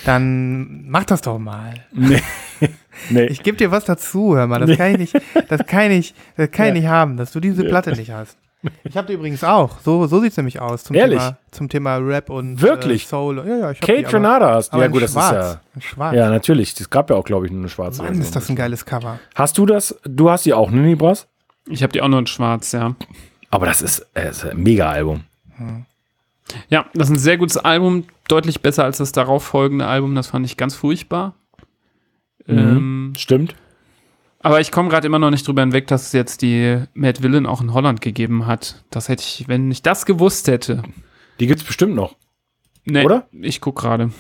[0.04, 1.74] Dann mach das doch mal.
[1.92, 2.22] Nee.
[3.10, 3.24] nee.
[3.26, 4.58] Ich gebe dir was dazu, hör mal.
[4.64, 6.80] Das kann ich nicht, das kann ich, das kann ich Ja.
[6.80, 7.64] nicht haben, dass du diese.
[7.64, 8.36] Platte nicht hast.
[8.82, 9.78] Ich habe die übrigens auch.
[9.80, 10.82] So, so sieht es nämlich aus.
[10.82, 11.20] Zum Ehrlich?
[11.20, 13.04] Thema, zum Thema Rap und Wirklich?
[13.04, 13.38] Äh, Soul.
[13.46, 14.78] Ja, ja, ich Kate die, aber- Renata hast du.
[14.78, 15.30] Ja gut, das schwarz.
[15.30, 15.60] ist ja...
[15.76, 16.16] In schwarz.
[16.16, 16.80] Ja, natürlich.
[16.80, 19.20] Es gab ja auch, glaube ich, nur eine schwarze Mann, ist das ein geiles Cover.
[19.36, 19.94] Hast du das?
[20.04, 21.28] Du hast die auch, ne, Nibras?
[21.68, 22.96] Ich habe die auch nur in schwarz, ja.
[23.50, 25.22] Aber das ist, äh, ist ein Mega-Album.
[26.68, 30.28] Ja, das ist ein sehr gutes Album, deutlich besser als das darauf folgende Album, das
[30.28, 31.34] fand ich ganz furchtbar.
[32.46, 33.54] Ähm, Stimmt.
[34.40, 37.44] aber ich komme gerade immer noch nicht drüber hinweg, dass es jetzt die Mad Villain
[37.46, 38.82] auch in Holland gegeben hat.
[38.90, 40.82] Das hätte ich, wenn ich das gewusst hätte.
[41.40, 42.16] Die gibt's bestimmt noch.
[42.84, 43.28] Nee, Oder?
[43.32, 44.10] Ich guck gerade.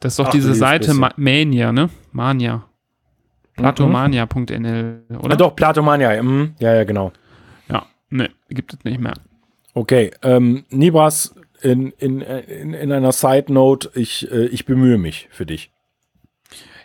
[0.00, 0.92] Das ist doch Ach, diese Seite.
[0.92, 1.88] Ma Mania, ne?
[2.12, 2.64] Mania.
[3.56, 5.32] Platomania.nl, oder?
[5.32, 6.22] Ah, doch, Platomania.
[6.22, 6.54] Mhm.
[6.58, 7.12] Ja, ja, genau.
[7.70, 9.14] Ja, ne, gibt es nicht mehr.
[9.74, 11.34] Okay, ähm, Nibras,
[11.64, 15.70] in, in, in, in einer Side Note, ich, äh, ich bemühe mich für dich.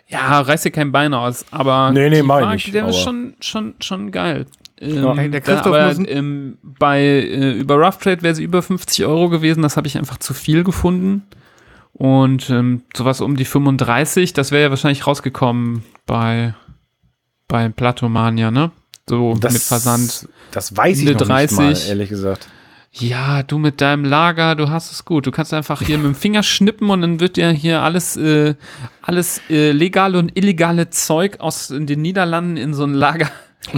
[0.08, 2.98] Ja, reiß dir kein Bein aus, aber Nee, nee, die mach ich der aber- ist
[3.00, 4.46] schon, schon, schon geil.
[4.80, 9.04] Ähm, Ja, der Christoph aber ähm, bei äh, über Rough Trade wäre sie über 50
[9.04, 11.22] Euro gewesen, das habe ich einfach zu viel gefunden.
[11.92, 16.54] Und ähm, sowas um die 35, das wäre ja wahrscheinlich rausgekommen bei,
[17.46, 18.70] bei Platomania, ne?
[19.08, 20.28] So mit Versand.
[20.50, 21.88] Das weiß ich Ende noch nicht mal, 30.
[21.90, 22.48] ehrlich gesagt.
[22.92, 25.26] Ja, du mit deinem Lager, du hast es gut.
[25.26, 28.56] Du kannst einfach hier mit dem Finger schnippen und dann wird dir hier alles, äh,
[29.00, 33.30] alles äh, legale und illegale Zeug aus den Niederlanden in so ein Lager.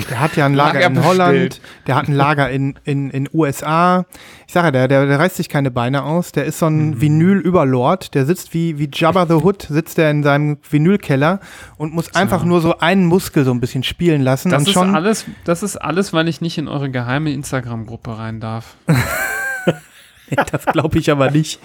[0.09, 1.19] Der hat ja ein Lager, Lager in bestellt.
[1.19, 4.07] Holland, der hat ein Lager in, in, in USA.
[4.47, 6.31] Ich sage ja, der, der, der reißt sich keine Beine aus.
[6.31, 7.01] Der ist so ein Mhm.
[7.01, 8.15] Vinyl-Überlord.
[8.15, 11.41] Der sitzt wie, wie Jabba the Hood, sitzt der in seinem Vinylkeller
[11.79, 14.51] und muss einfach nur so einen Muskel so ein bisschen spielen lassen.
[14.51, 18.77] Das ist alles, das ist alles, weil ich nicht in eure geheime Instagram-Gruppe rein darf.
[20.53, 21.61] das glaube ich aber nicht.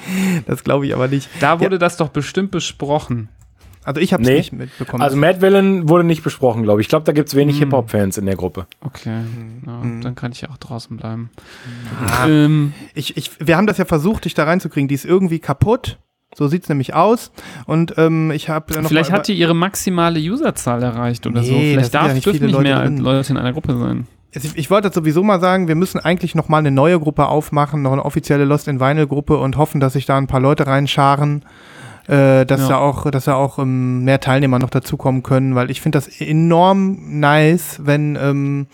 [0.47, 1.30] Das glaube ich aber nicht.
[1.39, 3.30] Da wurde das doch bestimmt besprochen.
[3.88, 4.36] Also ich habe es Nee.
[4.38, 5.02] nicht mitbekommen.
[5.02, 6.86] Also Mad Villain wurde nicht besprochen, glaube ich.
[6.86, 8.68] Ich glaube, da gibt's wenig Hip-Hop-Fans in der Gruppe.
[8.82, 9.22] Okay,
[9.66, 11.30] ja, dann kann ich auch draußen bleiben.
[12.06, 12.28] Ah.
[12.28, 14.88] Ähm, ich, ich, wir haben das ja versucht, dich da reinzukriegen.
[14.88, 15.98] Die ist irgendwie kaputt.
[16.36, 17.32] So sieht's nämlich aus.
[17.66, 21.54] Und ähm, ich habe noch vielleicht mal hat die ihre maximale Userzahl erreicht oder so.
[21.54, 22.98] Nee, da Vielleicht sind ja darf, nicht dürfen viele nicht Leute mehr drin.
[22.98, 24.08] Leute in einer Gruppe sein.
[24.32, 27.82] Ich, ich wollte sowieso mal sagen, wir müssen eigentlich noch mal eine neue Gruppe aufmachen,
[27.82, 30.68] noch eine offizielle Lost in Vinyl Gruppe und hoffen, dass sich da ein paar Leute
[30.68, 31.44] reinscharen,
[32.08, 32.68] äh, dass Ja.
[32.70, 36.08] da auch, dass da auch ähm, mehr Teilnehmer noch dazukommen können, weil ich finde das
[36.22, 38.68] enorm nice, wenn ähm,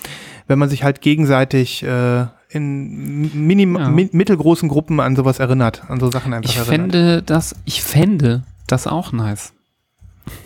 [0.48, 3.90] wenn man sich halt gegenseitig äh, in minim Ja.
[3.90, 6.92] mi mittelgroßen Gruppen an sowas erinnert, an so Sachen einfach Ich erinnert.
[6.92, 9.54] fände das, ich fände das auch nice.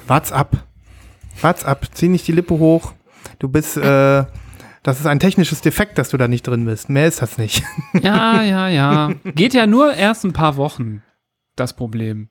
[0.07, 0.63] Wart's ab.
[1.41, 1.85] Wart's ab.
[1.93, 2.93] Zieh nicht die Lippe hoch.
[3.39, 4.23] Du bist, äh,
[4.83, 6.89] das ist ein technisches Defekt, dass du da nicht drin bist.
[6.89, 7.61] Mehr ist das nicht.
[8.01, 9.11] Ja, ja, ja.
[9.35, 11.03] Geht ja nur erst ein paar Wochen.
[11.55, 12.29] Das Problem.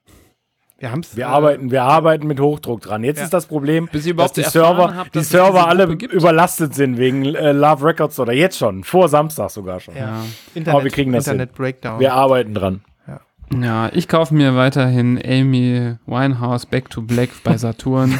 [0.78, 1.16] Wir haben's.
[1.16, 3.02] Wir arbeiten, wir arbeiten mit Hochdruck dran.
[3.02, 3.24] Jetzt Ja.
[3.24, 6.12] ist das Problem, dass überhaupt die Server, die dass diese Server alle gibt.
[6.12, 9.96] überlastet sind wegen äh, Love Records oder jetzt schon, vor Samstag sogar schon.
[9.96, 10.22] Ja.
[10.54, 10.72] Ja.
[10.72, 11.98] Aber wir kriegen das Internet Breakdown.
[12.00, 12.82] Wir arbeiten dran.
[13.62, 18.18] Ja, ich kaufe mir weiterhin Amy Winehouse Back to Black bei Saturn.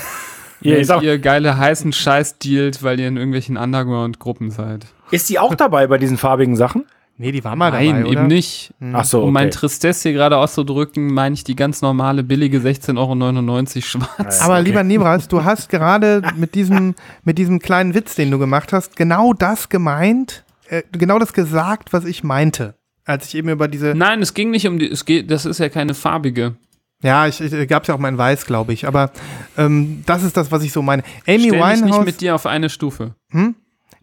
[0.61, 4.87] Ihr, Wenn ihr geile heißen Scheiß dealt, weil ihr in irgendwelchen Underground-Gruppen seid.
[5.11, 6.85] ist die auch dabei bei diesen farbigen Sachen?
[7.19, 8.21] Nee, die war mal Nein, dabei, oder?
[8.21, 8.75] eben nicht.
[8.93, 9.59] Ach so, Um mein okay.
[9.59, 14.43] Tristesse hier gerade auszudrücken, meine ich die ganz normale, billige 16,99 Euro schwarz.
[14.43, 16.95] Aber lieber Nebras, du hast gerade mit diesem,
[17.25, 21.95] mit diesem kleinen Witz, den du gemacht hast, genau das gemeint, äh, genau das gesagt,
[21.95, 22.75] was ich meinte.
[23.07, 25.59] Als ich eben über diese, Nein, es ging nicht um die, es geht, das ist
[25.59, 26.57] ja keine farbige.
[27.03, 29.11] ja, ich, ich gab's ja auch mal in Weiß, glaube ich, aber
[29.57, 31.03] ähm, das ist das, was ich so meine.
[31.27, 33.15] Amy Stell mich nicht Winehouse, mit dir auf eine Stufe.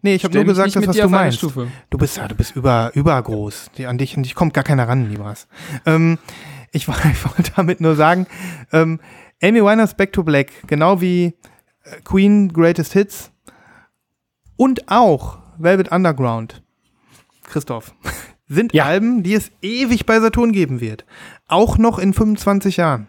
[0.04, 1.38] Nee, ich habe nur gesagt, nicht das, mit was du meinst.
[1.38, 1.68] Stufe.
[1.90, 3.70] Du bist ja, du bist über, übergroß.
[3.76, 5.48] Die, an dich, an dich kommt gar keiner ran, Libras.
[5.86, 6.18] Ähm,
[6.70, 6.88] ich, ich
[7.24, 8.26] wollte damit nur sagen,
[8.72, 9.00] ähm,
[9.42, 11.34] Amy Winehouse Back to Black, genau wie
[11.84, 13.32] äh, Queen Greatest Hits
[14.56, 16.62] und auch Velvet Underground,
[17.44, 17.94] Christoph,
[18.46, 18.84] sind Ja.
[18.84, 21.04] Alben, die es ewig bei Saturn geben wird.
[21.48, 23.08] Auch noch in 25 Jahren.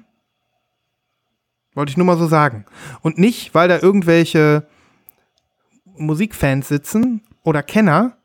[1.74, 2.66] Wollte ich nur mal so sagen.
[3.02, 4.66] Und nicht, weil da irgendwelche
[5.98, 8.18] Musikfans sitzen oder Kenner,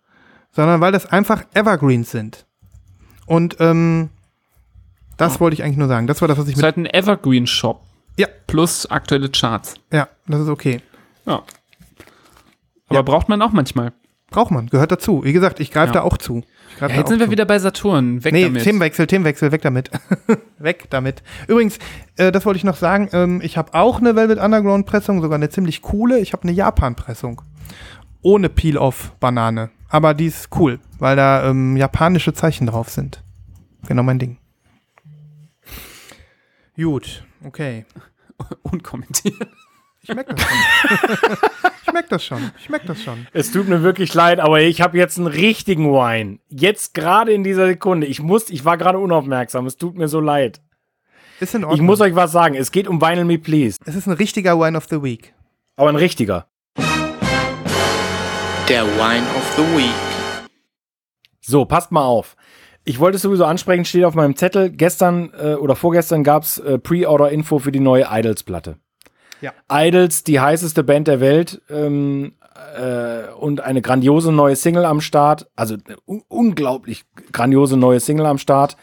[0.52, 2.46] sondern weil das einfach Evergreens sind.
[3.26, 4.10] Und ähm,
[5.16, 6.06] das wollte ich eigentlich nur sagen.
[6.06, 6.64] Das war das, was ich Es ist mit.
[6.64, 7.80] halt ein Evergreen-Shop.
[8.16, 8.26] Ja.
[8.46, 9.74] Plus aktuelle Charts.
[9.92, 10.80] Ja, das ist okay.
[11.26, 11.42] Ja.
[12.88, 13.02] Aber Ja.
[13.02, 13.92] braucht man auch manchmal.
[14.30, 15.24] Braucht man, gehört dazu.
[15.24, 16.00] Wie gesagt, ich greife Ja.
[16.00, 16.42] da auch zu.
[16.80, 17.32] Ja, jetzt sind wir zu.
[17.32, 18.22] wieder bei Saturn.
[18.24, 18.62] Weg Nee, damit.
[18.62, 19.90] Themenwechsel, Themenwechsel, weg damit.
[20.58, 21.22] weg damit.
[21.48, 21.78] Übrigens,
[22.16, 25.36] äh, das wollte ich noch sagen, ähm, ich habe auch eine Velvet Underground Pressung, sogar
[25.36, 26.18] eine ziemlich coole.
[26.20, 27.42] Ich habe eine Japan Pressung.
[28.22, 29.70] Ohne Peel-Off-Banane.
[29.88, 33.22] Aber die ist cool, weil da ähm, japanische Zeichen drauf sind.
[33.86, 34.38] Genau mein Ding.
[36.76, 37.84] Gut, okay.
[38.62, 39.48] Unkommentiert.
[40.02, 40.58] Ich merke das schon.
[41.86, 42.50] ich merke das schon.
[42.58, 43.26] Ich merke das schon.
[43.32, 46.38] Es tut mir wirklich leid, aber ich habe jetzt einen richtigen Wine.
[46.48, 48.06] Jetzt gerade in dieser Sekunde.
[48.06, 49.66] Ich muss, ich war gerade unaufmerksam.
[49.66, 50.62] Es tut mir so leid.
[51.40, 51.80] Ist in Ordnung.
[51.80, 52.54] Ich muss euch was sagen.
[52.54, 53.78] Es geht um Vinyl Me Please.
[53.84, 55.34] es ist ein richtiger Wine of the Week.
[55.76, 56.46] Aber ein richtiger.
[58.70, 60.48] Der Wine of the Week.
[61.40, 62.36] So, passt mal auf.
[62.84, 64.70] Ich wollte es sowieso ansprechen, steht auf meinem Zettel.
[64.70, 68.76] Gestern äh, oder vorgestern gab es äh, Pre-Order-Info für die neue Idols-Platte.
[69.40, 69.54] Ja.
[69.68, 72.34] Idols, die heißeste Band der Welt ähm,
[72.76, 75.50] äh, und eine grandiose neue Single am Start.
[75.56, 77.02] Also eine un unglaublich
[77.32, 78.76] grandiose neue Single am Start.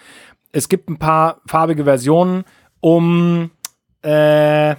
[0.51, 2.43] Es gibt ein paar farbige Versionen
[2.81, 3.51] um
[4.01, 4.76] äh,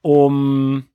[0.00, 0.88] um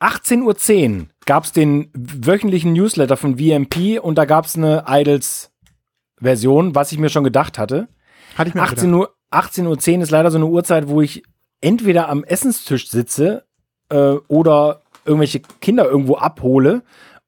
[0.00, 6.74] 18.10 Uhr gab es den wöchentlichen Newsletter von VMP und da gab es eine Idols-Version,
[6.74, 7.88] was ich mir schon gedacht hatte.
[8.36, 11.22] Hatte ich mir 18 Uhr, 18.10 Uhr ist leider so eine Uhrzeit, wo ich
[11.60, 13.44] entweder am Essenstisch sitze
[13.88, 16.82] äh, oder irgendwelche Kinder irgendwo abhole.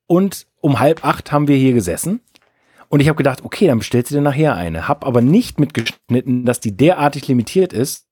[0.07, 2.21] Und um halb acht haben wir hier gesessen.
[2.89, 4.87] Und ich habe gedacht, okay, dann bestellst du dir nachher eine.
[4.87, 8.07] Hab aber nicht mitgeschnitten, dass die derartig limitiert ist.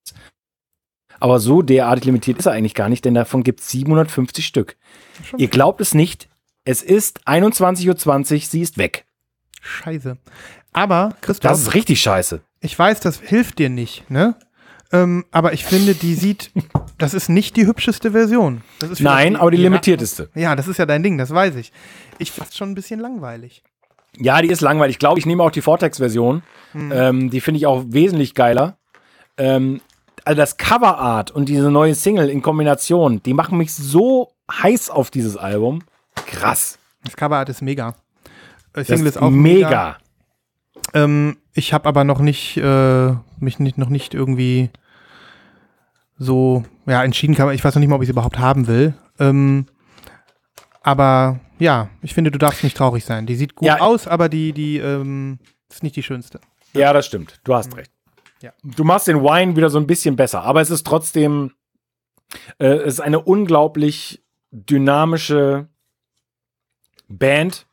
[1.22, 4.76] Aber so derartig limitiert ist er eigentlich gar nicht, denn davon gibt es 750 Stück.
[5.36, 6.28] Ihr glaubt es nicht,
[6.64, 9.06] es ist 21.20 Uhr, sie ist weg.
[9.60, 10.18] Scheiße.
[10.72, 12.40] Aber, Christoph, Das ist richtig scheiße.
[12.58, 14.34] ich weiß, das hilft dir nicht, ne?
[14.90, 16.50] Ähm, aber ich finde, die sieht,
[16.98, 18.62] das ist nicht die hübscheste Version.
[18.80, 20.28] Das ist vielleicht Nein, aber die limitierteste.
[20.34, 21.70] Ja, das ist ja dein Ding, das weiß ich.
[22.18, 23.62] Ich finde es schon ein bisschen langweilig.
[24.18, 24.94] Ja, die ist langweilig.
[24.94, 26.42] Ich glaube, ich nehme auch die Vortex-Version.
[26.74, 28.76] Ähm, die finde ich auch wesentlich geiler.
[29.36, 29.80] Ähm,
[30.24, 35.10] also das Coverart und diese neue Single in Kombination, die machen mich so heiß auf
[35.10, 35.82] dieses Album.
[36.14, 36.78] Krass.
[37.04, 37.90] Das Coverart ist mega.
[38.74, 39.96] Äh, Das Single ist auch mega.
[40.94, 44.70] Ähm, ich habe aber noch nicht, äh, mich nicht, noch nicht irgendwie
[46.18, 47.50] so, ja, entschieden kann.
[47.52, 48.94] Ich weiß noch nicht mal, ob ich sie überhaupt haben will.
[49.18, 49.66] Ähm,
[50.82, 53.26] aber ja, ich finde, du darfst nicht traurig sein.
[53.26, 53.80] Die sieht gut Ja.
[53.80, 55.38] aus, aber die, die ähm,
[55.70, 56.40] ist nicht die schönste.
[56.74, 57.40] Ja, das stimmt.
[57.44, 57.90] Du hast recht.
[58.42, 58.52] Ja.
[58.64, 61.52] Du machst den Wine wieder so ein bisschen besser, aber es ist trotzdem,
[62.58, 65.68] äh, es ist eine unglaublich dynamische
[67.08, 67.66] Band,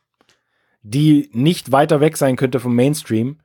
[0.82, 3.38] die nicht weiter weg sein könnte vom Mainstream.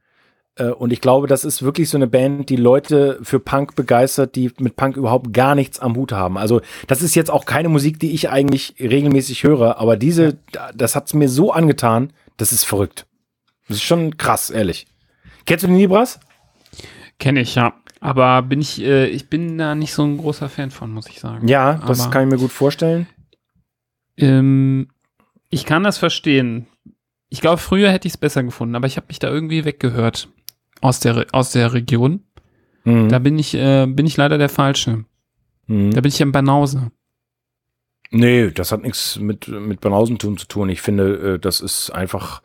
[0.56, 4.35] Äh, und ich glaube, das ist wirklich so eine Band, die Leute für Punk begeistert,
[4.35, 6.38] die mit Punk überhaupt gar nichts am Hut haben.
[6.38, 10.38] Also, das ist jetzt auch keine Musik, die ich eigentlich regelmäßig höre, aber diese,
[10.73, 13.06] das hat's mir so angetan, das ist verrückt.
[13.68, 14.85] Das ist schon krass, ehrlich.
[15.45, 16.19] Kennst du den Libras?
[17.20, 17.74] Kenne ich, ja.
[18.02, 21.20] Aber bin ich, äh, ich bin da nicht so ein großer Fan von, muss ich
[21.20, 21.48] sagen.
[21.48, 23.08] Ja, das Aber- kann ich mir gut vorstellen.
[24.18, 24.90] Ähm,
[25.50, 26.68] ich kann das verstehen.
[27.30, 30.30] Ich glaube, früher hätte ich es besser gefunden, aber ich habe mich da irgendwie weggehört
[30.82, 32.24] aus der, Re- aus der Region.
[32.84, 33.10] Mhm.
[33.10, 35.06] Da bin ich, äh, bin ich leider der Falsche.
[35.68, 35.92] Mhm.
[35.92, 36.92] Da bin ich im Banause.
[38.12, 40.70] Nee, das hat nichts mit, mit Banausentum zu tun.
[40.70, 42.42] Ich finde, äh, das ist einfach.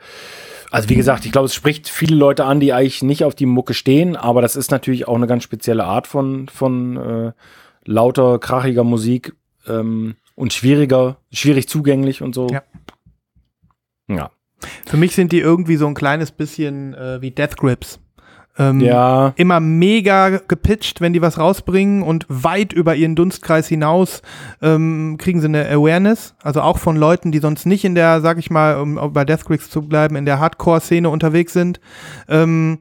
[0.70, 3.46] Also wie gesagt, ich glaube, es spricht viele Leute an, die eigentlich nicht auf die
[3.46, 7.32] Mucke stehen, aber das ist natürlich auch eine ganz spezielle Art von, von äh,
[7.84, 9.34] lauter, krachiger Musik
[9.66, 12.46] ähm, und schwieriger, schwierig zugänglich und so.
[12.48, 12.62] Ja.
[14.08, 14.30] Ja.
[14.86, 17.98] Für mich sind die irgendwie so ein kleines bisschen äh, wie Death Grips.
[18.58, 19.32] Ähm, Ja.
[19.36, 24.22] Immer mega gepitcht, wenn die was rausbringen und weit über ihren Dunstkreis hinaus
[24.60, 26.34] ähm, kriegen sie eine Awareness.
[26.42, 29.44] Also auch von Leuten, die sonst nicht in der, sag ich mal, um bei Death
[29.44, 31.80] Grips zu bleiben, in der Hardcore-Szene unterwegs sind.
[32.28, 32.80] Ähm,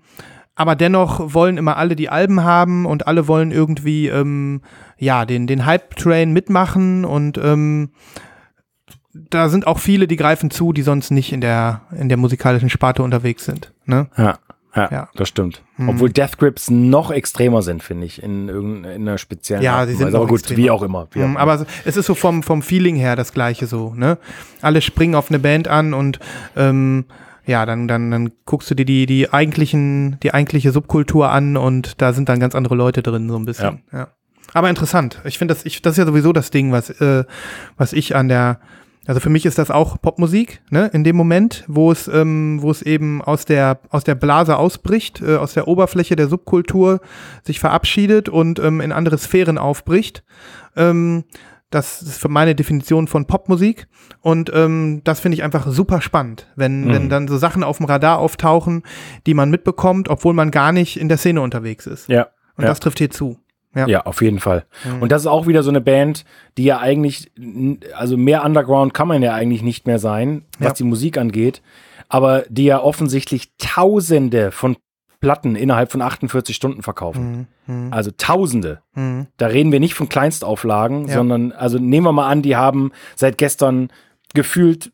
[0.56, 4.62] aber dennoch wollen immer alle die Alben haben und alle wollen irgendwie ähm,
[4.98, 7.92] ja den den Hype Train mitmachen und ähm,
[9.14, 12.70] da sind auch viele, die greifen zu, die sonst nicht in der in der musikalischen
[12.70, 13.72] Sparte unterwegs sind.
[13.86, 14.08] Ne?
[14.18, 14.38] Ja,
[14.76, 15.10] ja, Ja.
[15.16, 15.62] das stimmt.
[15.78, 15.90] Mhm.
[15.90, 20.18] Obwohl Death Grips noch extremer sind, finde ich, in irgendeiner speziellen Ja, sie sind Weise.
[20.18, 20.58] Aber gut, extremer.
[20.58, 21.08] wie auch immer.
[21.12, 21.40] Wie auch Mhm, immer.
[21.40, 24.18] aber es ist so vom, vom Feeling her das gleiche so, ne?
[24.62, 26.20] Alle springen auf eine Band an und
[26.56, 27.06] ähm,
[27.46, 32.00] ja, dann, dann, dann guckst du dir die, die eigentlichen, die eigentliche Subkultur an und
[32.02, 33.82] da sind dann ganz andere Leute drin, so ein bisschen.
[33.92, 34.10] Ja.
[34.54, 35.20] Aber interessant.
[35.26, 37.24] Ich finde das, ich, das ist ja sowieso das Ding, was, äh,
[37.78, 38.60] was ich an der,
[39.10, 42.70] also für mich ist das auch Popmusik, ne, in dem Moment, wo es, ähm, wo
[42.70, 47.02] es eben aus der, aus der Blase ausbricht, äh, aus der Oberfläche der Subkultur
[47.44, 50.24] sich verabschiedet und ähm, in andere Sphären aufbricht.
[50.76, 51.24] Ähm,
[51.72, 53.88] das ist für meine Definition von Popmusik.
[54.22, 56.94] Und ähm, das finde ich einfach super spannend, wenn, Mhm.
[56.94, 58.84] wenn dann so Sachen auf dem Radar auftauchen,
[59.26, 62.10] die man mitbekommt, obwohl man gar nicht in der Szene unterwegs ist.
[62.10, 62.28] ja.
[62.58, 62.70] Und ja.
[62.70, 63.40] das trifft hier zu.
[63.76, 63.88] Ja.
[63.88, 64.66] Ja, auf jeden Fall.
[64.84, 65.04] Mhm.
[65.04, 66.26] Und das ist auch wieder so eine Band,
[66.58, 67.32] die ja eigentlich,
[67.96, 70.74] also mehr Underground kann man ja eigentlich nicht mehr sein, was Ja.
[70.74, 71.62] die Musik angeht,
[72.08, 74.76] aber die ja offensichtlich Tausende von
[75.22, 77.48] Platten innerhalb von 48 Stunden verkaufen.
[77.68, 77.92] Mhm.
[77.92, 78.82] Also Tausende.
[78.96, 79.28] Mhm.
[79.38, 81.14] Da reden wir nicht von Kleinstauflagen, Ja.
[81.16, 83.90] sondern, also nehmen wir mal an, die haben seit gestern
[84.34, 84.92] gefühlt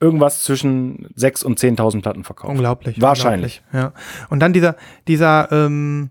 [0.00, 2.50] irgendwas zwischen 6.000 und 10.000 Platten verkauft.
[2.52, 3.00] Unglaublich.
[3.00, 3.62] Wahrscheinlich.
[3.72, 4.26] unglaublich, Ja.
[4.30, 4.76] Und dann dieser,
[5.08, 6.10] dieser, ähm,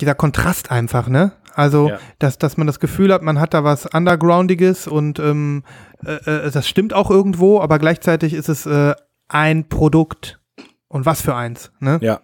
[0.00, 1.32] dieser Kontrast einfach, ne?
[1.54, 1.98] Also, Ja.
[2.20, 5.64] dass, dass man das Gefühl hat, man hat da was Undergroundiges und ähm,
[6.06, 6.12] äh,
[6.46, 8.94] äh, das stimmt auch irgendwo, aber gleichzeitig ist es äh,
[9.28, 10.38] ein Produkt.
[10.86, 11.98] Und was für eins, ne?
[12.00, 12.20] Ja.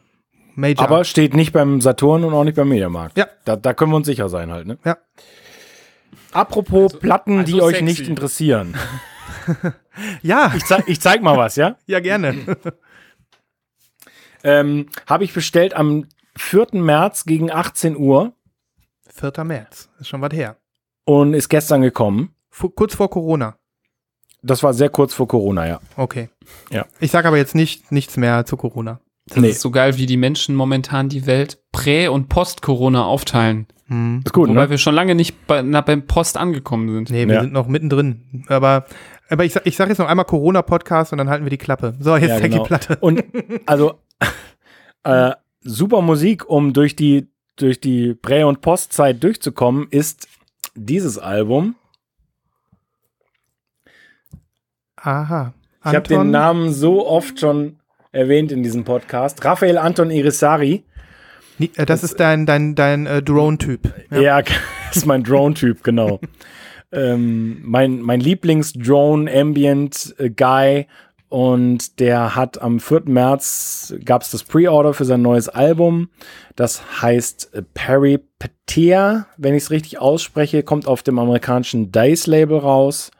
[0.54, 0.84] Major.
[0.86, 3.18] Aber steht nicht beim Saturn und auch nicht beim Mediamarkt.
[3.18, 3.26] Ja.
[3.44, 4.78] Da, da können wir uns sicher sein halt, ne?
[4.84, 4.96] Ja.
[6.32, 7.84] Apropos Platten, also die euch sexy.
[7.84, 8.74] nicht interessieren.
[10.22, 11.76] ja, Ich zeig, ich zeig mal was, ja?
[11.86, 12.56] ja, gerne.
[14.46, 16.04] Ähm, Habe ich bestellt am
[16.36, 16.66] 4.
[16.72, 18.32] März gegen 18 Uhr
[19.08, 19.44] 4.
[19.44, 20.56] März, ist schon was her.
[21.04, 22.34] und ist gestern gekommen.
[22.50, 23.56] Fu- kurz vor Corona.
[24.42, 25.80] Das war sehr kurz vor Corona, ja.
[25.96, 26.28] Okay.
[26.70, 26.86] Ja.
[27.00, 29.00] Ich sage aber jetzt nicht nichts mehr zu Corona.
[29.26, 33.66] Das ist so geil, wie die Menschen momentan die Welt prä- und post-Corona aufteilen.
[33.86, 34.20] Hm.
[34.24, 34.70] Ist gut, Wobei ne?
[34.70, 37.10] wir schon lange nicht bei, na, beim Post angekommen sind.
[37.10, 37.40] Nee, wir Ja.
[37.40, 38.44] sind noch mittendrin.
[38.48, 38.84] Aber,
[39.30, 41.94] aber ich, sag- ich sage jetzt noch einmal Corona-Podcast und dann halten wir die Klappe.
[42.00, 42.62] So, jetzt Ja, genau.
[42.64, 42.96] die Platte.
[43.00, 43.24] Und
[43.64, 43.98] also
[45.04, 45.32] äh,
[45.64, 50.26] super Musik, um durch die durch die Prä- und Postzeit durchzukommen, ist
[50.74, 51.76] dieses Album.
[54.96, 55.54] Aha.
[55.86, 57.76] Ich habe den Namen so oft schon
[58.10, 59.44] erwähnt in diesem Podcast.
[59.44, 60.82] Raphael Anton Irisari.
[61.58, 63.92] Nie- äh, Das ist dein, dein, dein äh, Drone-Typ.
[64.10, 64.40] Ja,
[64.92, 66.18] ist mein Drone-Typ, genau.
[66.92, 70.86] ähm, mein mein Lieblings-Drone-Ambient-Guy.
[71.34, 73.06] Und der hat am 4.
[73.06, 76.08] März gab es das Pre-Order für sein neues Album.
[76.54, 83.10] Das heißt äh, Peripetia, wenn ich es richtig ausspreche, kommt auf dem amerikanischen Dice-Label raus.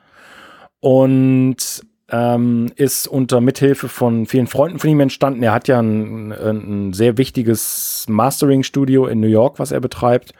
[0.79, 1.57] Und
[2.09, 5.43] ähm, ist unter Mithilfe von vielen Freunden von ihm entstanden.
[5.43, 10.31] Er hat ja ein, ein, ein sehr wichtiges Mastering-Studio in New York, was er betreibt.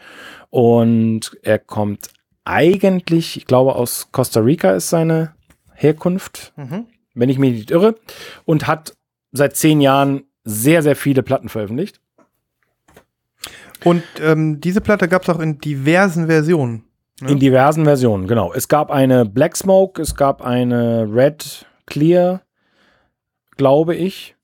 [0.50, 2.08] Und er kommt
[2.46, 5.34] eigentlich, ich glaube, aus Costa Rica ist seine
[5.74, 6.86] Herkunft, Mhm.
[7.16, 7.96] Wenn ich mich nicht irre.
[8.46, 8.96] Und hat
[9.32, 12.00] seit zehn Jahren sehr, sehr viele Platten veröffentlicht.
[13.84, 16.84] Und ähm, diese Platte gab es auch in diversen Versionen.
[17.22, 17.30] Ja.
[17.30, 18.54] In diversen Versionen, genau.
[18.54, 22.42] Es gab eine Black Smoke, es gab eine Red Clear,
[23.58, 24.36] glaube ich.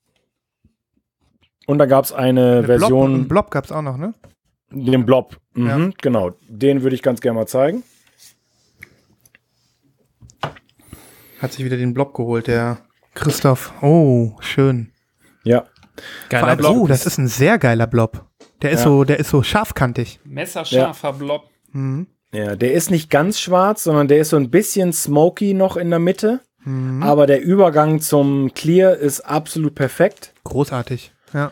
[1.66, 4.14] Und da gab es eine, Eine Blob, Version, einen Blob gab es auch noch, ne?
[4.70, 5.36] den Blob.
[5.54, 5.90] Mhm, Ja.
[6.00, 7.82] Genau, den würde ich ganz gerne mal zeigen.
[11.42, 12.78] Hat sich wieder den Blob geholt, der
[13.14, 13.72] Christoph.
[13.82, 14.92] Oh, schön.
[15.44, 15.64] Ja,
[16.30, 18.24] Vor allem, oh, das ist ein sehr geiler Blob.
[18.62, 18.84] Der ist Ja.
[18.86, 20.20] so, der ist so scharfkantig.
[20.24, 21.42] Messerscharfer Blob.
[21.72, 22.06] Mhm.
[22.32, 25.90] ja, der ist nicht ganz schwarz, sondern der ist so ein bisschen smoky noch in
[25.90, 26.40] der Mitte.
[26.64, 27.02] Mhm.
[27.02, 30.32] Aber der Übergang zum Clear ist absolut perfekt.
[30.44, 31.12] Großartig.
[31.34, 31.50] Ja.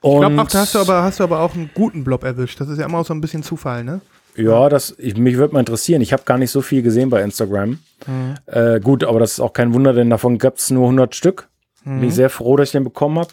[0.00, 2.24] Und Ich glaube auch, da hast du aber hast du aber auch einen guten Blob
[2.24, 2.60] erwischt.
[2.60, 4.00] Das ist ja immer auch so ein bisschen Zufall, ne?
[4.38, 6.00] Ja, das, ich, mich würde mal interessieren.
[6.00, 7.78] Ich habe gar nicht so viel gesehen bei Instagram.
[8.06, 8.34] Mhm.
[8.46, 11.48] Äh, gut, aber das ist auch kein Wunder, denn davon gab es nur 100 Stück.
[11.84, 12.00] Mhm.
[12.00, 13.28] Bin ich sehr froh, dass ich den bekommen habe.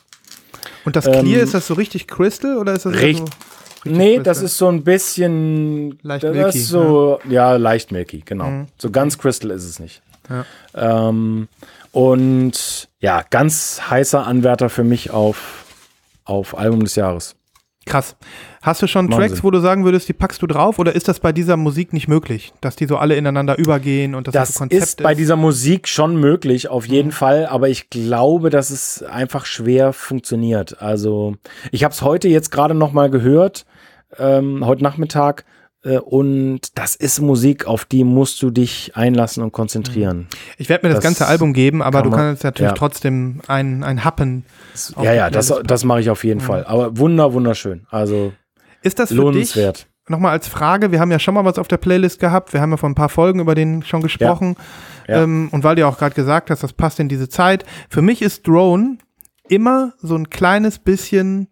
[0.84, 3.20] Und das Clear, Ähm, ist das so richtig Crystal oder ist das eher Richt-
[3.84, 4.24] so Nee, Crystal?
[4.24, 6.00] das ist so ein bisschen.
[6.02, 8.46] Leicht das milky, ist so, ja, leicht milky, genau.
[8.46, 8.68] Mhm.
[8.80, 10.02] So ganz Crystal ist es nicht.
[10.28, 11.08] Ja.
[11.10, 11.48] Ähm,
[11.92, 15.66] und ja, ganz heißer Anwärter für mich auf,
[16.24, 17.36] auf Album des Jahres.
[17.86, 18.16] krass.
[18.66, 19.28] Hast du schon Wahnsinn.
[19.30, 21.94] Tracks, wo du sagen würdest, die packst du drauf oder ist das bei dieser Musik
[21.94, 25.04] nicht möglich, dass die so alle ineinander übergehen und dass das, Das so Konzept ist
[25.04, 26.94] bei dieser Musik schon möglich, auf Mhm.
[26.94, 30.82] jeden Fall, aber ich glaube, dass es einfach schwer funktioniert.
[30.82, 31.36] Also,
[31.72, 33.66] ich habe es heute jetzt gerade noch mal gehört,
[34.18, 35.46] ähm, heute Nachmittag,
[35.84, 40.26] äh, und das ist Musik, auf die musst du dich einlassen und konzentrieren.
[40.58, 42.76] Ich werde mir das, Das ganze Album geben, aber kann du man- kannst natürlich ja.
[42.76, 44.44] trotzdem ein, ein Happen.
[45.00, 46.46] Ja, ja, das, das mache ich auf jeden Mhm.
[46.46, 46.64] Fall.
[46.66, 47.86] Aber wunder, wunderschön.
[47.92, 48.34] Also,
[48.86, 49.88] Ist das für dich, lohnenswert.
[50.08, 52.72] nochmal als Frage, wir haben ja schon mal was auf der Playlist gehabt, wir haben
[52.72, 54.56] ja vor ein paar Folgen über den schon gesprochen.
[55.08, 55.24] Ja.
[55.24, 57.66] Ähm, und weil du ja auch gerade gesagt hast, das passt in diese Zeit.
[57.90, 58.98] Für mich ist Drone
[59.50, 61.48] immer so ein kleines bisschen,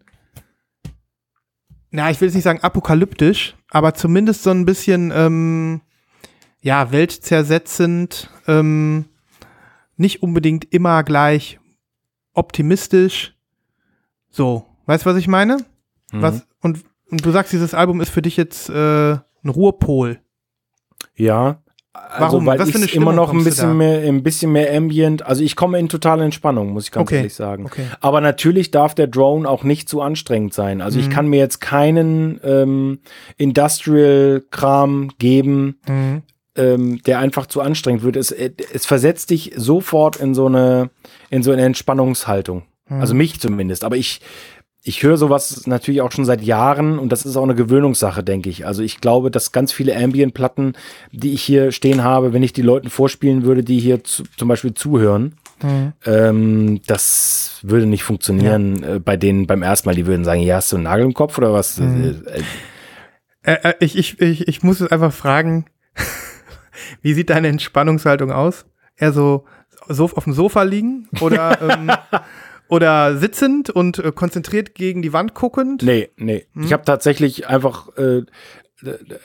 [1.89, 5.81] na, ich will jetzt nicht sagen apokalyptisch, aber zumindest so ein bisschen, ähm,
[6.61, 9.05] ja, weltzersetzend, ähm,
[9.97, 11.59] nicht unbedingt immer gleich
[12.33, 13.35] optimistisch.
[14.29, 15.57] So, weißt du, was ich meine?
[16.11, 16.21] Mhm.
[16.21, 16.83] Was, und,
[17.13, 18.73] und du sagst, dieses Album ist für dich jetzt äh,
[19.13, 20.19] ein Ruhepol.
[21.15, 21.59] Ja.
[21.93, 22.45] Also, Warum?
[22.47, 25.23] weil Was ich immer noch ein bisschen mehr, ein bisschen mehr Ambient.
[25.27, 27.65] Also ich komme in totale Entspannung, muss ich ganz Okay, ehrlich sagen.
[27.67, 27.85] okay.
[28.01, 30.81] Aber natürlich darf der Drone auch nicht zu anstrengend sein.
[30.81, 31.11] Also ich Mhm.
[31.11, 32.99] kann mir jetzt keinen ähm,
[33.37, 36.21] Industrial-Kram geben, Mhm.
[36.55, 38.15] ähm, der einfach zu anstrengend wird.
[38.15, 40.89] Es, äh, es versetzt dich sofort in so eine,
[41.29, 42.63] in so eine Entspannungshaltung.
[42.89, 43.01] Mhm.
[43.01, 43.83] Also mich zumindest.
[43.83, 44.21] Aber ich,
[44.85, 48.49] ich höre sowas natürlich auch schon seit Jahren und das ist auch eine Gewöhnungssache, denke
[48.49, 48.65] ich.
[48.67, 50.73] Also ich glaube, dass ganz viele Ambient-Platten,
[51.13, 54.47] die ich hier stehen habe, wenn ich die Leuten vorspielen würde, die hier zu, zum
[54.47, 55.93] Beispiel zuhören, Mhm.
[56.05, 59.95] ähm, das würde nicht funktionieren äh, bei denen beim ersten Mal.
[59.95, 61.77] Die würden sagen, ja, hast du einen Nagel im Kopf oder was?
[61.79, 62.25] Mhm.
[62.25, 62.43] Äh, äh,
[63.45, 65.65] Äh, äh, ich, ich, ich, ich muss es einfach fragen,
[67.01, 68.65] wie sieht deine Entspannungshaltung aus?
[68.97, 69.45] Eher so,
[69.87, 71.91] so auf dem Sofa liegen oder, ähm,
[72.73, 75.83] oder sitzend und äh, konzentriert gegen die Wand guckend?
[75.83, 76.45] Nee, nee.
[76.53, 76.63] Hm?
[76.63, 78.23] Ich habe tatsächlich einfach äh,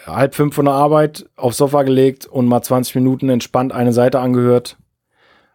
[0.07, 4.21] halb fünf von der Arbeit aufs Sofa gelegt und mal 20 Minuten entspannt eine Seite
[4.21, 4.77] angehört.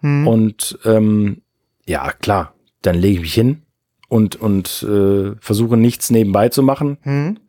[0.02, 0.28] Hm.
[0.28, 1.42] Und ähm,
[1.86, 3.62] ja, klar, dann lege ich mich hin
[4.10, 7.40] und, und äh, versuche nichts nebenbei zu machen, Hm?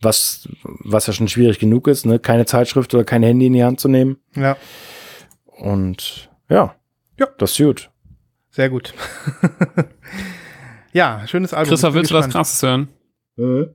[0.00, 2.18] was, was ja schon schwierig genug ist, ne?
[2.20, 4.18] keine Zeitschrift oder kein Handy in die Hand zu nehmen.
[4.36, 4.56] Ja,
[5.56, 6.74] Und ja,
[7.18, 7.26] Ja.
[7.38, 7.90] das ist gut.
[8.58, 8.92] Sehr gut.
[10.92, 11.68] ja, schönes Album.
[11.70, 12.32] Christoph, willst du was gespannt.
[12.46, 12.62] krasses
[13.36, 13.68] hören?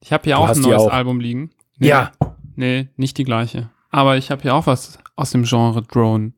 [0.00, 0.90] Ich habe hier Du auch ein neues auch.
[0.90, 1.50] Album liegen.
[1.76, 2.12] Nee, Ja.
[2.56, 3.68] Nee, nicht die gleiche.
[3.90, 6.32] Aber ich habe hier auch was aus dem Genre Drone.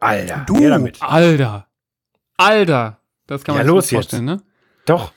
[0.00, 0.66] Alter, Du.
[0.66, 0.96] damit.
[1.02, 1.66] Alter.
[2.38, 3.00] Alter.
[3.26, 3.96] Das kann Ja, man sich los nicht jetzt.
[4.10, 4.42] vorstellen, ne?
[4.86, 5.12] Doch.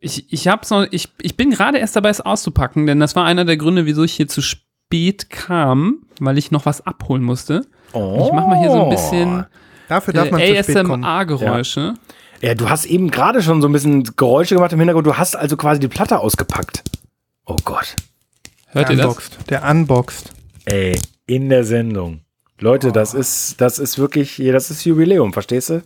[0.00, 3.24] Ich, ich, hab's noch, ich, ich bin gerade erst dabei, es auszupacken, denn das war
[3.24, 7.62] einer der Gründe, wieso ich hier zu spät kam, weil ich noch was abholen musste.
[7.94, 8.22] Oh.
[8.26, 9.46] Ich mach mal hier so ein bisschen
[9.88, 11.04] Dafür darf man kommen.
[11.04, 11.94] ASMR-Geräusche.
[12.40, 15.06] Ja, du hast eben gerade schon so ein bisschen Geräusche gemacht im Hintergrund.
[15.06, 16.82] Du hast also quasi die Platte ausgepackt.
[17.46, 17.96] Oh Gott.
[18.68, 19.06] Hört der ihr das?
[19.06, 19.38] unboxed.
[19.50, 20.32] Der unboxed.
[20.66, 22.20] Ey, in der Sendung.
[22.58, 25.82] Leute, das ist, das ist wirklich, das ist Jubiläum, verstehst du?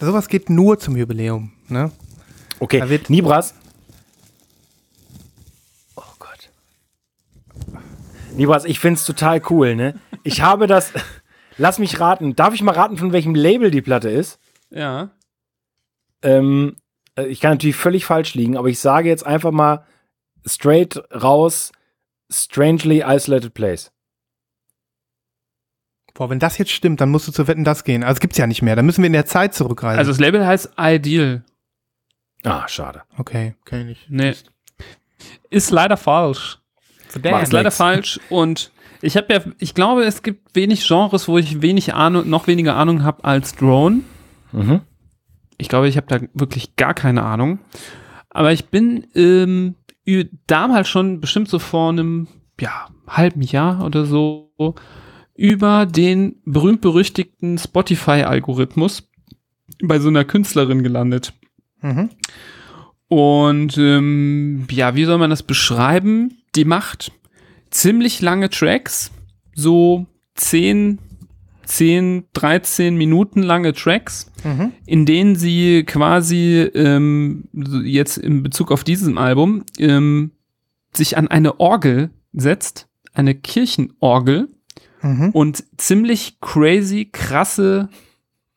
[0.00, 1.52] Sowas geht nur zum Jubiläum.
[1.68, 1.90] Ne?
[2.60, 3.54] Okay, Nibras.
[5.96, 6.50] Oh Gott.
[8.34, 9.94] Nibras, ich find's total cool, ne?
[10.24, 10.92] Ich habe das,
[11.58, 12.34] lass mich raten.
[12.34, 14.40] Darf ich mal raten, von welchem Label die Platte ist?
[14.70, 15.10] Ja.
[16.22, 16.76] Ähm,
[17.16, 19.84] äh, ich kann natürlich völlig falsch liegen, aber ich sage jetzt einfach mal
[20.46, 21.72] straight raus,
[22.30, 23.92] strangely isolated place.
[26.14, 28.02] Boah, wenn das jetzt stimmt, dann musst du zu Wetten das gehen.
[28.02, 28.74] Also gibt's ja nicht mehr.
[28.74, 29.98] Dann müssen wir in der Zeit zurückreisen.
[29.98, 31.44] Also das Label heißt Ideal.
[32.44, 33.02] Ah, schade.
[33.18, 34.10] okay, kenn ich nicht.
[34.10, 34.52] Nee.
[35.50, 36.58] Ist leider falsch.
[37.14, 38.70] Ist leider falsch und
[39.00, 42.76] ich habe ja, ich glaube, es gibt wenig Genres, wo ich wenig Ahnung, noch weniger
[42.76, 44.00] Ahnung habe als Drone.
[44.52, 44.80] Mhm.
[45.56, 47.58] Ich glaube, ich habe da wirklich gar keine Ahnung.
[48.30, 49.74] Aber ich bin ähm,
[50.46, 52.28] damals schon bestimmt so vor einem
[52.60, 54.74] ja, halben Jahr oder so
[55.34, 59.08] über den berühmt-berüchtigten Spotify-Algorithmus
[59.82, 61.32] bei so einer Künstlerin gelandet.
[61.80, 62.10] Mhm.
[63.08, 66.42] Und ähm, ja, wie soll man das beschreiben?
[66.54, 67.12] Die macht
[67.70, 69.10] ziemlich lange Tracks,
[69.54, 70.98] so 10,
[71.64, 74.72] 10, 13 Minuten lange Tracks, Mhm.
[74.86, 77.44] in denen sie quasi ähm,
[77.84, 80.30] jetzt in Bezug auf diesem Album ähm,
[80.94, 84.48] sich an eine Orgel setzt, eine Kirchenorgel
[85.02, 85.30] Mhm.
[85.30, 87.88] und ziemlich crazy, krasse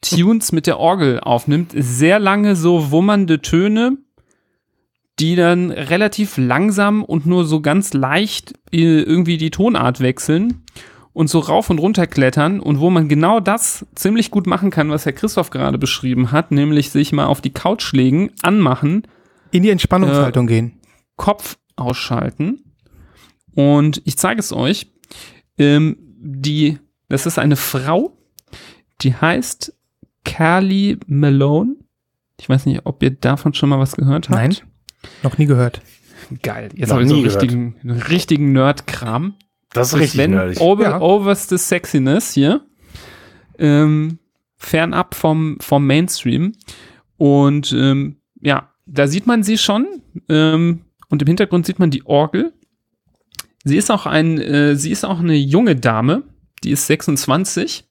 [0.02, 1.74] Tunes mit der Orgel aufnimmt.
[1.76, 3.98] Sehr lange so wummernde Töne,
[5.20, 10.64] die dann relativ langsam und nur so ganz leicht äh, irgendwie die Tonart wechseln
[11.14, 14.90] und so rauf und runter klettern und wo man genau das ziemlich gut machen kann,
[14.90, 19.08] was Herr Christoph gerade beschrieben hat, nämlich sich mal auf die Couch legen, anmachen,
[19.52, 20.80] In die Entspannungshaltung gehen.
[21.18, 22.64] Kopf ausschalten.
[23.54, 24.88] Und ich zeige es euch.
[25.58, 26.80] Ähm, die,
[27.10, 28.18] das ist eine Frau,
[29.02, 29.74] die heißt
[30.24, 31.76] Carly Malone.
[32.40, 34.40] Ich weiß nicht, ob ihr davon schon mal was gehört habt.
[34.40, 34.71] Nein.
[35.24, 35.82] Noch nie gehört.
[36.44, 36.70] Geil.
[36.76, 37.42] Jetzt Noch habe ich so einen gehört.
[37.42, 39.36] richtigen, einen richtigen Nerd-Kram.
[39.74, 40.60] Das ist Das richtig Sven nerdig.
[40.62, 41.02] Over, Ja.
[41.02, 42.62] Oberste Sexiness hier.
[43.58, 44.20] Ähm,
[44.58, 46.54] fernab vom, vom Mainstream.
[47.18, 49.88] Und ähm, ja, da sieht man sie schon.
[50.30, 52.54] Ähm, und im Hintergrund sieht man die Orgel.
[53.64, 56.24] Sie ist auch ein, äh, sie ist auch eine junge Dame.
[56.64, 57.86] Die ist 26.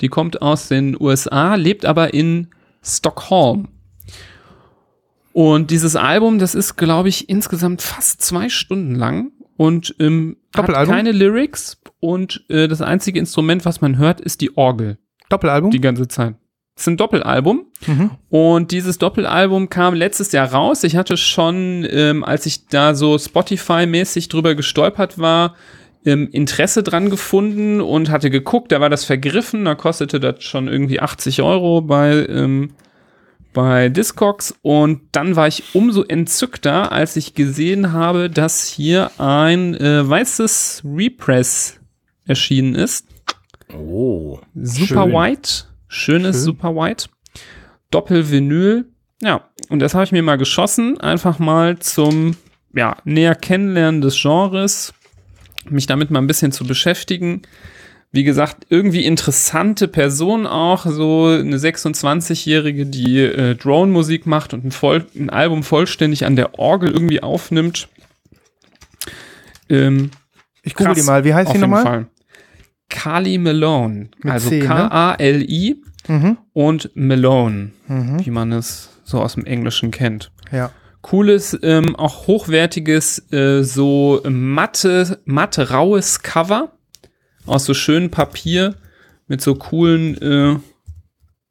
[0.00, 2.48] Die kommt aus den USA, lebt aber in
[2.82, 3.68] Stockholm.
[5.32, 10.66] Und dieses Album, das ist, glaube ich, insgesamt fast zwei Stunden lang und ähm, hat
[10.88, 14.98] keine Lyrics und äh, das einzige Instrument, was man hört, ist die Orgel
[15.28, 15.70] Doppelalbum?
[15.70, 16.34] die ganze Zeit.
[16.74, 18.10] Es ist ein Doppelalbum Mhm.
[18.30, 20.82] und dieses Doppelalbum kam letztes Jahr raus.
[20.82, 25.54] Ich hatte schon, ähm, als ich da so Spotify-mäßig drüber gestolpert war,
[26.06, 30.66] ähm, Interesse dran gefunden und hatte geguckt, da war das vergriffen, da kostete das schon
[30.68, 32.70] irgendwie 80 Euro bei, ähm,
[33.52, 39.74] bei Discogs und dann war ich umso entzückter, als ich gesehen habe, dass hier ein
[39.74, 41.80] äh, weißes Repress
[42.26, 43.06] erschienen ist.
[43.72, 44.38] Oh.
[44.54, 45.12] Super Schön.
[45.12, 45.50] White,
[45.88, 46.44] schönes Schön.
[46.44, 47.08] Super White.
[47.90, 48.86] Doppelvinyl
[49.22, 52.36] Ja, und das habe ich mir mal geschossen, einfach mal zum
[52.74, 54.94] ja, näher kennenlernen des Genres,
[55.68, 57.42] mich damit mal ein bisschen zu beschäftigen.
[58.12, 64.72] Wie gesagt, irgendwie interessante Person auch, so eine 26-Jährige, die äh, Drone-Musik macht und ein,
[64.72, 67.88] voll, ein Album vollständig an der Orgel irgendwie aufnimmt.
[69.68, 70.10] Ähm,
[70.62, 71.24] Ich google die mal.
[71.24, 71.82] Wie heißt die nochmal?
[71.84, 72.06] Fall.
[72.88, 74.08] Kali Malone.
[74.22, 74.66] Mit also C, ne?
[74.66, 76.38] K-A-L-I Mhm.
[76.52, 78.24] und Malone, Mhm.
[78.26, 80.32] wie man es so aus dem Englischen kennt.
[80.50, 80.70] Ja.
[81.02, 86.72] Cooles, ähm, auch hochwertiges, äh, so matte, matte, raues Cover
[87.46, 88.76] aus so schönem Papier
[89.26, 90.58] mit so coolen, äh,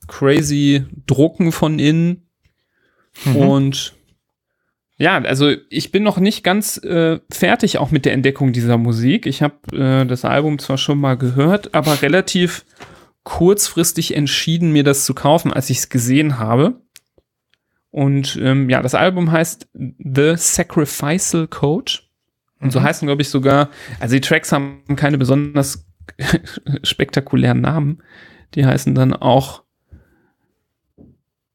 [0.07, 2.28] crazy Drucken von innen.
[3.26, 3.36] Mhm.
[3.36, 3.94] Und
[4.98, 9.26] ja, also ich bin noch nicht ganz äh, fertig auch mit der Entdeckung dieser Musik.
[9.26, 12.66] Ich habe äh, das Album zwar schon mal gehört, aber relativ
[13.24, 16.82] kurzfristig entschieden, mir das zu kaufen, als ich es gesehen habe.
[17.91, 21.94] Und ähm, ja, das Album heißt The Sacrificial Code.
[22.61, 22.84] Und so Mhm.
[22.84, 23.69] heißen, glaube ich, sogar,
[23.99, 25.86] also die Tracks haben keine besonders
[26.84, 27.99] spektakulären Namen.
[28.56, 29.64] Die heißen dann auch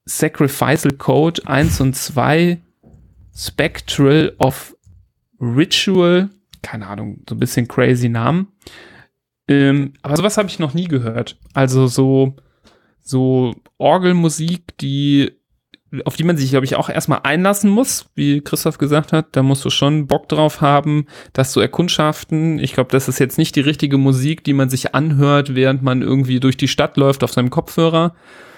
[0.06, 2.60] Sacrificial Code 1 und 2,
[3.34, 4.76] Spectral of
[5.40, 6.30] Ritual,
[6.62, 8.48] keine Ahnung, so ein bisschen crazy Namen.
[9.48, 11.38] Ähm, aber sowas habe ich noch nie gehört.
[11.52, 12.36] Also so,
[13.00, 15.32] so Orgelmusik, die,
[16.04, 19.28] auf die man sich, glaube ich, auch erstmal einlassen muss, wie Christoph gesagt hat.
[19.32, 22.58] Da musst du schon Bock drauf haben, das zu erkundschaften.
[22.58, 26.02] Ich glaube, das ist jetzt nicht die richtige Musik, die man sich anhört, während man
[26.02, 28.14] irgendwie durch die Stadt läuft auf seinem Kopfhörer,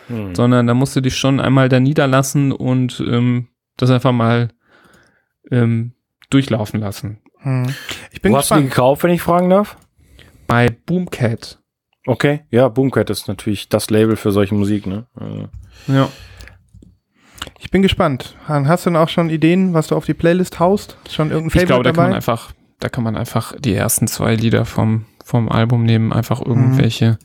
[0.09, 0.35] Hm.
[0.37, 4.51] sondern da musst du dich schon einmal da niederlassen und ähm, das einfach mal
[5.51, 5.93] ähm,
[6.31, 7.19] durchlaufen lassen.
[7.41, 7.67] Hm.
[8.13, 8.71] Ich bin Wo hast du die gespannt.
[8.75, 9.77] gekauft, wenn ich fragen darf?
[10.47, 11.59] Bei Boomcat.
[12.07, 15.07] Okay, ja, Boomcat ist natürlich das Label für solche Musik, ne?
[15.17, 15.49] Also,
[15.89, 16.09] Ja.
[17.59, 18.37] Ich bin gespannt.
[18.49, 20.97] Han, Hast du denn auch schon Ideen, was du auf die Playlist haust?
[21.11, 22.17] Schon irgendein Ich Favorite glaube, da kann man dabei?
[22.17, 27.19] einfach, da kann man einfach die ersten zwei Lieder vom, vom Album nehmen, einfach irgendwelche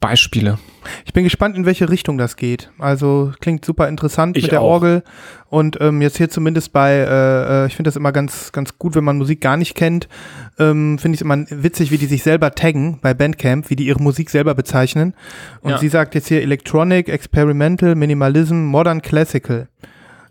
[0.00, 0.58] Beispiele.
[1.06, 2.70] Ich bin gespannt, in welche Richtung das geht.
[2.78, 4.72] Also klingt super interessant Ich mit der auch.
[4.72, 5.02] Orgel.
[5.48, 8.94] Und ähm, jetzt hier zumindest bei, äh, äh, ich finde das immer ganz, ganz gut,
[8.94, 10.08] wenn man Musik gar nicht kennt.
[10.58, 13.86] Ähm, finde ich es immer witzig, wie die sich selber taggen bei Bandcamp, wie die
[13.86, 15.14] ihre Musik selber bezeichnen.
[15.62, 15.78] Und Ja.
[15.78, 19.68] sie sagt jetzt hier Electronic, Experimental, Minimalism, Modern Classical.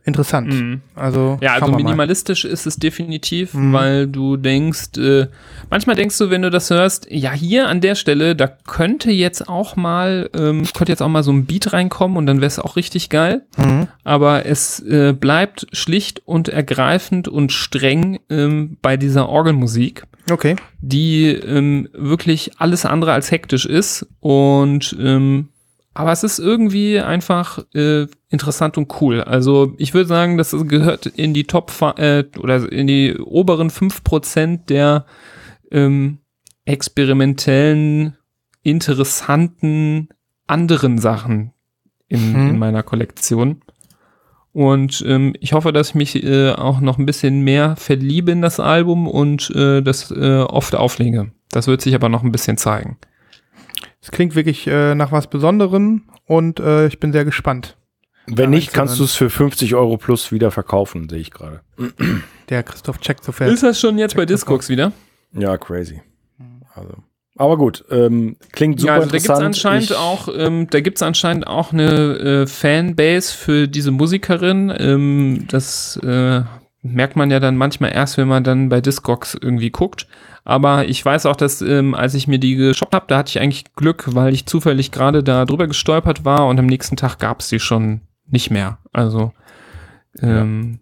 [0.05, 0.49] Interessant.
[0.53, 0.81] Mhm.
[0.95, 1.77] Also, Ja, also wir mal.
[1.77, 3.71] minimalistisch ist es definitiv, Mhm.
[3.73, 5.27] weil du denkst, äh,
[5.69, 9.47] manchmal denkst du, wenn du das hörst, ja, hier an der Stelle, da könnte jetzt
[9.47, 12.59] auch mal, ähm, könnte jetzt auch mal so ein Beat reinkommen und dann wäre es
[12.59, 13.43] auch richtig geil.
[13.57, 13.87] Mhm.
[14.03, 20.03] Aber es äh, bleibt schlicht und ergreifend und streng ähm, bei dieser Orgelmusik.
[20.31, 20.55] Okay.
[20.79, 25.49] die ähm, wirklich alles andere als hektisch ist und ähm,
[25.93, 29.21] aber es ist irgendwie einfach äh, interessant und cool.
[29.21, 34.65] Also ich würde sagen, das gehört in die Top äh, oder in die oberen 5%
[34.65, 35.05] der
[35.71, 36.19] ähm,
[36.65, 38.15] experimentellen,
[38.63, 40.09] interessanten
[40.47, 41.53] anderen Sachen
[42.07, 42.49] in, Mhm.
[42.49, 43.61] in meiner Kollektion.
[44.51, 48.41] Und ähm, ich hoffe, dass ich mich äh, auch noch ein bisschen mehr verliebe in
[48.43, 51.31] das Album und äh, das äh, oft auflege.
[51.49, 52.97] Das wird sich aber noch ein bisschen zeigen.
[54.03, 57.77] Es klingt wirklich äh, nach was Besonderem und äh, ich bin sehr gespannt.
[58.27, 61.61] Wenn nicht, kannst du es für 50 Euro plus wieder verkaufen, sehe ich gerade.
[62.49, 63.53] Der Christoph checkt so fest.
[63.53, 64.91] Ist das schon jetzt bei Discogs wieder?
[65.33, 66.01] Ja, crazy.
[66.75, 66.95] Also.
[67.37, 69.45] Aber gut, ähm, klingt super ja, also da gibt es interessant.
[69.45, 74.71] anscheinend Ich- auch, ähm, da gibt's anscheinend auch eine äh, Fanbase für diese Musikerin.
[74.77, 76.41] Ähm, das äh,
[76.81, 80.07] merkt man ja dann manchmal erst, wenn man dann bei Discogs irgendwie guckt.
[80.45, 83.39] Aber ich weiß auch, dass ähm, als ich mir die geshoppt habe, da hatte ich
[83.39, 87.39] eigentlich Glück, weil ich zufällig gerade da drüber gestolpert war und am nächsten Tag gab
[87.39, 88.77] es die schon nicht mehr.
[88.91, 89.31] Also
[90.21, 90.79] ähm,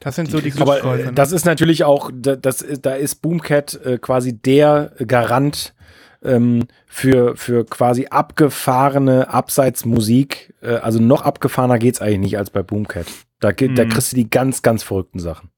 [0.00, 1.02] Das sind so die Aber Glückskäufe.
[1.02, 1.12] äh, ne?
[1.12, 5.74] das ist natürlich auch, da, das, ist- da ist Boomcat äh, quasi der Garant
[6.22, 10.54] ähm, für, für quasi abgefahrene Abseitsmusik.
[10.62, 13.06] Äh, also noch abgefahrener geht's eigentlich nicht als bei Boomcat.
[13.40, 13.88] Da, da Mhm.
[13.88, 15.50] kriegst du die ganz, ganz verrückten Sachen.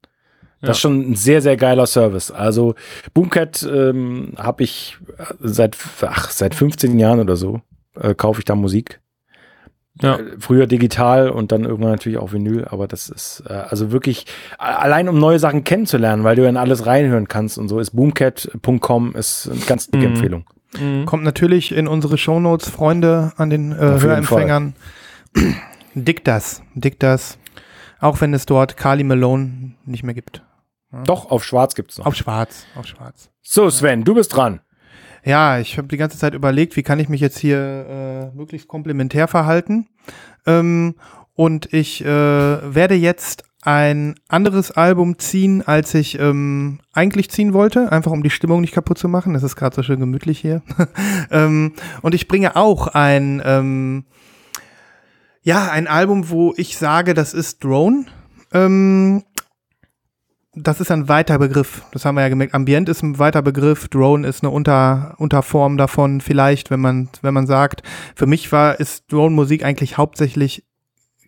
[0.60, 0.70] Das Ja.
[0.72, 2.30] ist schon ein sehr, sehr geiler Service.
[2.30, 2.74] Also
[3.14, 4.98] Boomcat ähm, habe ich
[5.40, 7.60] seit, ach, seit 15 Jahren oder so,
[7.98, 9.00] äh, kaufe ich da Musik.
[10.02, 10.16] ja.
[10.16, 14.26] Äh, Früher digital und dann irgendwann natürlich auch Vinyl, aber das ist äh, also wirklich
[14.58, 19.14] allein um neue Sachen kennenzulernen, weil du in alles reinhören kannst und so ist boomcat.com
[19.14, 20.12] ist eine ganz dicke Mhm.
[20.14, 20.44] Empfehlung.
[20.78, 21.04] Mhm.
[21.06, 24.74] Kommt natürlich in unsere Shownotes, Freunde an den äh, Hörempfängern.
[25.94, 27.36] Dick das, dick das.
[27.98, 30.42] Auch wenn es dort Carly Malone nicht mehr gibt.
[31.04, 32.06] Doch, auf Schwarz gibt's noch.
[32.06, 33.30] Auf schwarz, auf schwarz.
[33.42, 34.60] So, Sven, du bist dran.
[35.24, 38.68] Ja, ich habe die ganze Zeit überlegt, wie kann ich mich jetzt hier äh, möglichst
[38.68, 39.88] komplementär verhalten.
[40.46, 40.94] Ähm,
[41.34, 47.92] Und ich äh, werde jetzt ein anderes Album ziehen, als ich ähm, eigentlich ziehen wollte,
[47.92, 49.34] einfach um die Stimmung nicht kaputt zu machen.
[49.34, 50.62] Es ist gerade so schön gemütlich hier.
[51.30, 54.04] ähm, und ich bringe auch ein, ähm,
[55.42, 58.06] ja, ein Album, wo ich sage, das ist Drone.
[58.52, 59.22] Ähm,
[60.62, 61.82] das ist ein weiter Begriff.
[61.92, 62.54] Das haben wir ja gemerkt.
[62.54, 63.88] Ambient ist ein weiter Begriff.
[63.88, 66.20] Drone ist eine Unter, Unterform davon.
[66.20, 67.82] Vielleicht, wenn man, wenn man sagt,
[68.14, 70.64] für mich war, ist Drone-Musik eigentlich hauptsächlich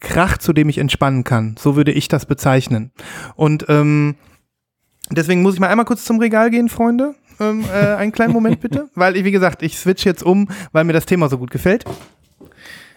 [0.01, 1.57] Krach, zu dem ich entspannen kann.
[1.59, 2.93] So würde ich das bezeichnen.
[3.37, 4.17] Und ähm,
[5.11, 7.15] deswegen muss ich mal einmal kurz zum Regal gehen, Freunde.
[7.41, 10.93] Ähm, äh, einen kleinen Moment bitte, weil wie gesagt, ich switch jetzt um, weil mir
[10.93, 11.85] das Thema so gut gefällt.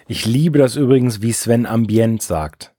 [0.07, 2.74] Ich liebe das übrigens, wie Sven Ambient sagt.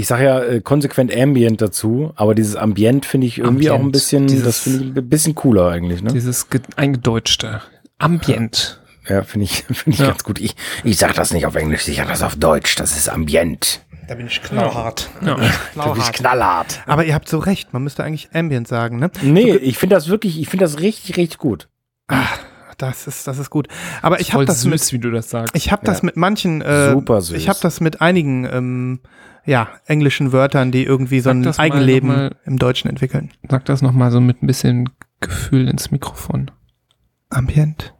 [0.00, 3.72] Ich sage ja äh, konsequent Ambient dazu, aber dieses Ambient finde ich irgendwie Ambient.
[3.74, 6.02] auch ein bisschen, Dieses- das finde ich ein bisschen cooler eigentlich.
[6.02, 6.12] Ne?
[6.12, 7.60] Dieses ge- eingedeutschte.
[7.98, 8.80] Ambient.
[9.08, 10.06] Ja, finde ich, finde ich Ja.
[10.08, 10.40] ganz gut.
[10.40, 12.76] Ich, ich sage das nicht auf Englisch, ich sage das auf Deutsch.
[12.76, 13.80] Das ist Ambient.
[14.08, 15.08] Da bin ich knallhart.
[15.24, 15.36] Ja.
[15.76, 16.80] Da bin ich knallhart.
[16.86, 19.10] Aber ihr habt so recht, man müsste eigentlich Ambient sagen, ne?
[19.22, 21.68] Nee, ich finde das wirklich, ich finde das richtig, richtig gut.
[22.80, 23.68] Das ist, das ist gut.
[24.02, 25.54] Aber ich Voll habe das süß, mit, wie du das sagst.
[25.54, 26.06] ich habe das Ja.
[26.06, 27.36] mit manchen, äh, Super süß.
[27.36, 29.00] ich habe das mit einigen, ähm,
[29.44, 32.36] ja, englischen Wörtern, die irgendwie so Sag ein das mal Eigenleben noch mal.
[32.44, 33.30] im Deutschen entwickeln.
[33.48, 34.88] Sag das nochmal so mit ein bisschen
[35.20, 36.50] Gefühl ins Mikrofon.
[37.28, 37.94] Ambient.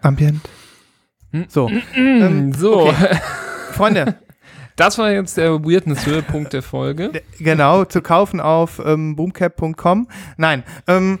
[0.00, 0.48] Ambient.
[1.32, 1.44] Hm?
[1.48, 2.90] So, ähm, so,
[3.72, 4.14] Freunde,
[4.76, 7.10] das war jetzt der Weirdness-Höhepunkt der Folge.
[7.38, 10.08] genau, zu kaufen auf ähm, boomcap.com.
[10.36, 11.18] Nein, ähm,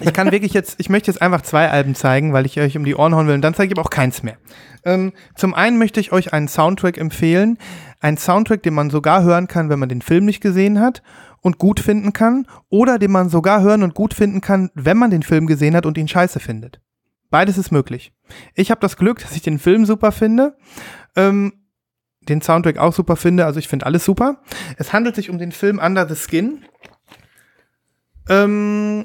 [0.00, 2.84] ich kann wirklich jetzt, ich möchte jetzt einfach zwei Alben zeigen, weil ich euch um
[2.84, 4.36] die Ohren hauen will und dann zeige ich aber auch keins mehr.
[4.84, 7.58] Ähm, zum einen möchte ich euch einen Soundtrack empfehlen.
[8.00, 11.02] Ein Soundtrack, den man sogar hören kann, wenn man den Film nicht gesehen hat
[11.40, 12.46] und gut finden kann.
[12.68, 15.86] Oder den man sogar hören und gut finden kann, wenn man den Film gesehen hat
[15.86, 16.80] und ihn scheiße findet.
[17.30, 18.12] Beides ist möglich.
[18.54, 20.56] Ich habe das Glück, dass ich den Film super finde.
[21.16, 21.52] Ähm,
[22.28, 23.46] den Soundtrack auch super finde.
[23.46, 24.42] Also ich finde alles super.
[24.76, 26.64] Es handelt sich um den Film Under the Skin.
[28.28, 29.02] Ähm,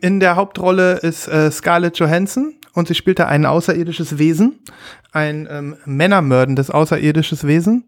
[0.00, 4.60] in der Hauptrolle ist äh, Scarlett Johansson und sie spielt da ein außerirdisches Wesen,
[5.12, 7.84] ein ähm, männermördendes außerirdisches Wesen.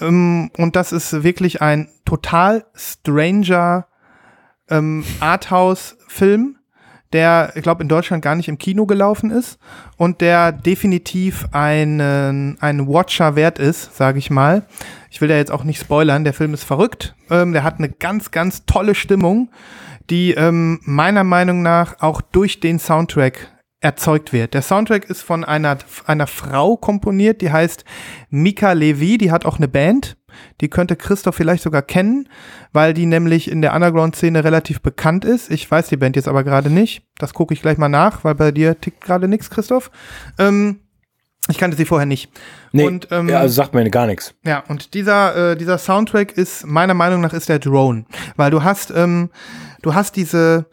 [0.00, 3.86] Ähm, und das ist wirklich ein total stranger
[4.68, 6.56] ähm, Arthouse-Film,
[7.12, 9.58] der, ich glaube, in Deutschland gar nicht im Kino gelaufen ist
[9.96, 14.66] und der definitiv einen, einen Watcher wert ist, sage ich mal.
[15.10, 17.14] Ich will da jetzt auch nicht spoilern, der Film ist verrückt.
[17.30, 19.48] Ähm, der hat eine ganz, ganz tolle Stimmung,
[20.10, 23.50] die ähm, meiner Meinung nach auch durch den Soundtrack
[23.80, 24.54] erzeugt wird.
[24.54, 27.84] Der Soundtrack ist von einer, einer Frau komponiert, die heißt
[28.30, 30.16] Mika Levi, die hat auch eine Band.
[30.60, 32.28] Die könnte Christoph vielleicht sogar kennen,
[32.72, 35.48] weil die nämlich in der Underground-Szene relativ bekannt ist.
[35.48, 37.04] Ich weiß die Band jetzt aber gerade nicht.
[37.18, 39.92] Das gucke ich gleich mal nach, weil bei dir tickt gerade nichts, Christoph.
[40.38, 40.80] Ähm,
[41.48, 42.32] ich kannte sie vorher nicht.
[42.72, 44.34] Nee, Und, ähm, ja, also sagt mir gar nichts.
[44.44, 48.06] Ja, und dieser, äh, dieser Soundtrack ist, meiner Meinung nach, ist der Drone.
[48.36, 49.28] Weil du hast, ähm,
[49.84, 50.66] du hast diese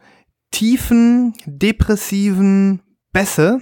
[0.51, 2.81] tiefen, depressiven
[3.11, 3.61] Bässe,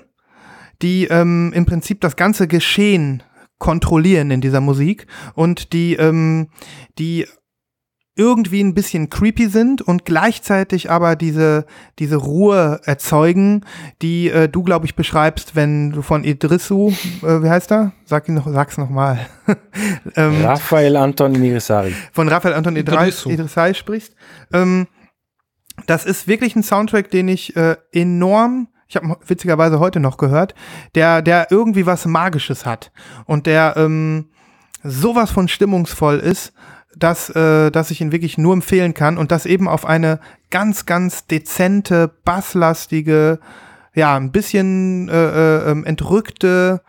[0.82, 3.24] die ähm, im Prinzip das ganze Geschehen
[3.58, 6.50] kontrollieren in dieser Musik und die, ähm,
[6.98, 7.26] die
[8.16, 11.66] irgendwie ein bisschen creepy sind und gleichzeitig aber diese,
[12.00, 13.66] diese Ruhe erzeugen,
[14.02, 16.90] die äh, du, glaube ich, beschreibst, wenn du von Idrissu,
[17.24, 17.94] äh, wie heißt er?
[18.06, 19.20] Sag ihn noch, sag's noch mal.
[20.16, 21.96] ähm, Raphael Anton Nirisari.
[22.12, 23.30] von Raphael Anton Idris- Idrissu.
[23.30, 24.16] Idrissai sprichst.
[24.54, 24.88] Ähm,
[25.86, 30.56] das ist wirklich ein Soundtrack, den ich äh, enorm, ich habe witzigerweise heute noch gehört,
[30.96, 32.92] der, der irgendwie was Magisches hat.
[33.26, 34.30] Und der ähm,
[34.84, 36.54] sowas von stimmungsvoll ist,
[36.96, 39.18] dass, äh, dass ich ihn wirklich nur empfehlen kann.
[39.18, 40.20] Und das eben auf eine
[40.50, 43.40] ganz, ganz dezente, basslastige,
[43.94, 46.82] ja, ein bisschen äh, äh, ähm, entrückte,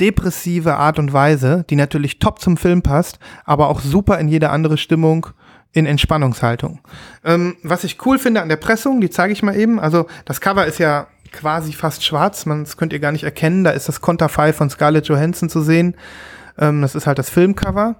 [0.00, 4.50] depressive Art und Weise, die natürlich top zum Film passt, aber auch super in jede
[4.50, 5.28] andere Stimmung
[5.72, 6.80] in Entspannungshaltung.
[7.24, 9.78] Ähm, was ich cool finde an der Pressung, die zeige ich mal eben.
[9.78, 13.64] Also das Cover ist ja quasi fast schwarz, man das könnt ihr gar nicht erkennen.
[13.64, 15.96] Da ist das Konterfei von Scarlett Johansson zu sehen.
[16.58, 17.96] Ähm, das ist halt das Filmcover.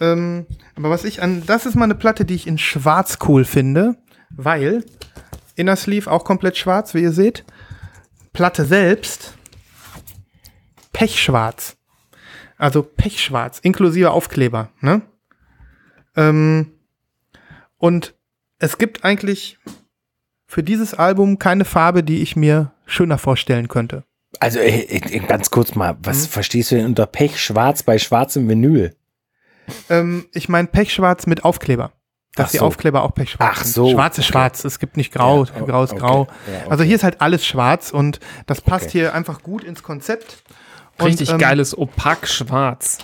[0.00, 0.46] Ähm,
[0.76, 3.96] aber was ich an, das ist mal eine Platte, die ich in Schwarz cool finde,
[4.30, 4.84] weil
[5.54, 7.44] Inner Sleeve auch komplett schwarz, wie ihr seht.
[8.32, 9.34] Platte selbst
[10.92, 11.76] pechschwarz.
[12.56, 14.70] Also pechschwarz, inklusive Aufkleber.
[14.80, 15.02] Ne?
[16.16, 16.72] Ähm,
[17.82, 18.14] und
[18.60, 19.58] es gibt eigentlich
[20.46, 24.04] für dieses Album keine Farbe, die ich mir schöner vorstellen könnte.
[24.38, 25.98] Also äh, äh, ganz kurz mal, Mhm.
[26.04, 28.94] was verstehst du denn unter Pech schwarz bei schwarzem Vinyl?
[29.90, 31.92] Ähm, ich meine Pechschwarz mit Aufkleber.
[32.34, 32.64] Dass Ach die so.
[32.66, 33.74] Aufkleber auch pechschwarz Ach sind.
[33.74, 34.32] so, Schwarz ist okay.
[34.32, 34.64] schwarz.
[34.64, 36.00] Es gibt nicht grau, Ja, grau ist okay.
[36.00, 36.28] grau.
[36.50, 36.84] Ja, Also okay.
[36.86, 40.42] hier ist halt alles schwarz und das passt hier einfach gut ins Konzept.
[41.04, 42.98] Richtig ähm, geiles Opak-Schwarz.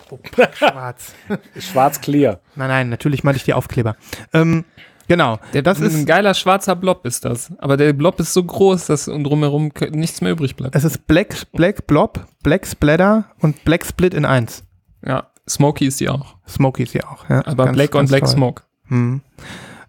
[0.54, 1.14] Schwarz.
[1.58, 2.40] Schwarz-clear.
[2.56, 3.96] Nein, nein, natürlich meinte ich die Aufkleber.
[4.32, 4.64] Ähm,
[5.06, 5.38] genau.
[5.52, 7.52] Der, das ein ist, geiler schwarzer Blob ist das.
[7.58, 10.74] Aber der Blob ist so groß, dass um drumherum nichts mehr übrig bleibt.
[10.74, 14.64] es ist Black, Black Blob, Black Splatter und Black Split in eins.
[15.04, 16.36] Ja, Smokey ist die auch.
[16.48, 17.28] Smokey ist ja auch.
[17.28, 18.30] Ja, Aber Ganz- Black und ganz Black toll.
[18.32, 18.62] Smoke.
[18.88, 19.20] Mhm.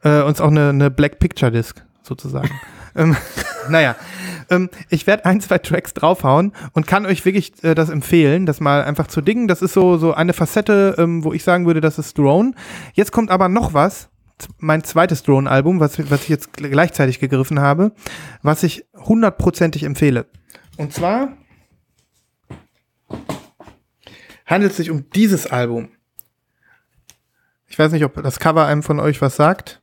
[0.03, 2.49] Äh, und ist auch eine, eine Black Picture Disc, sozusagen.
[2.99, 3.15] ähm,
[3.69, 3.95] naja,
[4.51, 8.59] ähm, ich werde ein, zwei Tracks draufhauen und kann euch wirklich äh, das empfehlen, das
[8.59, 9.47] mal einfach zu dingen.
[9.47, 12.53] Das ist so, so eine Facette, ähm, wo ich sagen würde, das ist Drone.
[12.93, 14.09] Jetzt kommt aber noch was,
[14.57, 17.91] mein zweites Drone-Album, was, was ich jetzt gl- gleichzeitig gegriffen habe,
[18.41, 20.27] was ich hundertprozentig empfehle.
[20.77, 21.34] Und zwar
[24.45, 25.89] handelt es sich um dieses Album.
[27.67, 29.81] Ich weiß nicht, ob das Cover einem von euch was sagt.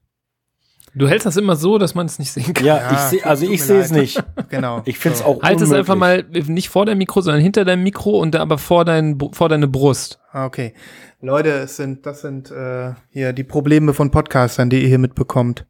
[0.98, 2.64] Du hältst das immer so, dass man es nicht sehen kann.
[2.64, 4.22] Ja, ich seh, also ich sehe es nicht.
[4.48, 4.82] Genau.
[4.84, 5.26] Ich finde es So.
[5.26, 8.40] auch Halt es einfach mal nicht vor deinem Mikro, sondern hinter deinem Mikro und da
[8.40, 10.18] aber vor, dein, vor deine Brust.
[10.32, 10.72] Ah, Okay.
[11.20, 15.66] Leute, es sind, das sind äh, hier die Probleme von Podcastern, die ihr hier mitbekommt.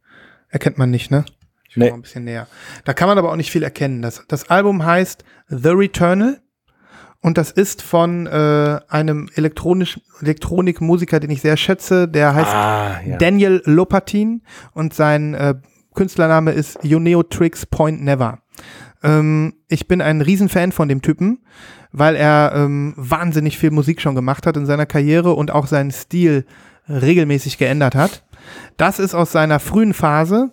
[0.49, 1.25] Erkennt man nicht, ne?
[1.69, 1.89] Ich will Nee.
[1.89, 2.47] mal ein bisschen näher.
[2.85, 4.01] Da kann man aber auch nicht viel erkennen.
[4.01, 6.39] Das, das Album heißt The Returnal
[7.21, 12.07] und das ist von äh, einem elektronischen Elektronikmusiker, den ich sehr schätze.
[12.07, 13.17] Der heißt Ah, ja.
[13.17, 14.41] Daniel Lopatin
[14.73, 15.55] und sein äh,
[15.95, 18.39] Künstlername ist Yoneotrix Point Never.
[19.03, 21.39] Ähm, ich bin ein Riesenfan von dem Typen,
[21.91, 25.91] weil er ähm, wahnsinnig viel Musik schon gemacht hat in seiner Karriere und auch seinen
[25.91, 26.45] Stil
[26.87, 28.23] regelmäßig geändert hat.
[28.77, 30.51] Das ist aus seiner frühen Phase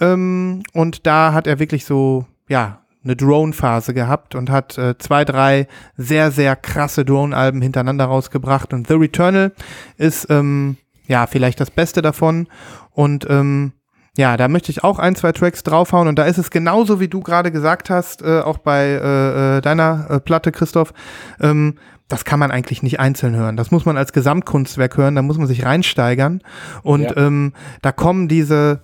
[0.00, 5.24] ähm, und da hat er wirklich so, ja, eine Drone-Phase gehabt und hat äh, zwei,
[5.24, 5.66] drei
[5.96, 8.72] sehr, sehr krasse Drone-Alben hintereinander rausgebracht.
[8.72, 9.52] Und The Returnal
[9.96, 10.76] ist, ähm,
[11.06, 12.46] ja, vielleicht das Beste davon.
[12.92, 13.72] Und ähm,
[14.16, 16.08] ja, da möchte ich auch ein, zwei Tracks draufhauen.
[16.08, 19.60] Und da ist es genauso, wie du gerade gesagt hast, äh, auch bei äh, äh,
[19.60, 20.92] deiner äh, Platte, Christoph.
[21.40, 21.76] Ähm,
[22.08, 23.56] das kann man eigentlich nicht einzeln hören.
[23.56, 25.14] Das muss man als Gesamtkunstwerk hören.
[25.14, 26.40] Da muss man sich reinsteigern.
[26.82, 27.16] Und Ja.
[27.16, 27.52] ähm,
[27.82, 28.80] da kommen diese,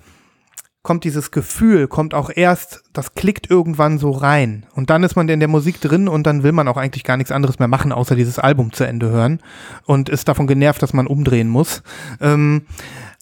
[0.85, 4.67] kommt dieses Gefühl, kommt auch erst, das klickt irgendwann so rein.
[4.75, 7.17] Und dann ist man in der Musik drin und dann will man auch eigentlich gar
[7.17, 9.41] nichts anderes mehr machen, außer dieses Album zu Ende hören.
[9.87, 11.83] Und ist davon genervt, dass man umdrehen muss.
[12.21, 12.67] Ähm,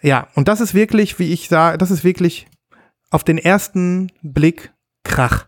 [0.02, 2.48] ja, und das ist wirklich, wie ich sage, das ist wirklich
[3.10, 4.72] auf den ersten Blick
[5.04, 5.46] Krach.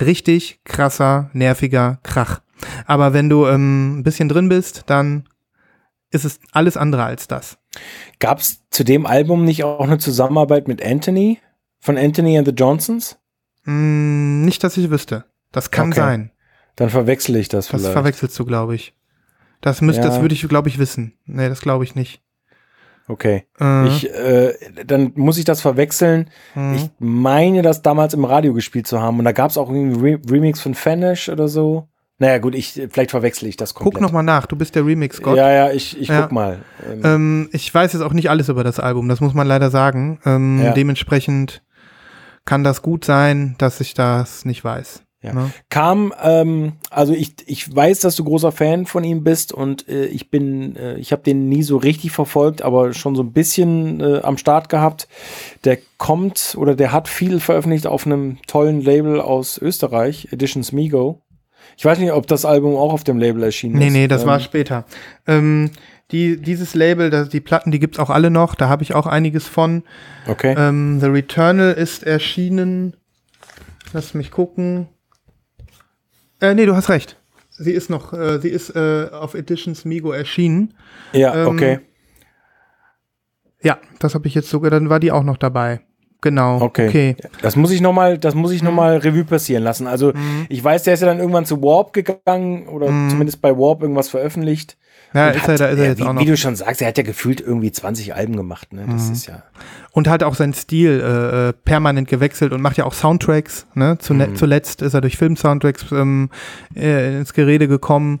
[0.00, 2.40] Richtig krasser, nerviger Krach.
[2.86, 5.28] Aber wenn du ähm, ein bisschen drin bist, dann
[6.10, 7.58] ist es alles andere als das.
[8.18, 11.38] Gab es zu dem Album nicht auch eine Zusammenarbeit mit Anthony?
[11.80, 13.18] Von Anthony and the Johnsons?
[13.64, 15.24] Mm, nicht, dass ich wüsste.
[15.52, 16.00] Das kann Okay.
[16.00, 16.30] sein.
[16.76, 17.92] Dann verwechsel ich das Das vielleicht.
[17.94, 18.94] verwechselst du, glaube ich.
[19.60, 20.20] Das müsste, das Ja.
[20.22, 21.14] würde ich, glaube ich, wissen.
[21.24, 22.22] Nee, das glaube ich nicht.
[23.08, 23.44] Okay.
[23.60, 24.52] Äh, Ich, äh,
[24.84, 26.28] dann muss ich das verwechseln.
[26.54, 26.74] Mhm.
[26.74, 29.18] Ich meine, das damals im Radio gespielt zu haben.
[29.18, 31.88] Und da gab es auch irgendwie Re Remix von Fanish oder so.
[32.18, 33.94] Naja, gut, ich, vielleicht verwechsel ich das komplett.
[33.94, 34.46] guck noch mal nach.
[34.46, 35.36] Du bist der Remix-Gott.
[35.36, 36.22] Ja, ja, ich, ich Ja.
[36.22, 36.60] guck mal.
[36.90, 39.70] Ähm, Ähm, ich weiß jetzt auch nicht alles über das Album, das muss man leider
[39.70, 40.18] sagen.
[40.24, 40.72] Ähm, Ja.
[40.72, 41.62] Dementsprechend
[42.46, 45.02] kann das gut sein, dass ich das nicht weiß.
[45.22, 45.32] Ja.
[45.32, 45.50] Ne?
[45.70, 50.04] kam, ähm, also ich, ich weiß, dass du großer Fan von ihm bist und äh,
[50.06, 54.00] ich bin, äh, ich habe den nie so richtig verfolgt, aber schon so ein bisschen
[54.00, 55.08] äh, am Start gehabt.
[55.64, 61.20] Der kommt oder der hat viel veröffentlicht auf einem tollen Label aus Österreich, Editions Migo.
[61.76, 63.92] Ich weiß nicht, ob das Album auch auf dem Label erschienen Nee, ist.
[63.92, 64.84] nee, das ähm, war später.
[65.26, 65.70] Ähm,
[66.10, 69.06] die, dieses Label, das, die Platten, die gibt's auch alle noch, da habe ich auch
[69.06, 69.82] einiges von.
[70.26, 70.54] Okay.
[70.56, 72.96] Ähm, The Returnal ist erschienen.
[73.92, 74.88] Lass mich gucken.
[76.40, 77.16] Äh, nee, du hast recht.
[77.50, 80.74] Sie ist noch, äh, sie ist äh, auf Editions Migo erschienen.
[81.12, 81.80] ja, ähm, okay.
[83.62, 85.80] Ja, das habe ich jetzt sogar, dann war die auch noch dabei.
[86.22, 86.60] Genau.
[86.60, 86.88] Okay.
[86.88, 87.16] okay.
[87.42, 89.86] Das muss ich noch mal, das muss ich noch mal Revue passieren lassen.
[89.86, 90.46] Also Mhm.
[90.48, 93.10] ich weiß, der ist ja dann irgendwann zu Warp gegangen oder Mhm.
[93.10, 94.76] zumindest bei Warp irgendwas veröffentlicht.
[95.14, 96.20] Ja, ist hat, er, da ist er jetzt wie, auch noch.
[96.20, 98.72] Wie du schon sagst, er hat ja gefühlt irgendwie 20 Alben gemacht.
[98.72, 98.84] Ne?
[98.90, 99.12] Das Mhm.
[99.12, 99.42] ist ja.
[99.92, 103.66] Und hat auch seinen Stil äh, äh, permanent gewechselt und macht ja auch Soundtracks.
[103.74, 103.96] Ne?
[103.98, 104.36] Zune Mhm.
[104.36, 106.30] Zuletzt ist er durch Film-Soundtracks ähm,
[106.74, 108.20] äh, ins Gerede gekommen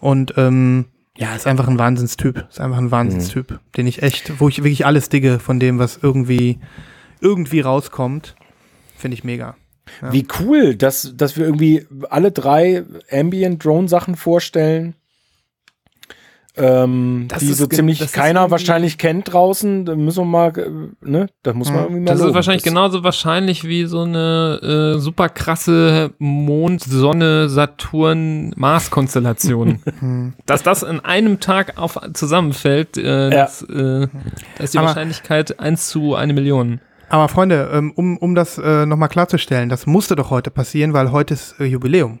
[0.00, 0.86] und ähm,
[1.16, 2.44] ja, ist einfach ein Wahnsinnstyp.
[2.50, 3.58] Ist einfach ein Wahnsinnstyp, Mhm.
[3.76, 6.58] den ich echt, wo ich wirklich alles digge von dem, was irgendwie
[7.20, 8.34] irgendwie rauskommt.
[8.96, 9.56] Finde ich mega.
[10.02, 10.12] Ja.
[10.12, 14.94] Wie cool, dass, dass wir irgendwie alle drei Ambient-Drone-Sachen vorstellen.
[16.58, 19.84] Ähm, Das die ist so ziemlich das ist keiner wahrscheinlich kennt draußen.
[19.84, 20.70] Da müssen wir mal, äh,
[21.06, 21.26] ne?
[21.42, 21.82] Das muss man Mhm.
[21.84, 22.34] irgendwie mal Das ist loben.
[22.34, 29.82] wahrscheinlich Das- genauso wahrscheinlich wie so eine äh, super krasse Mond, Sonne, Saturn, Mars-Konstellation.
[30.00, 30.32] Hm.
[30.46, 34.08] Dass das in einem Tag auf zusammenfällt, äh, das, äh,
[34.56, 36.80] da ist die Aber- Wahrscheinlichkeit 1 zu eine Million.
[37.08, 41.12] Aber Freunde, ähm, um, um das äh, nochmal klarzustellen, das musste doch heute passieren, weil
[41.12, 42.20] heute ist äh, Jubiläum.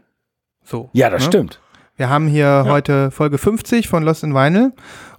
[0.62, 0.90] So.
[0.92, 1.26] Ja, das ne?
[1.26, 1.60] stimmt.
[1.96, 4.72] Wir haben hier heute Folge 50 von Lost in Vinyl.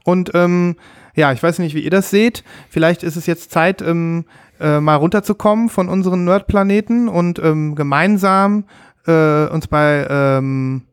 [0.04, 0.76] Und ähm,
[1.16, 2.44] ja, ich weiß nicht, wie ihr das seht.
[2.70, 4.26] Vielleicht ist es jetzt Zeit, ähm,
[4.60, 8.66] äh, mal runterzukommen von unseren Nerdplaneten und ähm, gemeinsam
[9.06, 10.87] äh, uns bei ähm, äh,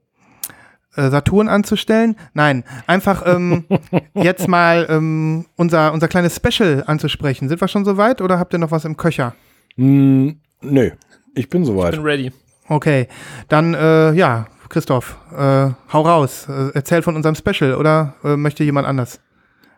[0.96, 2.16] Saturn anzustellen.
[2.34, 3.64] Nein, einfach ähm,
[4.14, 7.48] jetzt mal ähm, unser, unser kleines Special anzusprechen.
[7.48, 9.34] Sind wir schon soweit oder habt ihr noch was im Köcher?
[9.76, 10.90] Hm, nö,
[11.34, 11.92] ich bin Ich soweit.
[11.92, 12.32] bin ready.
[12.68, 13.08] Okay,
[13.48, 16.48] dann äh, ja, Christoph, äh, hau raus.
[16.48, 19.20] Äh, erzähl von unserem Special oder äh, möchte jemand anders?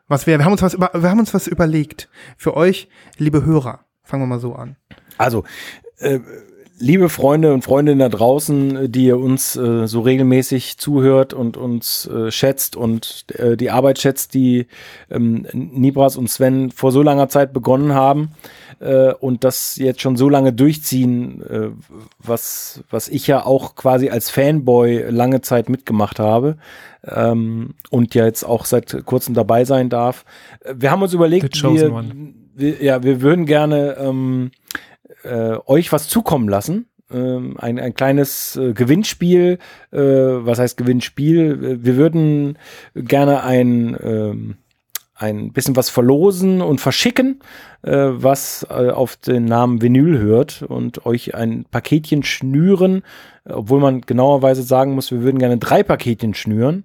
[0.09, 2.89] Was wir, wir haben uns was über, wir haben uns was überlegt für euch,
[3.19, 3.81] liebe Hörer.
[4.05, 4.77] Fangen wir mal so an.
[5.19, 5.43] Also,
[5.99, 6.21] äh,
[6.79, 12.07] liebe Freunde und Freundinnen da draußen, die ihr uns äh, so regelmäßig zuhört und uns
[12.07, 14.67] äh, schätzt und äh, die Arbeit schätzt, die
[15.11, 18.33] ähm, Nibras und Sven vor so langer Zeit begonnen haben
[18.81, 21.69] äh, und das jetzt schon so lange durchziehen, äh,
[22.19, 26.57] was, was ich ja auch quasi als Fanboy lange Zeit mitgemacht habe
[27.05, 30.25] ähm, und ja jetzt auch seit kurzem dabei sein darf.
[30.61, 32.05] Äh, Wir haben uns überlegt, wir,
[32.55, 34.51] wir, ja, wir würden gerne ähm,
[35.27, 36.87] äh, euch was zukommen lassen.
[37.11, 39.59] Ähm, ein, ein kleines äh, Gewinnspiel.
[39.93, 41.85] Äh, was heißt Gewinnspiel?
[41.85, 42.59] Wir würden
[42.95, 44.57] gerne ein, ähm,
[45.15, 47.41] ein bisschen was verlosen und verschicken,
[47.83, 53.03] äh, was äh, auf den Namen Vinyl hört und euch ein Paketchen schnüren,
[53.45, 56.85] obwohl man genauerweise sagen muss, wir würden gerne drei Paketchen schnüren.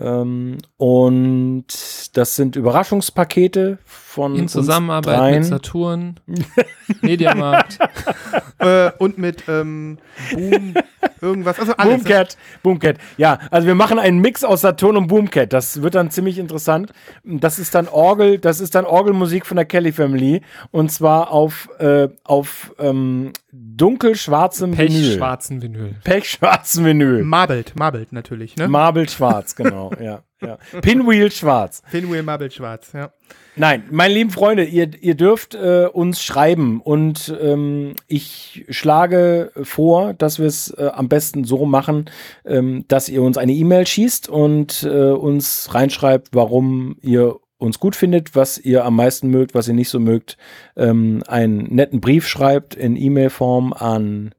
[0.00, 1.66] Ähm, und
[2.12, 6.20] das sind Überraschungspakete von In Zusammenarbeit mit Saturn,
[7.02, 7.78] Mediamarkt.
[8.58, 9.98] äh, und mit ähm,
[10.32, 10.74] Boom,
[11.20, 11.58] irgendwas.
[11.58, 12.02] Also alles.
[12.02, 12.96] Boomcat, Boomcat.
[13.16, 15.52] Ja, also wir machen einen Mix aus Saturn und Boomcat.
[15.52, 16.92] Das wird dann ziemlich interessant.
[17.24, 21.48] Das ist dann Orgel, das ist dann Orgelmusik von der Kelly Family und zwar auf
[21.48, 25.10] auf, äh, auf ähm, dunkelschwarzem Vinyl.
[25.10, 25.94] Pechschwarzen Vinyl.
[26.04, 27.24] Pechschwarzen Vinyl.
[27.24, 28.68] Marbelt, Marbelt natürlich, ne?
[28.68, 30.58] Marble schwarz, genau, ja, ja.
[30.82, 31.82] Pinwheel schwarz.
[31.90, 33.12] Pinwheel Marbelt schwarz, ja.
[33.56, 40.14] Nein, meine lieben Freunde, ihr, ihr dürft äh, uns schreiben und ähm, ich schlage vor,
[40.14, 42.08] dass wir es äh, am besten so machen,
[42.44, 47.96] ähm, dass ihr uns eine E-Mail schießt und äh, uns reinschreibt, warum ihr uns gut
[47.96, 50.36] findet, was ihr am meisten mögt, was ihr nicht so mögt,
[50.76, 54.34] ähm, einen netten Brief schreibt in E-Mail-Form an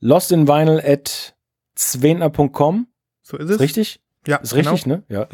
[0.00, 1.34] lostinvinyl at
[1.74, 2.86] zwentner.com.
[3.22, 3.60] So ist Ist es.
[3.60, 4.00] richtig?
[4.26, 4.96] Ja, Ist richtig, genau.
[4.96, 5.02] ne?
[5.08, 5.28] Ja.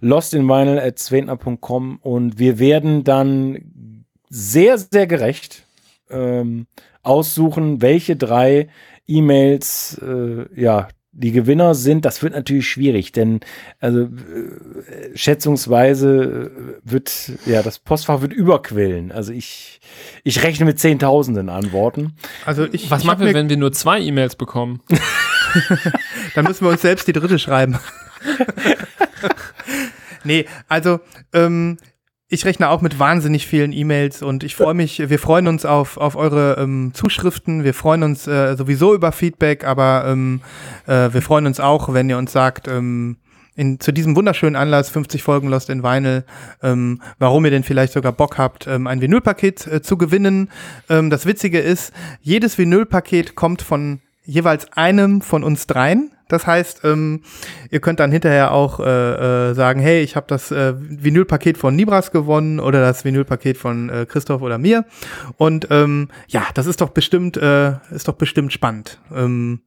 [0.00, 5.64] Lostinvinyl at zwentner.com und wir werden dann sehr, sehr gerecht
[6.10, 6.66] ähm,
[7.02, 8.68] aussuchen, welche drei
[9.06, 10.88] E-Mails äh, ja
[11.18, 12.04] die Gewinner sind.
[12.04, 13.40] Das wird natürlich schwierig, denn
[13.80, 14.08] also äh,
[15.14, 16.50] schätzungsweise
[16.84, 19.12] äh, wird ja das Postfach wird überquillen.
[19.12, 19.80] Also ich
[20.24, 22.14] ich rechne mit Zehntausenden Antworten.
[22.46, 24.80] Also ich, Was ich machen wir, wenn wir nur zwei E-Mails bekommen?
[26.34, 27.78] Dann müssen wir uns selbst die dritte schreiben.
[30.24, 31.00] nee, also
[31.32, 31.78] ähm,
[32.28, 35.96] ich rechne auch mit wahnsinnig vielen E-Mails und ich freue mich, wir freuen uns auf,
[35.96, 40.42] auf eure ähm, Zuschriften, wir freuen uns äh, sowieso über Feedback, aber ähm,
[40.86, 43.16] äh, wir freuen uns auch, wenn ihr uns sagt, ähm,
[43.56, 46.24] in, zu diesem wunderschönen Anlass, 50 Folgen Lost in Vinyl,
[46.62, 50.50] ähm, warum ihr denn vielleicht sogar Bock habt, ähm, ein Vinylpaket äh, zu gewinnen.
[50.90, 56.12] Ähm, das Witzige ist, jedes Vinylpaket kommt von jeweils einem von uns dreien.
[56.28, 57.22] Das heißt, ähm,
[57.70, 61.74] ihr könnt dann hinterher auch äh, äh, sagen, hey, ich habe das äh, Vinylpaket von
[61.74, 64.84] Nibras gewonnen oder das Vinylpaket von äh, Christoph oder mir.
[65.36, 69.00] Und ähm, ja, das ist doch bestimmt, äh, ist doch bestimmt spannend.
[69.14, 69.62] Ähm,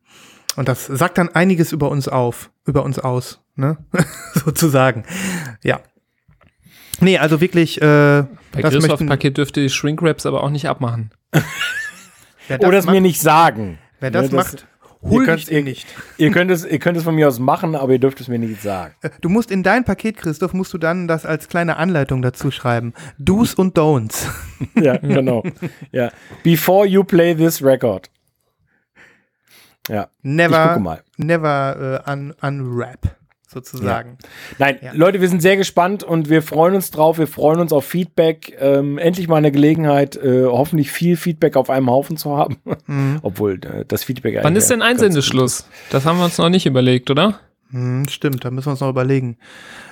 [0.55, 3.77] und das sagt dann einiges über uns auf, über uns aus, ne?
[4.33, 5.05] Sozusagen.
[5.63, 5.79] Ja.
[6.99, 8.25] Nee, also wirklich, äh, Bei
[8.61, 11.11] das Christophs möchten, Paket dürfte die Shrinkwraps aber auch nicht abmachen.
[12.47, 13.79] wer das Oder es mir nicht sagen.
[13.99, 14.67] wer das Ne, macht,
[15.03, 15.87] ihr huldigt könnt, ihr ihr, nicht.
[16.17, 18.39] ihr, könnt es, ihr könnt es von mir aus machen, aber ihr dürft es mir
[18.39, 18.93] nicht sagen.
[19.21, 22.93] Du musst in dein Paket, Christoph, musst du dann das als kleine Anleitung dazu schreiben.
[23.17, 24.25] Do's und Don'ts.
[24.75, 25.43] Ja, genau.
[25.91, 26.11] Ja.
[26.43, 28.09] Before you play this record.
[29.89, 30.03] Ja.
[30.03, 31.03] Ich Never, gucke mal.
[31.17, 33.15] never äh, un unwrap,
[33.51, 34.17] sozusagen.
[34.57, 34.91] Nein, Ja.
[34.93, 37.17] Leute, wir sind sehr gespannt und wir freuen uns drauf.
[37.17, 38.57] Wir freuen uns auf Feedback.
[38.59, 42.57] Ähm, endlich mal eine Gelegenheit, äh, hoffentlich viel Feedback auf einem Haufen zu haben.
[43.21, 44.35] Obwohl äh, das Feedback.
[44.35, 45.67] Wann eigentlich ist denn Einsendeschluss?
[45.89, 47.39] Das haben wir uns noch nicht überlegt, oder?
[47.71, 49.37] Hm, stimmt, da müssen wir uns noch überlegen.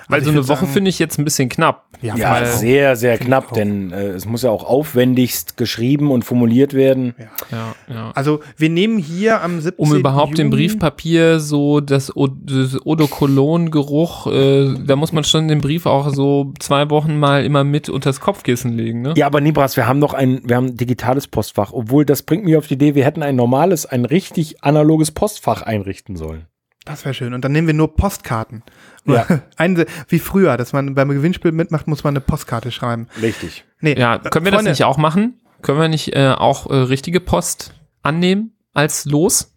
[0.08, 1.86] Weil Also so eine Woche finde ich jetzt ein bisschen knapp.
[2.02, 6.74] Ja, Ja, sehr, sehr knapp, denn äh, es muss ja auch aufwendigst geschrieben und formuliert
[6.74, 7.14] werden.
[7.50, 8.10] Ja, ja.
[8.14, 9.74] Also wir nehmen hier am 17.
[9.78, 15.48] Um überhaupt Juni, im Briefpapier so das, O- das Odokolon-Geruch, äh, da muss man schon
[15.48, 19.14] den Brief auch so zwei Wochen mal immer mit unters Kopfkissen legen, ne?
[19.16, 22.44] Ja, aber Nibras, wir haben noch ein, wir haben ein digitales Postfach, obwohl das bringt
[22.44, 26.46] mich auf die Idee, wir hätten ein normales, ein richtig analoges Postfach einrichten sollen.
[26.84, 27.34] Das wäre schön.
[27.34, 28.62] Und dann nehmen wir nur Postkarten.
[29.04, 29.26] Ja.
[29.56, 33.06] Eine, wie früher, dass man beim Gewinnspiel mitmacht, muss man eine Postkarte schreiben.
[33.20, 33.64] Richtig.
[33.80, 35.40] Nee, Ja, können wir das Freunde, nicht auch machen?
[35.62, 39.52] Können wir nicht äh, auch äh, richtige Post annehmen als Los?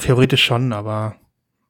[0.00, 1.16] Theoretisch schon, aber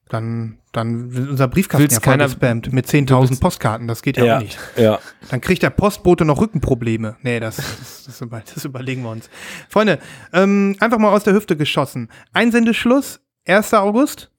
[0.09, 3.89] dann, dann wird unser Briefkasten Will's ja voll keiner- gespammt mit Du 10.000 willst- Postkarten.
[3.89, 4.59] Das geht ja, Ja, auch nicht.
[4.77, 4.99] ja.
[5.31, 7.17] Dann kriegt der Postbote noch Rückenprobleme.
[7.23, 9.29] Nee, das, das, das, das überlegen wir uns.
[9.69, 9.99] Freunde,
[10.33, 12.09] ähm, einfach mal aus der Hüfte geschossen.
[12.33, 13.75] Einsendeschluss, 1.
[13.75, 14.31] August.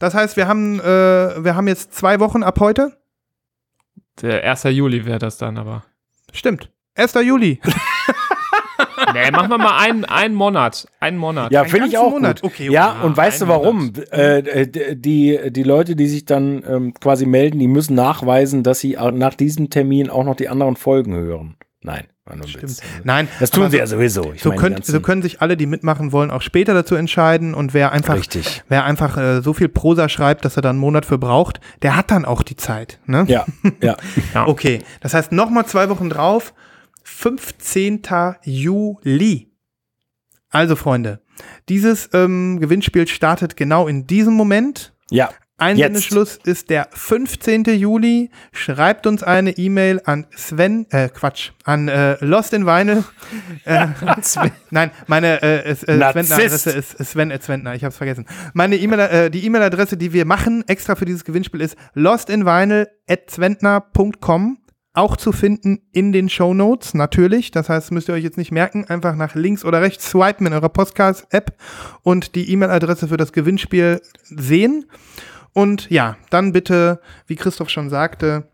[0.00, 2.96] Das heißt, wir haben, äh, wir haben jetzt zwei Wochen ab heute.
[4.22, 4.64] Der 1.
[4.64, 5.84] Juli wäre das dann aber.
[6.32, 6.70] Stimmt.
[6.94, 7.14] 1.
[7.22, 7.60] Juli.
[9.12, 10.88] nee, machen wir mal einen, einen Monat.
[11.00, 11.52] Einen Monat.
[11.52, 12.40] Ja, finde ich auch Monat.
[12.40, 12.50] gut.
[12.50, 12.74] Okay, okay.
[12.74, 13.92] Ja, und weißt du warum?
[14.10, 18.80] Äh, äh, die, die Leute, die sich dann ähm, quasi melden, die müssen nachweisen, dass
[18.80, 21.56] sie nach diesem Termin auch noch die anderen Folgen hören.
[21.82, 22.06] Nein,
[22.46, 22.62] Stimmt.
[22.62, 22.80] Witz.
[23.04, 24.32] Nein, Das tun sie ja sowieso.
[24.32, 26.74] Ich so, meine, die können, ganzen- so können sich alle, die mitmachen wollen, auch später
[26.74, 27.54] dazu entscheiden.
[27.54, 28.62] Und wer einfach, Richtig.
[28.68, 31.96] wer einfach äh, so viel Prosa schreibt, dass er dann einen Monat für braucht, der
[31.96, 33.00] hat dann auch die Zeit.
[33.06, 33.24] Ne?
[33.28, 33.46] Ja,
[33.80, 33.96] ja.
[34.46, 36.54] Okay, das heißt nochmal zwei Wochen drauf,
[37.02, 38.02] 15.
[38.44, 39.48] Juli.
[40.50, 41.20] Also Freunde,
[41.68, 44.92] dieses ähm, Gewinnspiel startet genau in diesem Moment.
[45.10, 45.30] Ja.
[45.60, 47.64] Einsendeschluss ist der 15.
[47.64, 48.30] Juli.
[48.52, 53.04] Schreibt uns eine E-Mail an Sven, äh, Quatsch, an äh, Lost in Vinyl.
[53.64, 53.88] Äh,
[54.70, 56.32] nein, meine äh, äh, Narzisst.
[56.32, 58.26] Sventner-Adresse ist Sven at Sventner, ich hab's vergessen.
[58.54, 63.30] Meine E-Mail, äh, die E-Mail-Adresse, die wir machen, extra für dieses Gewinnspiel, ist lostinvinyl at
[63.30, 64.58] sventner.com.
[64.92, 67.52] Auch zu finden in den Show Notes, natürlich.
[67.52, 68.86] Das heißt, müsst ihr euch jetzt nicht merken.
[68.88, 71.56] Einfach nach links oder rechts swipen in eurer Podcast-App
[72.02, 74.86] und die E-Mail-Adresse für das Gewinnspiel sehen.
[75.52, 78.48] Und ja, dann bitte, wie Christoph schon sagte,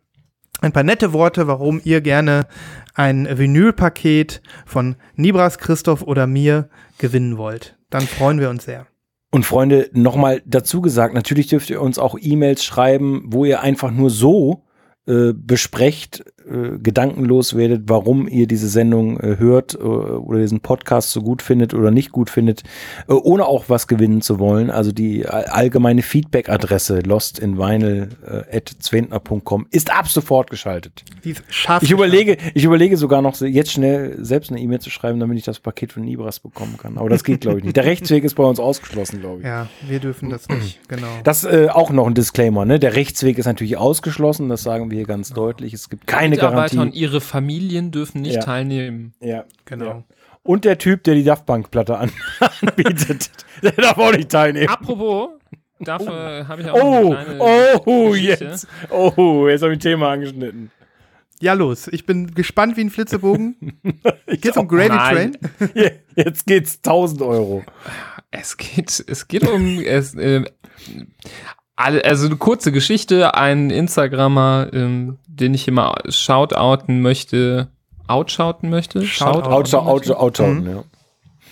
[0.61, 2.47] ein paar nette Worte, warum ihr gerne
[2.95, 7.77] ein Vinylpaket von Nibras, Christoph oder mir gewinnen wollt.
[7.91, 8.87] Dann freuen wir uns sehr.
[9.31, 13.91] Und Freunde, nochmal dazu gesagt, natürlich dürft ihr uns auch E-Mails schreiben, wo ihr einfach
[13.91, 14.65] nur so
[15.07, 21.11] äh, besprecht, äh, gedankenlos werdet, warum ihr diese Sendung äh, hört äh, oder diesen Podcast
[21.11, 22.63] so gut findet oder nicht gut findet,
[23.09, 24.71] äh, ohne auch was gewinnen zu wollen.
[24.71, 31.05] Also die all- allgemeine Feedback-Adresse lostinvinyl.zwentner.com ist ab sofort geschaltet.
[31.25, 35.45] Ich überlege, ich überlege sogar noch jetzt schnell selbst eine E-Mail zu schreiben, damit ich
[35.45, 36.99] das Paket von Nibras bekommen kann.
[36.99, 37.77] Aber das geht, glaube ich, nicht.
[37.77, 39.47] Der Rechtsweg ist bei uns ausgeschlossen, glaube ich.
[39.47, 41.07] Ja, wir dürfen das nicht, genau.
[41.25, 42.79] Das äh, auch noch ein Disclaimer, ne?
[42.79, 45.75] Der Rechtsweg ist natürlich ausgeschlossen, das sagen wir hier ganz deutlich.
[45.75, 46.99] Es gibt keine Mitarbeiter und Garantie.
[47.01, 48.41] ihre Familien dürfen nicht Ja.
[48.43, 49.15] teilnehmen.
[49.21, 49.85] Ja, Genau.
[49.87, 50.05] Ja.
[50.43, 52.11] Und der Typ, der die Daft Punk Platte an
[52.61, 53.31] anbietet,
[53.63, 54.69] der darf auch nicht teilnehmen.
[54.69, 55.31] Apropos,
[55.81, 58.45] dafür habe ich auch Oh, eine kleine oh, Geschichte.
[58.45, 58.69] jetzt.
[58.91, 60.71] Oh, jetzt habe ich ein Thema angeschnitten.
[61.41, 61.89] Ja, los.
[61.89, 63.79] Ich bin gespannt wie ein Flitzebogen.
[64.41, 65.37] Geht's um Gravy Nein.
[65.59, 65.91] Train?
[66.15, 67.63] Jetzt geht's 1000 Euro.
[68.31, 70.45] Es geht, es geht um, es, äh,
[71.77, 77.69] also eine kurze Geschichte, ein Instagrammer, ähm, den ich immer shoutouten möchte,
[78.07, 79.03] outshouten möchte?
[79.05, 79.53] Shoutouten.
[79.53, 80.67] Auto, Auto, Auto, Mhm.
[80.71, 80.85] ja.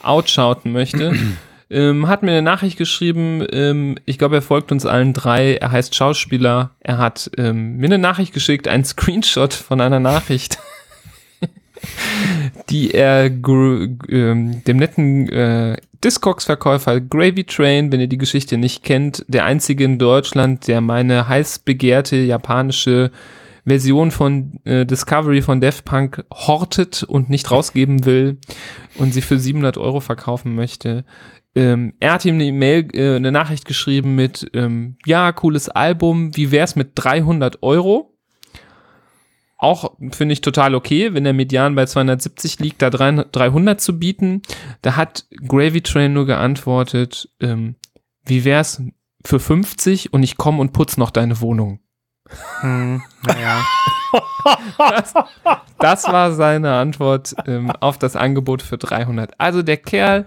[0.02, 1.12] outshouten möchte.
[1.70, 5.72] ähm, hat mir eine Nachricht geschrieben, ähm, ich glaube, er folgt uns allen drei, er
[5.72, 10.58] heißt Schauspieler, er hat ähm, mir eine Nachricht geschickt, ein Screenshot von einer Nachricht,
[12.70, 19.24] die er ähm, dem netten äh, Discogs-Verkäufer Gravy Train, wenn ihr die Geschichte nicht kennt,
[19.28, 23.10] der einzige in Deutschland, der meine heiß begehrte japanische
[23.66, 28.38] Version von äh, Discovery von Daft Punk hortet und nicht rausgeben will
[28.96, 31.04] und sie für 700 Euro verkaufen möchte.
[31.54, 36.36] Ähm, er hat ihm eine E-Mail, äh, eine Nachricht geschrieben mit, ähm, ja, cooles Album,
[36.36, 38.13] wie wär's mit 300 Euro?
[39.64, 43.98] Auch finde ich total okay, wenn der Median bei 270 liegt, da 300 300 zu
[43.98, 44.42] bieten.
[44.82, 47.76] Da hat Gravy Train nur geantwortet, ähm,
[48.26, 48.82] wie wär's
[49.24, 51.80] für 50 und ich komme und putz noch deine Wohnung.
[52.60, 53.64] Hm, naja.
[54.78, 55.14] Das,
[55.78, 59.40] das war seine Antwort ähm, auf das Angebot für 300.
[59.40, 60.26] Also der Kerl,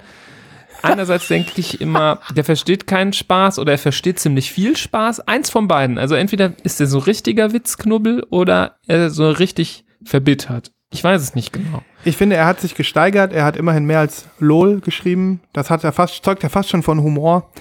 [0.81, 5.21] einerseits denke ich immer, der versteht keinen Spaß oder er versteht ziemlich viel Spaß.
[5.27, 5.97] Eins von beiden.
[5.97, 10.71] Also entweder ist er so richtiger Witzknubbel oder er so richtig verbittert.
[10.91, 11.81] Ich weiß es nicht genau.
[12.05, 13.33] Ich finde, er hat sich gesteigert.
[13.33, 15.41] Er hat immerhin mehr als LOL geschrieben.
[15.51, 17.51] Das hat er fast, zeugt ja fast schon von Humor.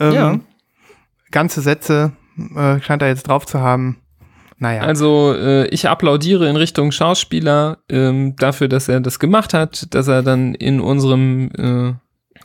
[0.00, 0.40] Ähm, Ja.
[1.30, 2.12] Ganze Sätze
[2.56, 3.98] äh, scheint er jetzt drauf zu haben.
[4.58, 4.82] Naja.
[4.82, 10.08] Also äh, ich applaudiere in Richtung Schauspieler ähm, dafür, dass er das gemacht hat, dass
[10.08, 11.94] er dann in unserem äh,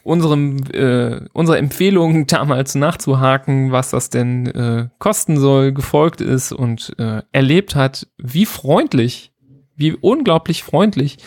[0.08, 6.96] unserem äh, unserer Empfehlung damals nachzuhaken, was das denn äh, kosten soll, gefolgt ist und
[6.98, 9.32] äh, erlebt hat, wie freundlich,
[9.76, 11.18] wie unglaublich freundlich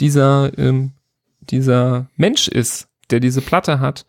[0.00, 0.92] dieser ähm,
[1.40, 4.04] dieser Mensch ist, der diese Platte hat.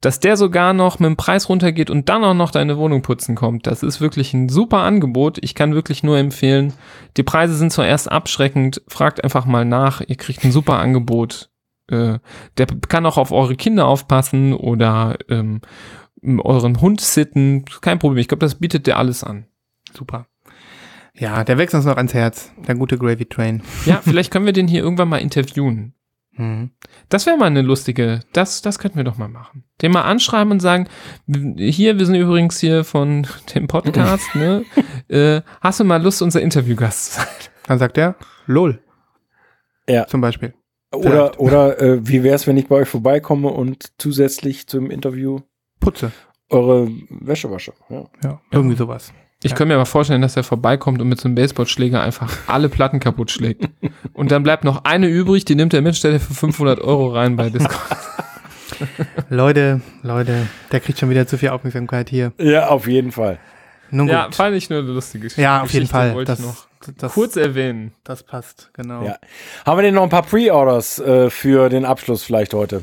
[0.00, 3.34] dass der sogar noch mit dem Preis runtergeht und dann auch noch deine Wohnung putzen
[3.34, 3.66] kommt.
[3.66, 5.38] Das ist wirklich ein super Angebot.
[5.40, 6.74] Ich kann wirklich nur empfehlen.
[7.16, 10.02] Die Preise sind zwar erst abschreckend, fragt einfach mal nach.
[10.06, 11.48] Ihr kriegt ein super Angebot.
[11.88, 12.18] Äh,
[12.56, 15.60] der kann auch auf eure Kinder aufpassen oder ähm,
[16.22, 17.64] euren Hund sitten.
[17.80, 18.18] Kein Problem.
[18.18, 19.46] Ich glaube, das bietet der alles an.
[19.92, 20.26] Super.
[21.16, 23.62] Ja, der wächst uns noch ans Herz, der gute Gravy Train.
[23.86, 25.94] Ja, vielleicht können wir den hier irgendwann mal interviewen.
[26.32, 26.70] Mhm.
[27.08, 29.64] Das wäre mal eine lustige, das, das könnten wir doch mal machen.
[29.80, 30.88] Den mal anschreiben und sagen,
[31.56, 34.64] hier, wir sind übrigens hier von dem Podcast, ne?
[35.06, 37.28] Äh, hast du mal Lust, unser Interviewgast zu sein?
[37.66, 38.16] Dann sagt er,
[38.46, 38.82] lol.
[39.86, 40.06] Ja.
[40.06, 40.54] Zum Beispiel.
[40.94, 45.40] Oder, oder äh, wie wäre es, wenn ich bei euch vorbeikomme und zusätzlich zum Interview
[45.80, 46.12] Putze.
[46.50, 47.72] eure Wäsche wasche?
[47.90, 48.04] Ja.
[48.22, 49.12] Ja, irgendwie sowas.
[49.42, 49.56] Ich Ja.
[49.56, 52.98] könnte mir aber vorstellen, dass er vorbeikommt und mit so einem Baseballschläger einfach alle Platten
[53.00, 53.68] kaputt schlägt.
[54.14, 57.08] Und dann bleibt noch eine übrig, die nimmt er mit, stellt er für 500 Euro
[57.08, 57.78] rein bei Discord.
[59.28, 62.32] Leute, Leute, der kriegt schon wieder zu viel Aufmerksamkeit hier.
[62.38, 63.38] ja, auf jeden Fall.
[63.90, 64.34] Nun Ja, gut.
[64.34, 65.42] fand ich nur eine lustige Geschichte.
[65.42, 66.24] Ja, auf jeden Fall.
[66.24, 66.66] Das, noch
[66.96, 67.92] das, kurz erwähnen.
[68.04, 69.04] das passt, genau.
[69.04, 69.16] Ja.
[69.64, 72.82] Haben wir denn noch ein paar Pre-Orders äh, für den Abschluss vielleicht heute?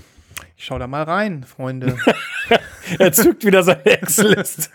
[0.57, 1.97] Ich schau da mal rein, Freunde.
[2.99, 4.69] Er zückt wieder seine Excel-Liste.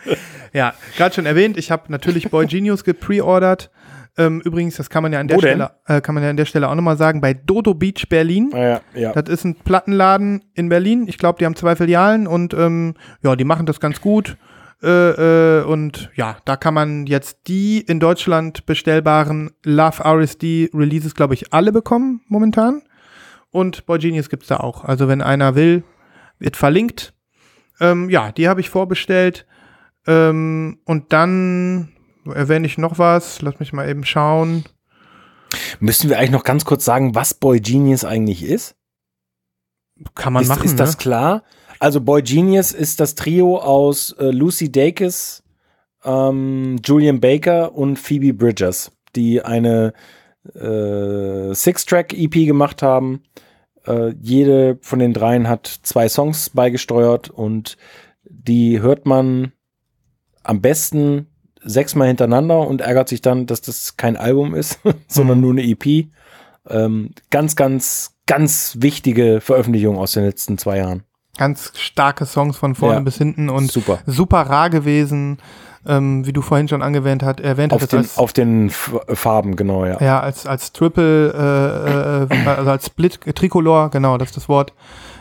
[0.52, 3.70] ja, gerade schon erwähnt, ich habe natürlich Boy Genius gepreordert.
[4.18, 5.40] Ähm, übrigens, das kann man ja an der Wo?
[5.40, 8.50] Stelle, äh, kann man ja an der Stelle auch nochmal sagen, bei Dodo Beach Berlin.
[8.54, 9.12] Ah, ja, ja.
[9.12, 11.06] Das ist ein Plattenladen in Berlin.
[11.06, 14.38] Ich glaube, die haben zwei Filialen und ähm, ja, die machen das ganz gut.
[14.82, 21.14] Äh, äh, und ja, da kann man jetzt die in Deutschland bestellbaren Love RSD Releases,
[21.14, 22.82] glaube ich, alle bekommen momentan.
[23.50, 24.84] Und Boy Genius gibt's da auch.
[24.84, 25.82] Also wenn einer will,
[26.38, 27.14] wird verlinkt.
[27.80, 29.46] Ähm, ja, die habe ich vorbestellt.
[30.06, 31.92] Ähm, und dann
[32.26, 33.40] erwähne ich noch was.
[33.40, 34.64] Lass mich mal eben schauen.
[35.80, 38.76] Müssen wir eigentlich noch ganz kurz sagen, was Boy Genius eigentlich ist?
[40.14, 40.64] Kann man ist, machen.
[40.64, 40.96] Ist das ne?
[40.98, 41.42] klar?
[41.78, 45.42] Also Boy Genius ist das Trio aus äh, Lucy Dacus,
[46.04, 49.92] ähm, Julian Baker und Phoebe Bridgers, die eine
[50.54, 53.22] äh, Six-Track-EP gemacht haben.
[53.86, 57.76] Äh, jede von den dreien hat zwei Songs beigesteuert und
[58.24, 59.52] die hört man
[60.42, 61.26] am besten
[61.62, 64.78] sechsmal hintereinander und ärgert sich dann, dass das kein Album ist,
[65.08, 65.42] sondern Mhm.
[65.42, 66.06] nur eine EP.
[66.68, 71.05] Ähm, ganz, ganz, ganz wichtige Veröffentlichung aus den letzten zwei Jahren.
[71.38, 73.00] Ganz starke Songs von vorne Ja.
[73.00, 73.98] bis hinten und Super.
[74.06, 75.38] super rar gewesen,
[75.86, 78.98] ähm, wie du vorhin schon angewähnt hat, erwähnt Auf hattest, den, als, auf den F
[79.14, 80.00] Farben, genau, ja.
[80.00, 81.32] ja, als, als Triple,
[82.30, 84.72] äh, äh, also als Split, äh, Tricolor, genau, das ist das Wort,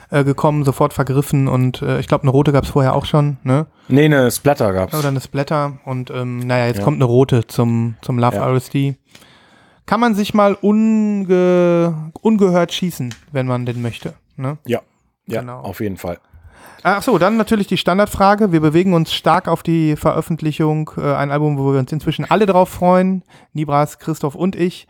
[0.09, 3.37] äh, gekommen, sofort vergriffen und äh, ich glaube, eine rote gab es vorher auch schon,
[3.43, 3.65] ne?
[3.87, 4.93] Nee, eine Splatter gab's.
[4.97, 6.83] Oder eine Splatter und ähm, naja, jetzt Ja.
[6.83, 8.47] kommt eine rote zum, zum Love Ja.
[8.51, 8.95] RSD.
[9.85, 14.57] Kann man sich mal unge ungehört schießen, wenn man denn möchte, ne?
[14.65, 14.79] Ja,
[15.27, 15.59] ja, Genau.
[15.61, 16.19] auf jeden Fall.
[16.83, 18.51] Ach so, dann natürlich die Standardfrage.
[18.51, 20.91] Wir bewegen uns stark auf die Veröffentlichung.
[20.97, 23.23] Äh, ein Album, wo wir uns inzwischen alle drauf freuen.
[23.53, 24.87] Nibras, Christoph und ich.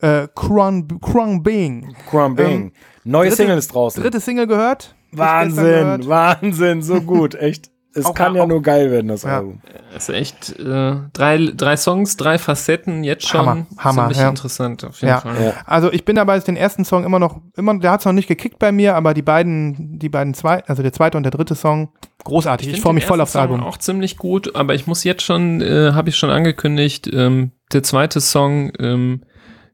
[0.00, 1.96] Äh, Bing.
[2.10, 2.46] Crumb Bing.
[2.66, 2.72] Ähm,
[3.04, 4.02] Neue dritte- Single ist draußen.
[4.02, 4.94] Dritte Single gehört.
[5.12, 6.08] Wahnsinn, gehört.
[6.08, 7.70] Wahnsinn, so gut, echt.
[7.94, 9.38] Es Auch- kann ja auch- nur geil werden, das Ja.
[9.38, 9.60] Album.
[9.94, 14.28] Das ist echt äh, drei, drei Songs, drei Facetten, jetzt schon Hammer, Hammer, ziemlich ja.
[14.28, 15.20] interessant auf jeden Ja.
[15.20, 15.42] Fall.
[15.42, 15.52] Ja.
[15.64, 18.28] Also ich bin dabei, den ersten Song immer noch, immer, der hat es noch nicht
[18.28, 21.54] gekickt bei mir, aber die beiden, die beiden zwei, also der zweite und der dritte
[21.54, 21.88] Song,
[22.24, 22.68] großartig.
[22.68, 23.66] Ich, find freue mich voll aufs ersten Song Album.
[23.68, 27.82] Auch ziemlich gut, aber ich muss jetzt schon, äh, habe ich schon angekündigt, ähm, der
[27.82, 29.22] zweite Song, ähm,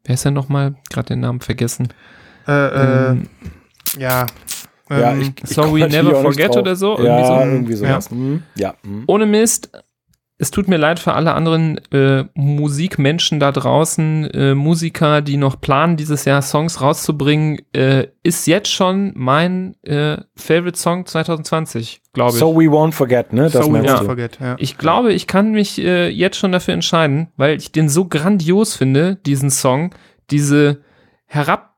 [0.04, 0.76] wer ist der nochmal?
[0.88, 1.88] Gerade den Namen vergessen.
[2.46, 3.28] Äh, äh, Ähm,
[3.98, 4.26] ja.
[4.90, 6.56] Ja, ähm, ich, ich So natürlich Never Forget drauf.
[6.58, 6.98] oder so?
[7.00, 7.52] Ja, Irgendwie so.
[7.54, 8.10] irgendwie sowas.
[8.10, 8.42] Mhm.
[8.56, 8.74] Ja.
[8.82, 9.04] mhm.
[9.06, 9.70] ohne Mist,
[10.36, 15.60] es tut mir leid für alle anderen äh, Musikmenschen da draußen, äh, Musiker, die noch
[15.60, 22.32] planen, dieses Jahr Songs rauszubringen, äh, ist jetzt schon mein äh, Favorite Song 2020, glaube
[22.32, 22.38] ich.
[22.38, 23.42] So We Won't Forget, ne?
[23.44, 24.56] Das so we won't forget, ja.
[24.58, 28.74] Ich glaube, ich kann mich äh, jetzt schon dafür entscheiden, weil ich den so grandios
[28.74, 29.94] finde, diesen Song,
[30.30, 30.80] diese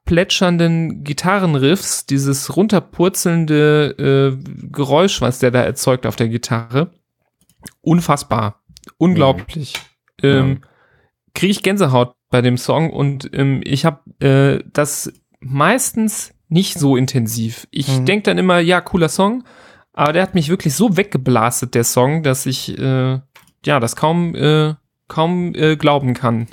[0.07, 6.91] herabplätschernden Gitarrenriffs, dieses runterpurzelnde äh, Geräusch, was der da erzeugt auf der Gitarre.
[7.81, 8.63] Unfassbar.
[8.99, 9.75] Unglaublich.
[10.23, 10.63] Ähm,
[11.35, 16.97] Kriege ich Gänsehaut bei dem Song und ähm, ich habe äh, das meistens nicht so
[16.97, 17.67] intensiv.
[17.71, 18.05] Ich Mhm.
[18.07, 19.45] denk dann immer, ja, cooler Song,
[19.93, 23.21] aber der hat mich wirklich so weggeblastet, der Song, dass ich äh,
[23.65, 24.75] ja das kaum äh,
[25.09, 26.47] kaum äh, glauben kann,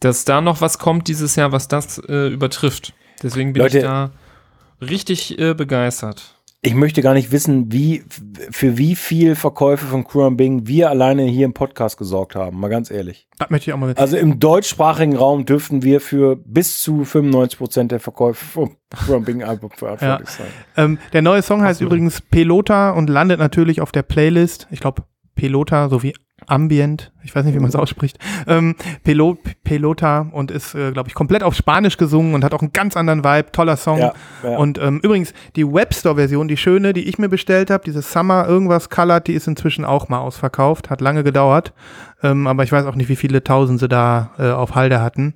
[0.00, 2.92] dass da noch was kommt dieses Jahr, was das äh, übertrifft.
[3.22, 4.10] Deswegen bin Leute- ich da
[4.80, 6.34] richtig äh, begeistert.
[6.60, 8.04] ich möchte gar nicht wissen, wie,
[8.50, 12.58] für wie viel Verkäufe von Kruan Bing wir alleine hier im Podcast gesorgt haben.
[12.60, 13.28] Mal ganz ehrlich.
[13.38, 13.98] Das möchte ich auch mal wissen.
[13.98, 19.24] Also im deutschsprachigen Raum dürften wir für bis zu 95 Prozent der Verkäufe vom Kruan
[19.24, 20.46] Bing Album verantwortlich sein.
[20.76, 24.66] Ähm, der neue Song heißt übrigens Pelota und landet natürlich auf der Playlist.
[24.70, 25.04] Ich glaube,
[25.34, 26.14] Pelota sowie
[26.46, 31.08] Ambient, ich weiß nicht, wie man es ausspricht, ähm, Pelo, Pelota und ist, äh, glaube
[31.08, 33.98] ich, komplett auf Spanisch gesungen und hat auch einen ganz anderen Vibe, toller Song.
[33.98, 34.12] Ja,
[34.42, 34.56] ja.
[34.56, 38.90] Und ähm, übrigens, die Webstore-Version, die schöne, die ich mir bestellt habe, diese Summer irgendwas
[38.90, 41.72] Colored, die ist inzwischen auch mal ausverkauft, hat lange gedauert,
[42.22, 45.34] ähm, aber ich weiß auch nicht, wie viele Tausend sie da äh, auf Halde hatten.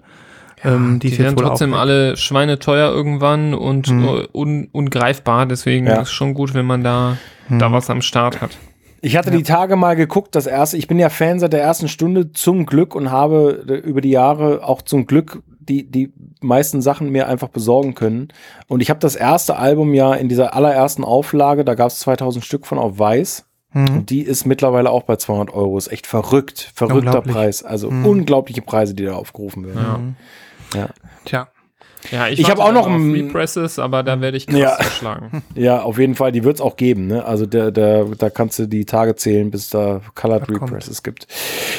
[0.64, 4.04] ähm, Die, werden auch trotzdem alle schweineteuer irgendwann und Mhm.
[4.08, 5.46] äh, un, ungreifbar.
[5.46, 7.16] Deswegen ist schon gut, wenn man da,
[7.48, 7.60] Mhm.
[7.60, 8.56] da was am Start hat.
[9.00, 11.88] Ich hatte die Tage mal geguckt, das erste, ich bin ja Fan seit der ersten
[11.88, 16.80] Stunde zum Glück und habe äh, über die Jahre auch zum Glück die, die meisten
[16.82, 18.28] Sachen mir einfach besorgen können.
[18.68, 22.44] Und ich habe das erste Album ja in dieser allerersten Auflage, da gab es 2000
[22.44, 23.44] Stück von auf Weiß.
[23.72, 23.88] Mhm.
[23.88, 25.76] Und die ist mittlerweile auch bei 200 Euro.
[25.76, 27.20] Ist echt verrückt, verrückter.
[27.20, 27.62] Preis.
[27.62, 28.06] Also Mhm.
[28.06, 30.16] unglaubliche Preise, die da aufgerufen werden.
[30.74, 30.80] Ja.
[30.80, 30.88] Ja.
[31.24, 31.48] Tja.
[32.10, 34.58] Ja, ich, Ich hab warte auch noch ein- Represses, aber da werde ich krass
[35.02, 35.18] Ja.
[35.54, 37.06] Ja, auf jeden Fall, die wird es auch geben.
[37.06, 37.24] Ne?
[37.24, 40.70] Also der, der, da kannst du die Tage zählen, bis da Colored Das kommt.
[40.72, 41.26] Represses gibt.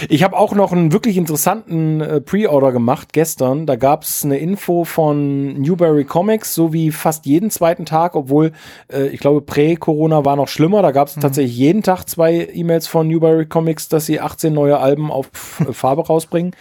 [0.10, 3.66] Ich habe auch noch einen wirklich interessanten äh, Pre-Order gemacht gestern.
[3.66, 8.52] Da gab es eine Info von Newberry Comics, so wie fast jeden zweiten Tag, obwohl
[8.92, 10.82] äh, ich glaube, Prä-Corona war noch schlimmer.
[10.82, 14.80] Da gab es tatsächlich jeden Tag zwei E-Mails von Newberry Comics, dass sie 18 neue
[14.80, 16.52] Alben auf Farbe rausbringen.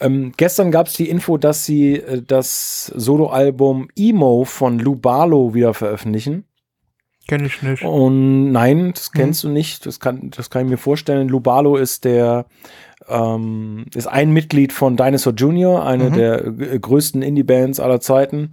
[0.00, 5.54] Ähm, gestern gab es die Info, dass sie äh, das Soloalbum Emo von Lou Barlow
[5.54, 6.44] wieder veröffentlichen.
[7.28, 7.84] Kenn ich nicht.
[7.84, 9.86] Und nein, das kennst du nicht.
[9.86, 11.28] Das kann, das kann ich mir vorstellen.
[11.28, 12.46] Lou Barlow ist der
[13.08, 16.14] ähm, ist ein Mitglied von Dinosaur Jr., eine Mhm.
[16.14, 18.52] der g- größten Indie-Bands aller Zeiten,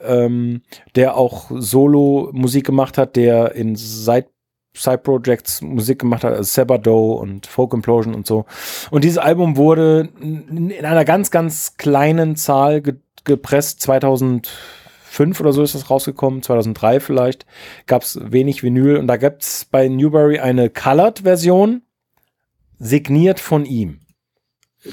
[0.00, 0.62] ähm,
[0.94, 4.26] der auch Solo-Musik gemacht hat, der in Side
[4.74, 8.46] Side-Projects Musik gemacht hat, also Sabado und Folk Implosion und so.
[8.90, 12.94] Und dieses Album wurde in in einer ganz, ganz kleinen Zahl ge
[13.24, 17.46] gepresst, 2005 oder so ist das rausgekommen, 2003 vielleicht,
[17.86, 21.82] gab es wenig Vinyl und da gibt es bei Newberry eine Colored-Version,
[22.78, 24.00] signiert von ihm.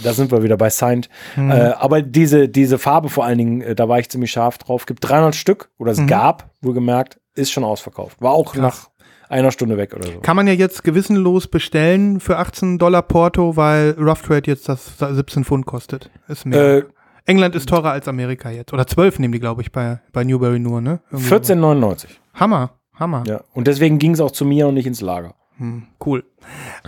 [0.04, 1.10] Da sind wir wieder bei Signed.
[1.36, 1.50] Mhm.
[1.50, 4.86] Äh, aber diese, diese Farbe vor allen Dingen, äh, da war ich ziemlich scharf drauf.
[4.86, 6.06] Gibt 300 Stück oder es Mhm.
[6.08, 8.22] gab, wohlgemerkt, ist schon ausverkauft.
[8.22, 8.62] War auch Krass.
[8.62, 8.90] nach
[9.30, 10.20] einer Stunde weg oder so.
[10.20, 14.98] Kann man ja jetzt gewissenlos bestellen für 18 Dollar Porto, weil Rough Trade jetzt das
[14.98, 16.10] 17 Pfund kostet.
[16.28, 16.78] Ist mehr.
[16.78, 16.84] Äh,
[17.26, 18.74] England ist teurer als Amerika jetzt.
[18.74, 21.00] Oder 12 nehmen die, glaube ich, bei, bei Newberry nur, ne?
[21.12, 21.98] Irgendwie 14,99.
[22.00, 22.08] so.
[22.34, 23.24] Hammer, Hammer.
[23.28, 23.42] Ja.
[23.54, 25.36] Und deswegen ging es auch zu mir und nicht ins Lager.
[25.58, 26.24] Hm, cool.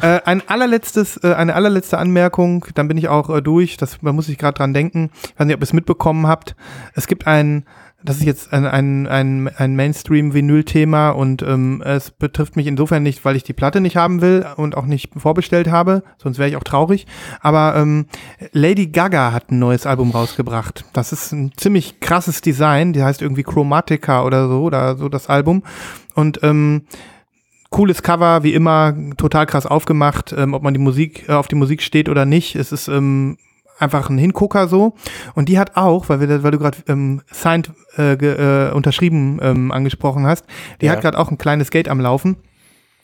[0.02, 3.78] Äh, ein allerletztes, äh, eine allerletzte Anmerkung, dann bin ich auch äh, durch.
[3.78, 5.12] Das, da muss ich gerade dran denken.
[5.24, 6.56] Ich weiß nicht, ob ihr es mitbekommen habt.
[6.96, 7.66] Es gibt ein,
[8.03, 13.23] das ist jetzt ein, ein, ein, ein Mainstream-Vinyl-Thema und ähm, es betrifft mich insofern nicht,
[13.26, 16.56] weil ich die Platte nicht haben will und auch nicht vorbestellt habe, sonst wäre ich
[16.56, 17.06] auch traurig.
[17.41, 18.07] Aber ähm,
[18.53, 20.86] Lady Gaga hat ein neues Album rausgebracht.
[20.94, 25.30] Das ist ein ziemlich krasses Design, die heißt irgendwie Chromatica oder so, oder so das
[25.30, 25.64] Album.
[26.15, 26.84] Und ähm,
[27.69, 31.56] cooles Cover, wie immer, total krass aufgemacht, ähm, ob man die Musik, äh, auf die
[31.56, 32.56] Musik steht oder nicht.
[32.56, 33.38] Es ist ähm,
[33.82, 34.94] einfach ein Hingucker so.
[35.34, 39.40] Und die hat auch, weil, wir, weil du gerade ähm, signed, äh, ge, äh, unterschrieben
[39.41, 40.45] ähm, angesprochen hast,
[40.82, 40.94] die Ja.
[40.94, 42.38] hat gerade auch ein kleines Gate am Laufen.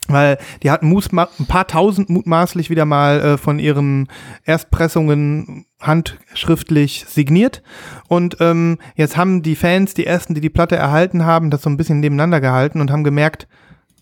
[0.09, 4.07] Weil die hat ein paar tausend mutmaßlich wieder mal äh, von ihren
[4.45, 7.61] Erstpressungen handschriftlich signiert.
[8.07, 11.69] Und ähm, jetzt haben die Fans, die ersten, die die Platte erhalten haben, das so
[11.69, 13.49] ein bisschen nebeneinander gehalten und haben gemerkt,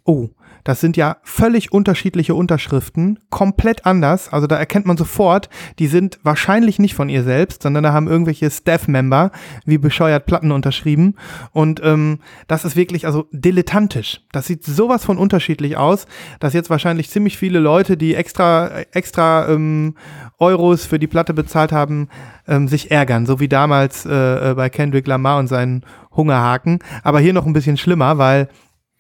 [0.04, 0.30] oh,
[0.66, 4.34] das sind ja völlig unterschiedliche Unterschriften, komplett anders.
[4.34, 5.48] Also da erkennt man sofort,
[5.80, 9.32] die sind wahrscheinlich nicht von ihr selbst, sondern da haben irgendwelche Staff-Member
[9.66, 11.16] wie bescheuert Platten unterschrieben.
[11.52, 14.22] Und ähm, das ist wirklich also dilettantisch.
[14.32, 16.08] Das sieht sowas von unterschiedlich aus,
[16.40, 19.94] dass jetzt wahrscheinlich ziemlich viele Leute, die extra, extra ähm,
[20.40, 22.10] Euros für die Platte bezahlt haben,
[22.48, 23.28] ähm, sich ärgern.
[23.28, 25.86] So wie damals äh, äh, bei Kendrick Lamar und seinen
[26.16, 26.80] Hungerhaken.
[27.04, 28.50] Aber hier noch ein bisschen schlimmer, weil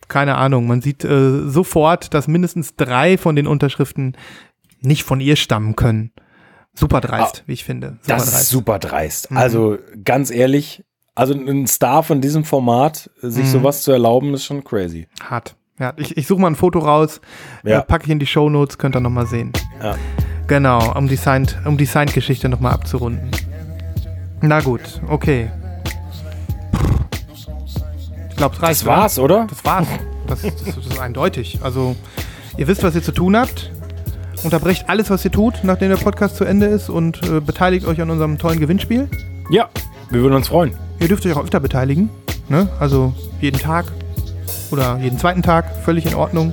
[0.07, 4.15] keine Ahnung, man sieht äh, sofort, dass mindestens drei von den Unterschriften
[4.81, 6.11] nicht von ihr stammen können.
[6.73, 7.97] Super dreist, wie ich finde.
[8.01, 8.49] Super Das ist dreist.
[8.49, 9.31] super dreist.
[9.31, 9.37] Mhm.
[9.37, 10.83] Also ganz ehrlich,
[11.15, 13.49] also ein Star von diesem Format, sich Mhm.
[13.49, 15.07] sowas zu erlauben, ist schon crazy.
[15.23, 15.55] Hart.
[15.79, 17.19] Ja, ich, ich suche mal ein Foto raus,
[17.63, 17.79] Ja.
[17.79, 19.51] äh, packe ich in die Shownotes, könnt ihr nochmal sehen.
[19.81, 19.95] Ja.
[20.47, 23.31] Genau, um die Signed, um die Signed-Geschichte nochmal abzurunden.
[24.41, 25.49] Na gut, okay.
[28.35, 28.81] Ich glaube, es reicht.
[28.81, 29.47] Das war's, oder?
[29.49, 29.87] Das war's.
[30.27, 31.59] Das, das, das ist eindeutig.
[31.63, 31.95] Also,
[32.57, 33.71] ihr wisst, was ihr zu tun habt.
[34.43, 38.01] Unterbrecht alles, was ihr tut, nachdem der Podcast zu Ende ist und äh, beteiligt euch
[38.01, 39.07] an unserem tollen Gewinnspiel.
[39.49, 39.69] Ja,
[40.09, 40.73] wir würden uns freuen.
[40.99, 42.09] Ihr dürft euch auch öfter beteiligen.
[42.49, 42.67] Ne?
[42.77, 43.85] Also jeden Tag.
[44.69, 46.51] oder jeden zweiten Tag, völlig in Ordnung.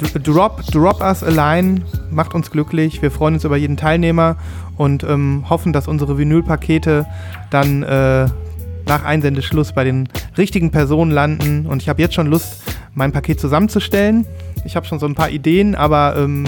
[0.00, 3.00] D- Drop, drop us a line, macht uns glücklich.
[3.00, 4.36] Wir freuen uns über jeden Teilnehmer
[4.76, 7.06] und ähm, hoffen, dass unsere Vinylpakete
[7.50, 8.26] dann äh,
[8.86, 10.08] nach Einsendeschluss bei den
[10.38, 11.66] richtigen Personen landen.
[11.66, 12.62] Und ich habe jetzt schon Lust,
[12.94, 14.26] mein Paket zusammenzustellen.
[14.64, 16.46] Ich habe schon so ein paar Ideen, aber ähm,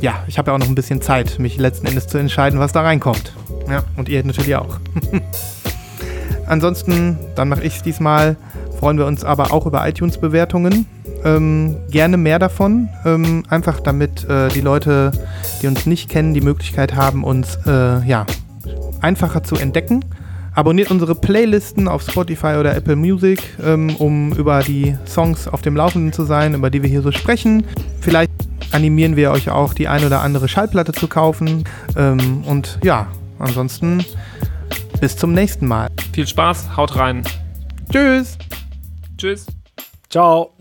[0.00, 2.72] ja, ich habe ja auch noch ein bisschen Zeit, mich letzten Endes zu entscheiden, was
[2.72, 3.32] da reinkommt.
[3.68, 4.78] Ja, und ihr natürlich auch.
[6.46, 8.36] Ansonsten, dann mache ich es diesmal,
[8.78, 10.86] freuen wir uns aber auch über iTunes-Bewertungen.
[11.24, 15.10] Ähm, gerne mehr davon, ähm, einfach damit äh, die Leute,
[15.62, 18.26] die uns nicht kennen, die Möglichkeit haben, uns äh, ja,
[19.00, 20.04] einfacher zu entdecken.
[20.54, 25.76] Abonniert unsere Playlisten auf Spotify oder Apple Music, ähm, um über die Songs auf dem
[25.76, 27.64] Laufenden zu sein, über die wir hier so sprechen.
[28.00, 28.30] Vielleicht
[28.70, 31.64] animieren wir euch auch, die ein oder andere Schallplatte zu kaufen.
[31.96, 33.08] Ähm, und ja,
[33.38, 34.04] ansonsten
[35.00, 35.88] bis zum nächsten Mal.
[36.12, 37.24] Viel Spaß, haut rein.
[37.90, 38.38] Tschüss.
[39.18, 39.46] Tschüss.
[40.08, 40.52] Ciao.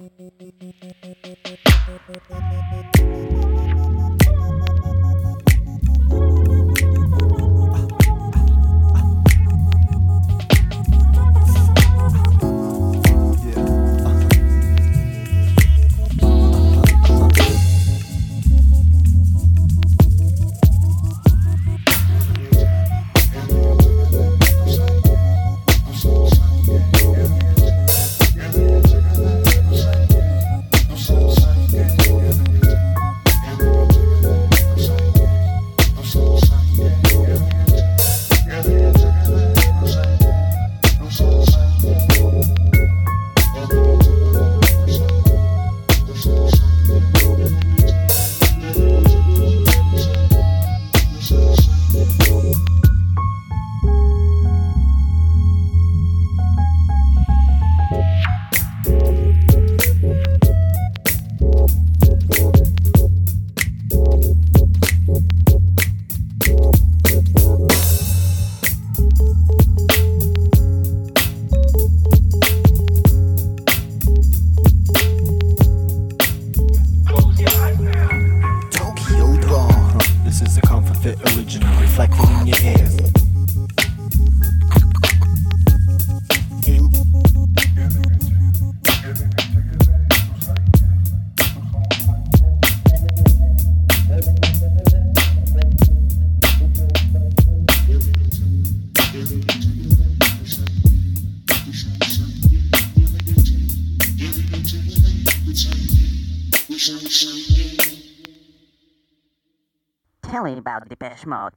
[111.26, 111.53] much more